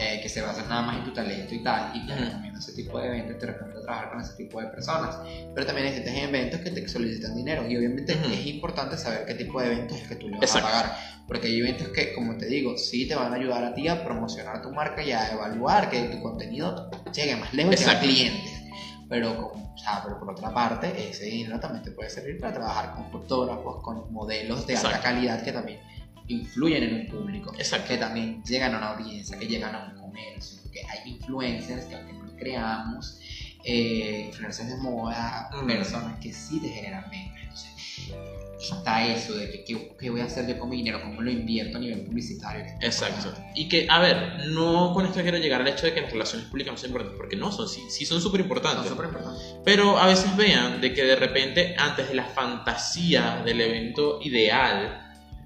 [0.00, 2.72] eh, que se basan nada más en tu talento y tal, y te recomiendo ese
[2.72, 5.16] tipo de eventos, te recomiendo trabajar con ese tipo de personas.
[5.54, 8.32] Pero también existen eventos que te solicitan dinero, y obviamente Ujú.
[8.32, 10.68] es importante saber qué tipo de eventos es que tú le vas Exacto.
[10.68, 10.96] a pagar.
[11.26, 14.02] Porque hay eventos que, como te digo, sí te van a ayudar a ti a
[14.04, 18.62] promocionar tu marca y a evaluar que tu contenido llegue más lejos y a clientes.
[19.08, 22.54] Pero, con- o sea, pero por otra parte, ese dinero también te puede servir para
[22.54, 25.04] trabajar con fotógrafos, con modelos de alta Exacto.
[25.08, 25.80] calidad que también
[26.28, 27.88] influyen en un público, Exacto.
[27.88, 31.94] que también llegan a una audiencia, que llegan a un comercio, porque hay influencers que
[31.96, 33.18] aunque no creamos,
[33.64, 35.66] eh, influencers de moda, Mm.
[35.66, 37.32] personas que sí te generan ventas.
[37.42, 39.64] Entonces, está eso de que
[39.98, 42.64] qué, voy a hacer yo con mi dinero, cómo lo invierto a nivel publicitario.
[42.80, 43.32] Exacto.
[43.54, 46.46] Y que, a ver, no con esto quiero llegar al hecho de que las relaciones
[46.48, 48.88] públicas no son importantes, porque no, son, sí, sí son súper Son importantes.
[48.88, 49.56] súper importantes.
[49.64, 55.01] Pero a veces vean de que de repente, antes de la fantasía del evento ideal,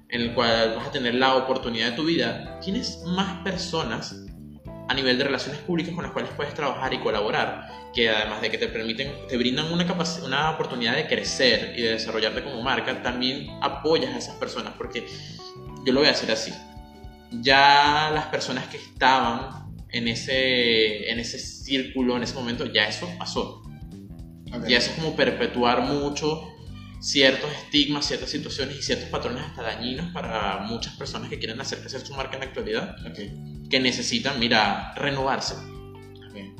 [0.09, 4.15] en el cual vas a tener la oportunidad de tu vida, tienes más personas
[4.87, 8.49] a nivel de relaciones públicas con las cuales puedes trabajar y colaborar, que además de
[8.49, 9.85] que te permiten, te brindan una,
[10.23, 15.05] una oportunidad de crecer y de desarrollarte como marca, también apoyas a esas personas, porque
[15.85, 16.53] yo lo voy a decir así,
[17.31, 23.09] ya las personas que estaban en ese, en ese círculo, en ese momento, ya eso
[23.17, 23.61] pasó.
[24.53, 24.69] Ok.
[24.69, 26.56] Y eso es como perpetuar mucho
[26.99, 31.79] ciertos estigmas, ciertas situaciones y ciertos patrones hasta dañinos para muchas personas que quieren hacer
[31.79, 32.95] crecer su marca en la actualidad,
[33.69, 35.55] que necesitan, mira, renovarse.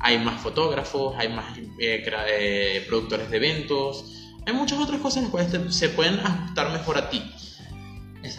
[0.00, 4.04] Hay más fotógrafos, hay más eh, eh, productores de eventos,
[4.46, 7.22] hay muchas otras cosas las cuales te- se pueden ajustar mejor a ti.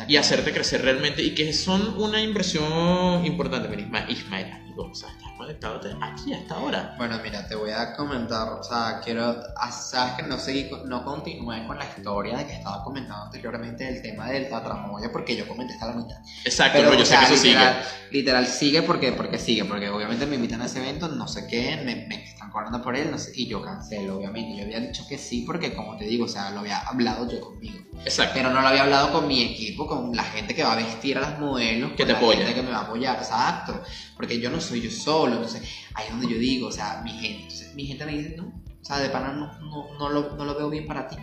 [0.07, 3.67] Y hacerte crecer realmente y que son una inversión importante.
[3.67, 6.95] Mira, Isma- Ismael, amigo, o sea, estás conectado aquí hasta ahora.
[6.97, 11.03] Bueno, mira, te voy a comentar, o sea, quiero, ah, sabes que no seguí, no
[11.03, 15.47] continué con la historia de que estaba comentando anteriormente del tema del tatramoya, porque yo
[15.47, 16.17] comenté hasta la mitad.
[16.45, 17.53] Exacto, pero, yo o sé sea, que eso sigue.
[17.53, 21.47] literal, literal sigue porque, porque sigue, porque obviamente me invitan a ese evento, no sé
[21.47, 24.57] qué, me, me están cobrando por él, no sé, y yo cancelo, obviamente.
[24.57, 27.39] Yo había dicho que sí, porque como te digo, o sea, lo había hablado yo
[27.41, 27.79] conmigo.
[28.05, 28.33] Exacto.
[28.35, 31.17] Pero no lo había hablado con mi equipo, con la gente que va a vestir
[31.17, 32.39] a las modelos, Que con te la apoya.
[32.39, 33.81] gente que me va a apoyar, exacto.
[34.15, 35.63] Porque yo no soy yo solo, entonces
[35.95, 38.45] ahí es donde yo digo, o sea, mi gente, entonces, mi gente me dice, no,
[38.81, 41.17] o sea, de pana no, no, no, lo, no lo veo bien para ti.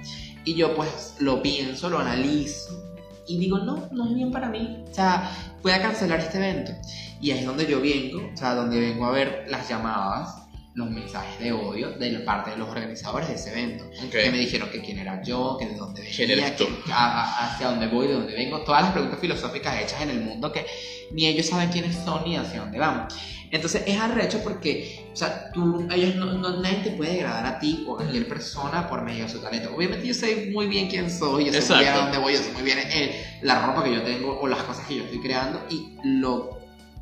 [0.44, 2.82] Y yo pues lo pienso, lo analizo
[3.26, 4.84] y digo, no, no es bien para mí.
[4.90, 5.30] O sea,
[5.62, 6.72] voy a cancelar este evento.
[7.20, 10.45] Y ahí es donde yo vengo, o sea, donde vengo a ver las llamadas,
[10.76, 14.10] los mensajes de odio de parte de los organizadores de ese evento Ok.
[14.10, 17.68] que me dijeron que quién era yo, que de dónde ¿Quién venía, que- a- hacia
[17.68, 20.66] dónde voy, de dónde vengo, todas las preguntas filosóficas hechas en el mundo que
[21.12, 23.08] ni ellos saben quiénes son ni hacia dónde van.
[23.50, 27.58] Entonces es arrecho porque, o sea, tú, ellos no, no- nadie te puede degradar a
[27.58, 29.74] ti o a cualquier persona por medio de su talento.
[29.74, 32.02] Obviamente yo sé muy bien quién soy, yo sé muy bien a Exacto.
[32.02, 34.84] dónde voy, yo sé muy bien eh, la ropa que yo tengo o las cosas
[34.86, 36.55] que yo estoy creando y lo,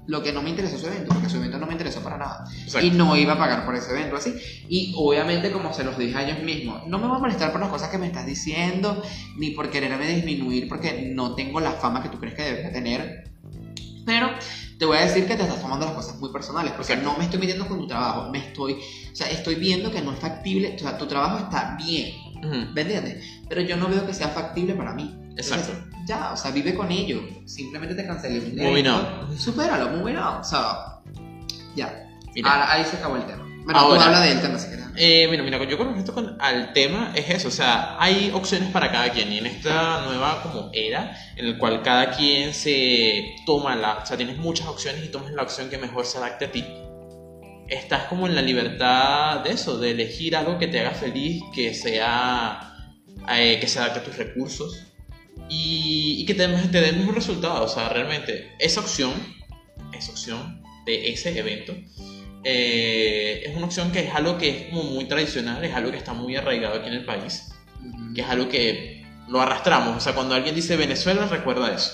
[0.07, 2.45] lo que no me interesó su evento, porque su evento no me interesó para nada
[2.63, 2.87] Exacto.
[2.87, 4.35] y no iba a pagar por ese evento así.
[4.69, 7.61] Y obviamente, como se los dije a ellos mismos, no me voy a molestar por
[7.61, 9.03] las cosas que me estás diciendo,
[9.37, 13.31] ni por quererme disminuir, porque no tengo la fama que tú crees que debería tener.
[14.05, 14.29] Pero
[14.79, 17.11] te voy a decir que te estás tomando las cosas muy personales, porque Exacto.
[17.11, 20.13] no me estoy metiendo con tu trabajo, me estoy, o sea, estoy viendo que no
[20.13, 22.73] es factible, o sea, tu trabajo está bien, Ujú.
[22.75, 23.25] ¿me entiendes?
[23.49, 25.11] Pero yo no veo que sea factible para mí.
[25.31, 25.94] Entonces, Exacto.
[26.07, 27.23] Ya, o sea, vive con ello.
[27.47, 29.27] Simplemente te cancelé un Moving evento.
[29.31, 29.39] on.
[29.39, 30.41] Supéralo, moving on.
[30.41, 31.01] O sea,
[31.75, 32.09] ya.
[32.35, 32.53] Mira.
[32.53, 33.45] Ahora, ahí se acabó el tema.
[33.65, 33.99] Bueno, Ahora.
[33.99, 34.85] tú habla del tema si quieres.
[34.97, 38.71] Eh, mira, mira, yo con respecto con, al tema es eso, o sea, hay opciones
[38.71, 43.35] para cada quien y en esta nueva como era en el cual cada quien se
[43.45, 46.45] toma la, o sea, tienes muchas opciones y tomas la opción que mejor se adapte
[46.45, 46.65] a ti.
[47.67, 51.75] Estás como en la libertad de eso, de elegir algo que te haga feliz, que
[51.75, 52.77] sea,
[53.35, 54.94] eh, que se adapte a tus recursos
[55.49, 59.13] y, y que te, te dé el mejor resultado, o sea, realmente esa opción,
[59.93, 61.75] esa opción de ese evento
[62.45, 65.97] eh, es una opción que es algo que es como muy tradicional, es algo que
[65.97, 67.55] está muy arraigado aquí en el país,
[68.15, 69.97] que es algo que lo arrastramos.
[69.97, 71.91] O sea, cuando alguien dice Venezuela, recuerda eso.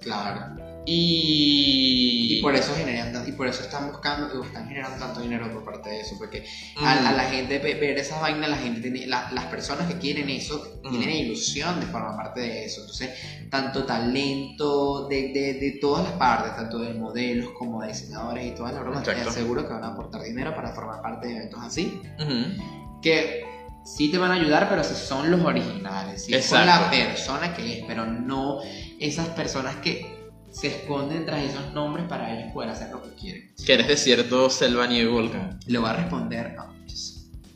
[0.00, 0.56] Claro.
[0.84, 2.38] Y.
[2.38, 5.90] Y por eso generan y por eso están buscando, están generando tanto dinero por parte
[5.90, 6.44] de eso, porque
[6.76, 9.86] Mm, a, a la gente ve- ver esas vainas, la gente tiene, la- las personas
[9.86, 10.90] que quieren eso Mm.
[10.98, 12.80] tienen ilusión de formar parte de eso.
[12.80, 13.10] Entonces,
[13.50, 18.50] tanto talento de, de, de todas las partes, tanto de modelos como de diseñadores y
[18.54, 19.30] todas las bromas, te Exacto.
[19.30, 22.00] aseguro que van a aportar dinero para formar parte de eventos así.
[22.18, 23.00] ujú.
[23.00, 23.44] que
[23.84, 26.96] sí te van a ayudar, pero si son los originales, si es con la Exacto.
[26.96, 28.60] persona que es, pero no
[29.00, 30.11] esas personas que
[30.52, 33.50] se esconden tras esos nombres para ellos poder hacer lo que quieren.
[33.64, 35.58] Que eres de cierto selva, nieve y volcán.
[35.66, 36.74] Le voy a responder, no,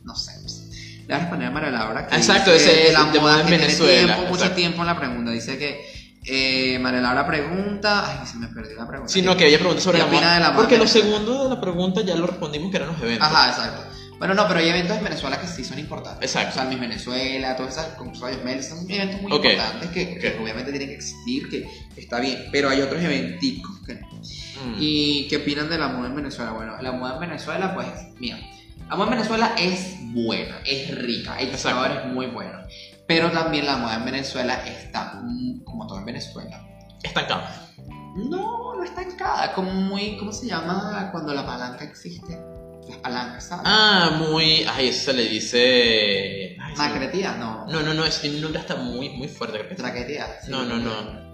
[0.03, 3.11] no sé, le voy a responder a María Laura que Exacto, ese es la el
[3.11, 5.85] tema moda tiene Venezuela, tiempo, mucho tiempo en la pregunta, dice que
[6.25, 9.13] eh, María Laura pregunta, ay, se me perdió la pregunta.
[9.13, 10.33] Sino que ella pregunta sobre ¿Qué la moda.
[10.33, 12.89] de la moda Porque en lo segundo de la pregunta ya lo respondimos que eran
[12.89, 13.27] los eventos.
[13.27, 13.96] Ajá, exacto.
[14.19, 16.23] Bueno, no, pero hay eventos en Venezuela que sí son importantes.
[16.33, 16.51] Exacto.
[16.59, 19.45] O sea, Miss Venezuela, todas esas Mel, son eventos muy Ok.
[19.45, 20.41] importantes que, que Ok.
[20.41, 22.45] obviamente tienen que existir, que está bien.
[22.51, 24.07] Pero hay otros eventicos que no.
[24.07, 24.75] Mm.
[24.79, 26.51] ¿Y qué opinan de la moda en Venezuela?
[26.51, 27.87] Bueno, la moda en Venezuela, pues,
[28.19, 28.39] mira,
[28.89, 32.65] la moda en Venezuela es buena, es rica, hay diseñadores muy buenos.
[33.07, 36.59] Pero también la moda en Venezuela está, mm, como todo en Venezuela,
[37.03, 37.43] Estancado.
[38.15, 42.37] no, no está estancada, como muy, ¿cómo se llama cuando la palanca existe?
[42.89, 43.63] Las palancas, ¿sabes?
[43.65, 44.65] Ah, muy.
[44.73, 46.57] Ay, eso se le dice.
[46.59, 46.77] Ay, sí.
[46.77, 47.65] Macretía, no.
[47.67, 49.57] No, no, no, es un nombre hasta muy, muy fuerte.
[49.59, 50.27] creo que- Traquetía.
[50.43, 50.51] sí.
[50.51, 51.27] No, no, no.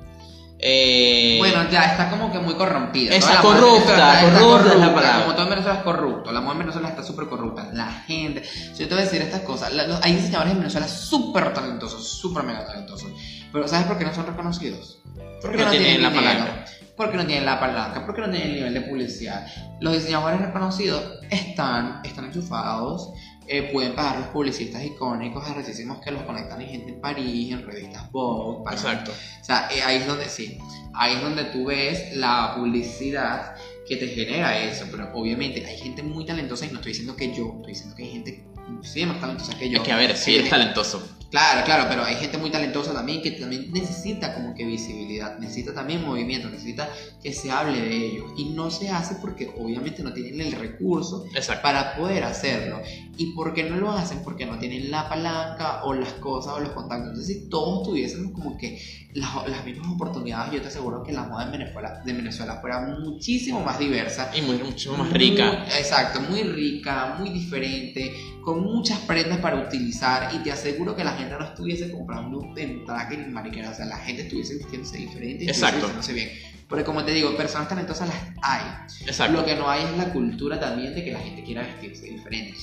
[0.66, 3.14] Eh, Bueno, ya está como que muy corrompida.
[3.16, 5.22] Está corrupta, está- está corrupta es la palabra.
[5.24, 6.32] Como todo en Venezuela es corrupto.
[6.32, 7.70] La moda en Venezuela está súper corrupta.
[7.74, 8.44] La gente.
[8.46, 9.74] Si yo te voy a decir estas cosas.
[9.74, 13.10] la- los- hay diseñadores en Venezuela súper talentosos, súper mega talentosos.
[13.52, 15.00] Pero ¿sabes por qué no son reconocidos?
[15.42, 16.66] Porque no tienen la dinero, palanca.
[16.96, 19.48] Porque no tienen la palanca, porque no tienen el nivel de publicidad.
[19.80, 23.14] Los diseñadores reconocidos están, están enchufados,
[23.48, 27.66] eh, pueden pagar los publicistas icónicos, arrechísimos que los conectan en gente en París, en
[27.66, 29.12] revistas Vogue, Exacto.
[29.12, 30.58] o sea, eh, ahí es donde sí,
[30.94, 33.56] ahí es donde tú ves la publicidad
[33.86, 37.34] que te genera eso, pero obviamente hay gente muy talentosa y no estoy diciendo que
[37.34, 39.80] yo, estoy diciendo que hay gente muchísimo más talentosa que yo.
[39.80, 41.06] Es que a ver, sí, es talentoso.
[41.34, 45.74] Claro, claro, pero hay gente muy talentosa también que también necesita como que visibilidad, necesita
[45.74, 46.88] también movimiento, necesita
[47.24, 51.26] que se hable de ellos y no se hace porque obviamente no tienen el recurso
[51.34, 51.64] Exacto.
[51.64, 52.84] para poder hacerlo.
[53.18, 54.20] ¿Y por qué no lo hacen?
[54.24, 57.10] Porque no tienen la palanca o las cosas o los contactos.
[57.10, 58.80] Entonces, si todos tuviésemos como que
[59.16, 62.82] las, las mismas oportunidades, yo te aseguro que la moda en Venezuela, de Venezuela fuera
[62.82, 64.32] muchísimo más diversa.
[64.36, 65.46] Y muy, mucho más rica.
[65.46, 71.04] Muy- exacto, muy rica, muy diferente, con muchas prendas para utilizar y te aseguro que
[71.04, 74.98] la gente no estuviese comprando en traje ni mariquera, o sea, la gente estuviese vistiéndose
[74.98, 76.14] diferente y estuviese Exacto.
[76.14, 76.30] bien.
[76.68, 78.62] Porque como te digo, personas talentosas las hay.
[79.06, 79.38] Exacto.
[79.38, 82.58] Lo que no hay es la cultura también de que la gente quiera vestirse diferente.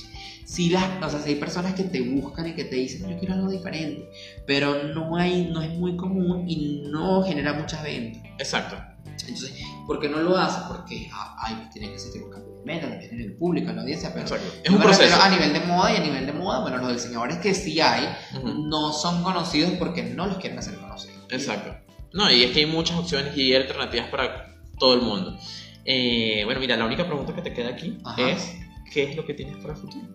[0.45, 3.17] Si las, o sea, si hay personas que te buscan y que te dicen, yo
[3.17, 4.09] quiero algo diferente,
[4.45, 8.21] pero no hay, no es muy común y no genera muchas ventas.
[8.37, 8.75] Exacto.
[9.05, 9.53] Entonces,
[9.87, 10.59] ¿por qué no lo hace?
[10.67, 13.81] Porque ah, ay, pues, tiene que ser buscando ventas, también en el público, en la
[13.83, 14.47] audiencia, pero Exacto.
[14.63, 15.21] Es un refiero proceso.
[15.21, 18.07] a nivel de moda y a nivel de moda, bueno, los diseñadores que sí hay
[18.37, 18.67] Ujú.
[18.67, 21.25] no son conocidos porque no los quieren hacer conocidos.
[21.29, 21.75] Exacto.
[22.13, 25.37] No, y es que hay muchas opciones y alternativas para todo el mundo.
[25.85, 28.29] Eh, bueno, mira, la única pregunta que te queda aquí Ajá.
[28.29, 28.55] es:
[28.91, 30.07] ¿qué es lo que tienes para el futuro?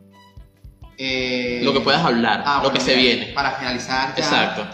[0.99, 3.33] Eh, Lo que puedas hablar, ah, lo bueno, que se mira, viene.
[3.35, 4.67] Para finalizar, ya, Exacto.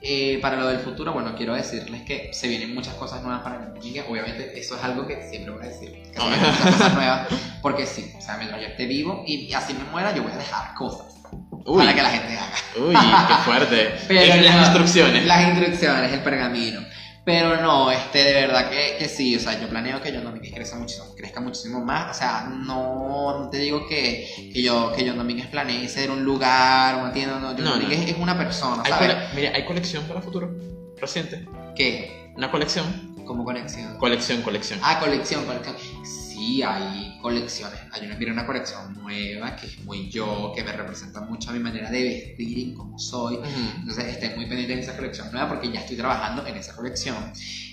[0.00, 3.58] Eh, para lo del futuro, bueno, quiero decirles que se vienen muchas cosas nuevas para
[3.58, 4.04] mi niña.
[4.08, 5.90] Obviamente, eso es algo que siempre voy a decir.
[6.12, 7.28] Que se vienen muchas cosas nuevas.
[7.62, 10.36] Porque sí, o sea, mientras yo esté vivo y así me muera, yo voy a
[10.36, 11.17] dejar cosas
[11.64, 12.52] Uy, para que la gente haga.
[12.76, 12.94] uy,
[13.28, 13.94] qué fuerte.
[14.08, 15.26] Pero las no, instrucciones.
[15.26, 16.80] Las instrucciones, el pergamino.
[17.24, 20.50] Pero no, este, de verdad que, que sí, o sea, yo planeo que John Domínguez
[20.54, 22.16] crezca muchísimo, crezca muchísimo más.
[22.16, 26.24] O sea, no, no te digo que, que yo, que John Domínguez planee ser un
[26.24, 27.70] lugar, una tienda, no, John No, no.
[27.72, 29.12] Domínguez es una persona, Hay ¿sabes?
[29.14, 30.50] cole- mira, hay colección para el futuro.
[30.98, 31.46] Reciente.
[31.76, 32.32] ¿Qué?
[32.34, 33.14] Una colección.
[33.26, 33.98] Como conexión.
[33.98, 34.80] Colección, colección.
[34.82, 35.76] Ah, colección, colección.
[36.38, 37.80] Sí, hay colecciones.
[37.92, 41.52] Hay una, mira, una colección nueva que es muy yo, que me representa mucho a
[41.52, 43.36] mi manera de vestir y cómo soy.
[43.36, 43.46] Ujú.
[43.80, 47.16] Entonces estén muy pendientes de esa colección nueva porque ya estoy trabajando en esa colección.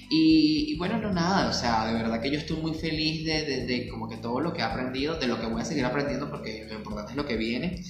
[0.10, 3.44] Y, y bueno, no nada, o sea, de verdad que yo estoy muy feliz de,
[3.44, 5.84] de- de como que todo lo que he aprendido, de lo que voy a seguir
[5.86, 7.84] aprendiendo porque lo importante es lo que viene.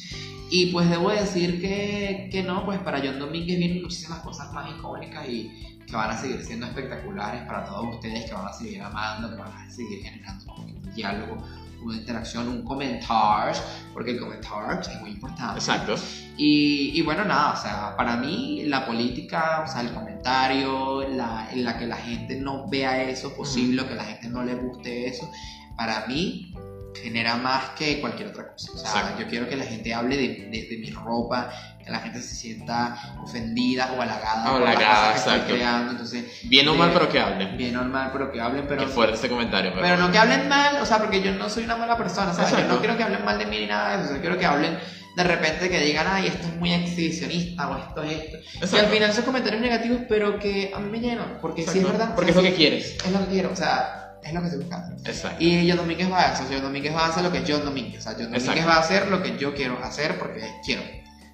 [0.49, 4.69] Y pues debo decir que, que no, pues para John Domínguez vienen muchísimas cosas más
[4.77, 5.52] icónicas y
[5.96, 9.38] que van a seguir siendo espectaculares para todos ustedes, que van a seguir amando, que
[9.38, 11.38] van a seguir generando un diálogo,
[11.82, 13.62] una interacción, un comentario,
[13.94, 15.60] porque el comentario es muy importante.
[15.60, 15.96] Exacto.
[16.36, 21.50] Y, y bueno, nada, o sea, para mí la política, o sea, el comentario, la,
[21.52, 24.56] en la que la gente no vea eso posible, o que la gente no le
[24.56, 25.32] guste eso,
[25.78, 26.54] para mí
[27.02, 28.72] genera más que cualquier otra cosa.
[28.74, 29.22] O sea, Exacto.
[29.22, 31.50] yo quiero que la gente hable de, de- de mi ropa,
[31.84, 35.54] que la gente se sienta ofendida o halagada por las Halagada, cosas que estoy exacto.
[35.56, 35.92] creando.
[35.92, 37.58] Entonces, Bien o de- mal, pero que hablen.
[37.58, 39.72] bien normal, pero que hablen, pero Qué fuerte ese comentario.
[39.72, 42.34] Pero, pero no que hablen mal, o sea, porque yo no soy una mala persona,
[42.34, 42.52] ¿sabes?
[42.52, 42.74] Yo Exacto.
[42.76, 44.46] no quiero que hablen mal de mí ni nada de eso, o sea, quiero que
[44.46, 44.78] hablen
[45.16, 48.38] de repente que digan, ay, esto es muy exhibicionista o esto es esto.
[48.38, 48.90] Y al Exacto.
[48.90, 51.98] final son comentarios negativos, pero que a mí me llenan, porque sí es Exacto.
[52.00, 52.16] verdad.
[52.16, 52.98] Porque o sea, es lo que quieres.
[53.06, 54.96] Es lo que quiero, o sea, es lo que estoy buscando.
[55.10, 55.44] Exacto.
[55.44, 58.00] Y John Domínguez va a eso, John Domínguez va a hacer lo que John Domínguez,
[58.00, 58.68] o sea, John Domínguez Exacto.
[58.70, 60.82] va a hacer lo que yo quiero hacer porque quiero,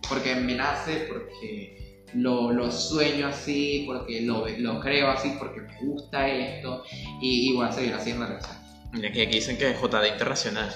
[0.08, 5.78] porque me nace, porque lo, lo sueño así, porque lo, lo creo así, porque me
[5.82, 6.84] gusta esto
[7.22, 8.50] y, y voy a seguir haciendo eso.
[8.92, 10.70] Mira que aquí dicen que es JD internacional.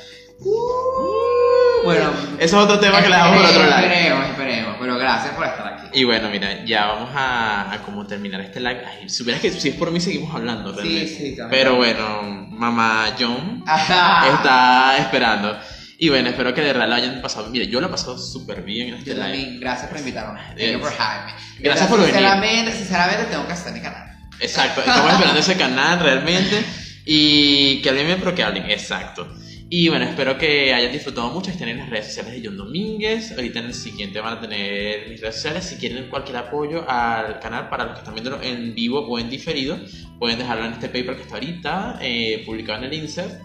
[1.83, 3.85] Bueno, Eso es otro tema que le damos por otro lado.
[3.85, 5.74] Esperemos, esperemos, pero gracias por estar aquí.
[5.95, 8.81] Y bueno, mira, ya vamos a, a como terminar este live.
[8.85, 11.07] Ay, supieras que si es por mí seguimos hablando, Sí, realmente.
[11.07, 11.49] sí, también.
[11.49, 14.33] Pero bueno, mamá John Ajá.
[14.35, 15.57] está esperando.
[15.97, 17.49] Y bueno, espero que de verdad lo hayan pasado.
[17.49, 19.25] Mira, yo lo he pasado súper bien en este Yo live.
[19.25, 20.39] también, gracias por invitarme.
[20.57, 21.61] Thank you for having me.
[21.61, 22.13] Gracias por venir.
[22.13, 24.17] Sinceramente, sinceramente tengo que hacer mi canal.
[24.41, 26.65] Exacto, estamos esperando ese canal realmente.
[27.05, 29.27] Y que hablen pero que hablen, exacto.
[29.67, 31.49] Y bueno, espero que hayan disfrutado mucho.
[31.49, 33.31] Estén en las redes sociales de John Domínguez.
[33.31, 35.65] Ahorita en el siguiente van a tener mis redes sociales.
[35.65, 39.29] Si quieren cualquier apoyo al canal, para los que están viéndolo en vivo o en
[39.29, 39.77] diferido,
[40.19, 43.41] pueden dejarlo en este paper que está ahorita, eh, publicado en el insert.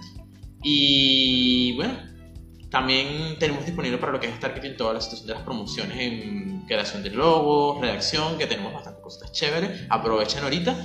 [0.62, 1.98] Y bueno,
[2.70, 6.64] También tenemos disponible para lo que es Starketing toda la situación de las promociones en
[6.66, 9.86] creación de logos, redacción, que tenemos bastantes cosas chéveres.
[9.88, 10.76] Aprovechen ahorita.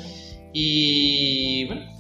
[0.52, 1.95] Y bueno,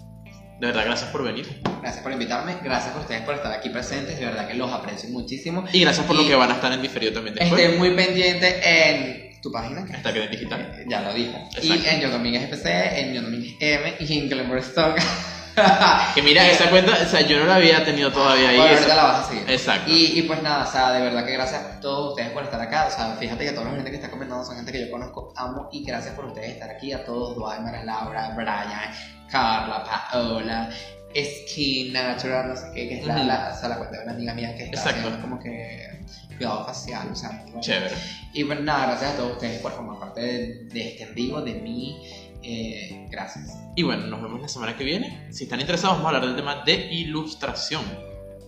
[0.59, 1.61] de verdad, gracias por venir.
[1.81, 5.09] Gracias por invitarme, gracias por ustedes por estar aquí presentes, de verdad que los aprecio
[5.09, 5.65] muchísimo.
[5.71, 7.61] Y gracias por lo Y que van a estar en diferido también después.
[7.61, 10.61] Estén muy pendiente en tu página, que Starketing Digital.
[10.79, 11.37] Eh, Ya lo dijo.
[11.61, 14.97] Y en Yo Domínguez FC, en Yo Domínguez M y en Glamour Stock.
[16.15, 18.57] Que mira, esa cuenta, o sea, yo no la había tenido todavía ahí.
[18.57, 19.43] Bueno, esa- ahorita la vas a seguir.
[19.49, 19.91] Exacto.
[19.91, 22.59] Y, y pues nada, o sea, de verdad que gracias a todos ustedes por estar
[22.61, 22.87] acá.
[22.87, 25.33] O sea, fíjate que toda la gente que está comentando son gente que yo conozco,
[25.35, 26.91] amo y gracias por ustedes estar aquí.
[26.93, 28.91] A todos, Duay, María Laura, Brian,
[29.29, 30.69] Carla, Paola,
[31.15, 33.25] Skin Natural, no sé qué, que es la, Ujú.
[33.27, 34.99] la, o sea, la cuenta de una amiga mía que está Exacto.
[34.99, 36.01] haciendo como que
[36.37, 37.61] cuidado facial, o sea, bueno.
[37.61, 37.95] Chévere.
[38.33, 41.41] Y pues nada, gracias a todos ustedes por formar parte de, de este en vivo,
[41.41, 42.01] de mí.
[42.47, 43.57] Eh, gracias.
[43.75, 45.27] Y bueno, nos vemos la semana que viene.
[45.33, 47.81] Si están interesados, vamos a hablar del tema de ilustración.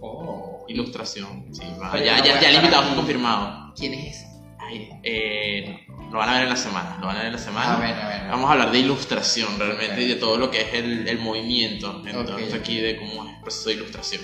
[0.02, 0.66] Oh.
[0.68, 1.64] Ilustración, sí.
[1.82, 3.74] va, ya, ya, ya el invitado fue confirmado.
[3.76, 4.28] ¿Quién es ese?
[4.60, 5.80] Ay, eh,
[6.12, 6.98] lo van a ver en la semana.
[7.00, 7.78] Lo van a ver en la semana.
[7.78, 8.18] A ver, a ver.
[8.18, 8.32] a ver.
[8.32, 10.00] Vamos a hablar de ilustración realmente Ok.
[10.02, 12.04] y de todo lo que es el, el movimiento.
[12.06, 12.60] Entonces, Ok.
[12.60, 14.22] aquí de cómo es el proceso de ilustración.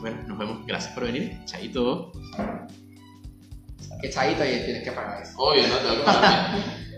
[0.00, 0.66] Bueno, nos vemos.
[0.66, 1.38] Gracias por venir.
[1.44, 2.12] Chaito.
[4.00, 5.32] Que chaito y tienes que pagar eso.
[5.36, 6.56] Obvio, no que pagar.